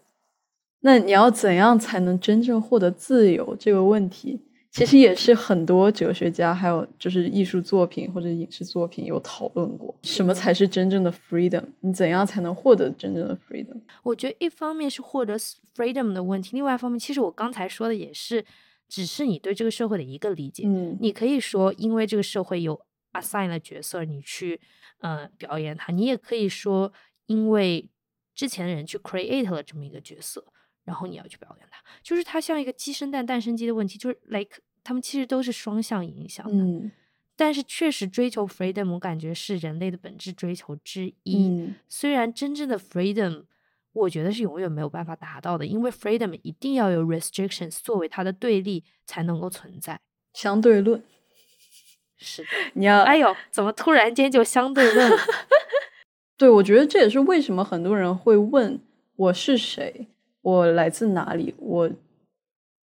[0.81, 3.55] 那你要怎样才能真正获得自由？
[3.55, 4.41] 这个问题。
[4.73, 11.63] 其实也是很多哲学家，还有就是艺术作品或者影视作品有讨论过，什么才是真正的 freedom？
[11.81, 13.79] 你怎样才能获得真正的 freedom？
[14.03, 15.39] 我觉得一方面是获得
[15.77, 18.43] freedom 的问题，另外一方面，其实我刚才说的也是，
[18.89, 20.65] 只是你对这个社会的一个理解。
[20.67, 22.81] 嗯，你可以说，因为这个社会有
[23.13, 24.59] assign 的角色，你去
[25.01, 26.91] 呃表演它；你也可以说，
[27.27, 27.91] 因为
[28.35, 30.47] 之前的人去 create 了这么一个角色。
[30.85, 36.65] 然后你要去表扬他，就是它像一个鸡生蛋，蛋生鸡的问题，就是 like 他们其实都是双向影响的。
[36.65, 36.91] 嗯，
[37.37, 41.49] 但是确实追求 freedom，我感觉是人类的本质追求之一。
[41.49, 43.45] 嗯，虽然真正的 freedom，
[43.93, 50.01] 我觉得是永远没有办法达到的，因为 freedom 一定要有 restrictions 作为它的对立才能够存在。
[50.33, 51.03] 相对论
[52.17, 55.11] 是的， 你要哎呦，怎么突然间就相对论？
[56.39, 58.81] 对，我觉得这也是为什么很多人会问
[59.15, 60.09] 我是谁，
[60.43, 61.91] 我来自哪里，我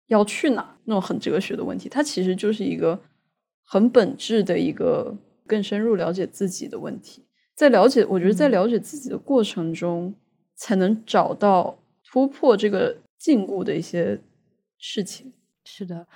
[0.06, 1.88] 要去哪那种很哲学的问题。
[1.88, 3.00] 它其实就是一个
[3.64, 5.16] 很本质的一个
[5.46, 7.24] 更深入了解自己的问题。
[7.54, 10.14] 在了解，我觉得在了解自己的过程中，
[10.54, 14.20] 才能找到突破这个禁锢的一些
[14.78, 15.32] 事情。
[15.64, 16.06] 是的。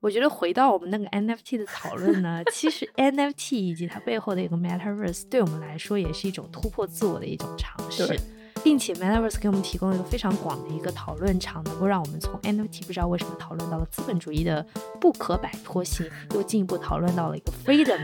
[0.00, 8.18] 我觉得回到我们那个 NFT 的讨论呢，其实 NFT 以及它背后的一个 Metaverse 对我们来说也是一种突破自我的一种尝试，
[8.62, 14.64] 并且 Metaverse 给我们提供了一个非常广的一个讨论场，能够让我们从 NFT 不知道为什么讨论到了资本主义的
[15.00, 18.00] 不可摆脱性，又进一步讨论到了一个 freedom，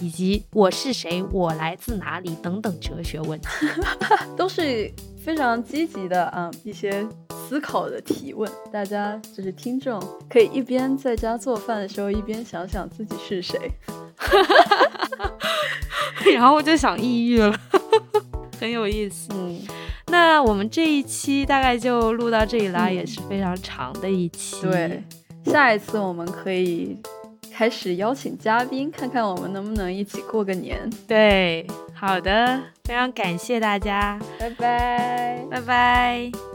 [0.00, 3.48] 以及我是谁，我来自哪里等等哲学问题，
[4.36, 4.92] 都是
[5.22, 7.06] 非常积极的啊一些。
[7.48, 10.00] 思考的提问，大家就是听众，
[10.30, 13.70] 可以一边在家做饭的时候，一边想想自己是谁，
[16.32, 17.54] 然后我就想抑郁了，
[18.62, 19.28] 很有意思。
[19.32, 19.60] 嗯，
[20.06, 24.60] 那我们这一期大概就录到这里啦，也是非常长的一期。
[24.62, 25.02] 对，
[25.44, 26.96] 下一次我们可以
[27.52, 30.88] 开始邀请嘉宾，看看我们能不能一起过个年。
[31.08, 36.51] 对，好的，非常感谢大家，拜拜，拜拜。